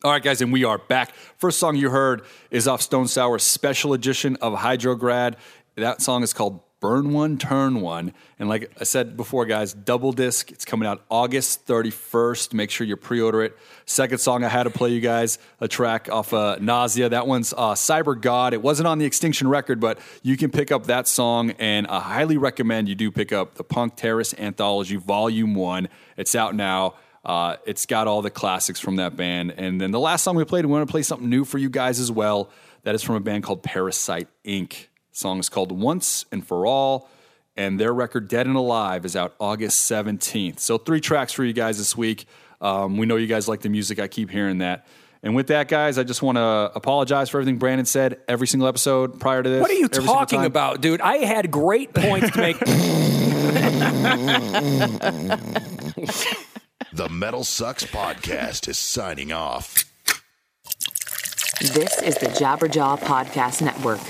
All 0.04 0.12
right, 0.12 0.24
guys, 0.24 0.42
and 0.42 0.54
we 0.54 0.64
are 0.64 0.78
back. 0.78 1.14
First 1.38 1.60
song 1.60 1.76
you 1.76 1.90
heard 1.90 2.22
is 2.50 2.66
off 2.68 2.82
Stone 2.82 3.10
Sour 3.10 3.40
special 3.40 3.92
edition 3.94 4.38
of 4.38 4.54
Hydrograd. 4.54 5.36
That 5.76 6.02
song 6.02 6.24
is 6.24 6.32
called 6.34 6.62
Burn 6.82 7.14
One, 7.14 7.38
Turn 7.38 7.80
One. 7.80 8.12
And 8.40 8.50
like 8.50 8.72
I 8.80 8.86
said 8.86 9.16
before, 9.16 9.46
guys, 9.46 9.72
double 9.72 10.12
disc. 10.12 10.52
It's 10.52 10.66
coming 10.66 10.88
out 10.88 11.06
August 11.10 11.68
31st. 11.68 12.56
Make 12.56 12.72
sure 12.72 12.88
you 12.88 12.98
pre 12.98 13.22
order 13.22 13.44
it. 13.44 13.56
Second 13.86 14.18
song 14.18 14.44
I 14.44 14.50
had 14.50 14.64
to 14.64 14.72
play 14.72 14.90
you 14.90 15.00
guys 15.00 15.38
a 15.60 15.68
track 15.68 16.10
off 16.12 16.34
uh, 16.34 16.58
Nausea. 16.60 17.08
That 17.10 17.28
one's 17.28 17.54
uh, 17.54 17.76
Cyber 17.76 18.20
God. 18.20 18.56
It 18.56 18.64
wasn't 18.64 18.88
on 18.88 18.98
the 18.98 19.06
Extinction 19.06 19.48
record, 19.48 19.80
but 19.80 20.00
you 20.24 20.36
can 20.36 20.50
pick 20.50 20.72
up 20.72 20.88
that 20.88 21.08
song. 21.08 21.52
And 21.60 21.86
I 21.86 22.00
highly 22.00 22.38
recommend 22.38 22.90
you 22.90 22.96
do 22.96 23.12
pick 23.12 23.32
up 23.32 23.56
the 23.56 23.64
Punk 23.64 23.96
Terrorist 23.96 24.34
Anthology 24.40 24.96
Volume 24.96 25.54
1. 25.54 25.88
It's 26.18 26.34
out 26.34 26.56
now. 26.56 26.96
Uh, 27.24 27.58
it's 27.68 27.86
got 27.86 28.08
all 28.08 28.24
the 28.24 28.32
classics 28.32 28.80
from 28.80 28.96
that 28.96 29.16
band. 29.16 29.54
And 29.56 29.80
then 29.80 29.92
the 29.92 30.00
last 30.00 30.24
song 30.24 30.36
we 30.36 30.46
played, 30.46 30.66
we 30.66 30.72
want 30.72 30.88
to 30.88 30.92
play 30.92 31.04
something 31.04 31.30
new 31.30 31.46
for 31.46 31.60
you 31.60 31.70
guys 31.70 32.00
as 32.00 32.12
well. 32.12 32.50
That 32.82 32.96
is 32.96 33.04
from 33.04 33.16
a 33.18 33.20
band 33.20 33.44
called 33.44 33.62
Parasite 33.62 34.28
Inc. 34.44 34.88
The 35.12 35.18
song 35.18 35.40
is 35.40 35.50
called 35.50 35.72
Once 35.72 36.26
and 36.32 36.46
For 36.46 36.66
All. 36.66 37.10
And 37.58 37.80
their 37.80 37.94
record, 37.94 38.30
Dead 38.30 38.48
and 38.48 38.56
Alive, 38.56 39.06
is 39.06 39.16
out 39.16 39.36
August 39.40 39.92
17th. 39.92 40.60
So, 40.60 40.78
three 40.78 41.02
tracks 41.02 41.34
for 41.34 41.44
you 41.44 41.54
guys 41.54 41.78
this 41.78 41.98
week. 41.98 42.26
Um, 42.62 42.98
we 42.98 43.06
know 43.06 43.18
you 43.18 43.28
guys 43.28 43.50
like 43.50 43.60
the 43.60 43.70
music. 43.70 44.00
I 44.00 44.08
keep 44.08 44.30
hearing 44.30 44.60
that. 44.60 44.88
And 45.24 45.36
with 45.36 45.48
that, 45.48 45.68
guys, 45.68 45.98
I 45.98 46.04
just 46.04 46.22
want 46.22 46.38
to 46.38 46.72
apologize 46.74 47.30
for 47.30 47.40
everything 47.40 47.60
Brandon 47.60 47.86
said 47.86 48.22
every 48.28 48.48
single 48.48 48.68
episode 48.68 49.20
prior 49.20 49.44
to 49.44 49.50
this. 49.50 49.62
What 49.62 49.70
are 49.70 49.76
you 49.76 49.90
talking 49.90 50.46
about, 50.46 50.82
dude? 50.82 51.02
I 51.02 51.18
had 51.18 51.52
great 51.52 51.94
points 51.94 52.32
to 52.32 52.40
make. 52.40 52.58
The 56.94 57.08
Metal 57.08 57.46
Sucks 57.46 57.86
Podcast 57.86 58.68
is 58.68 58.78
signing 58.78 59.32
off. 59.32 59.86
This 61.62 62.02
is 62.02 62.18
the 62.18 62.26
Jabberjaw 62.26 63.00
Podcast 63.00 63.62
Network. 63.62 64.02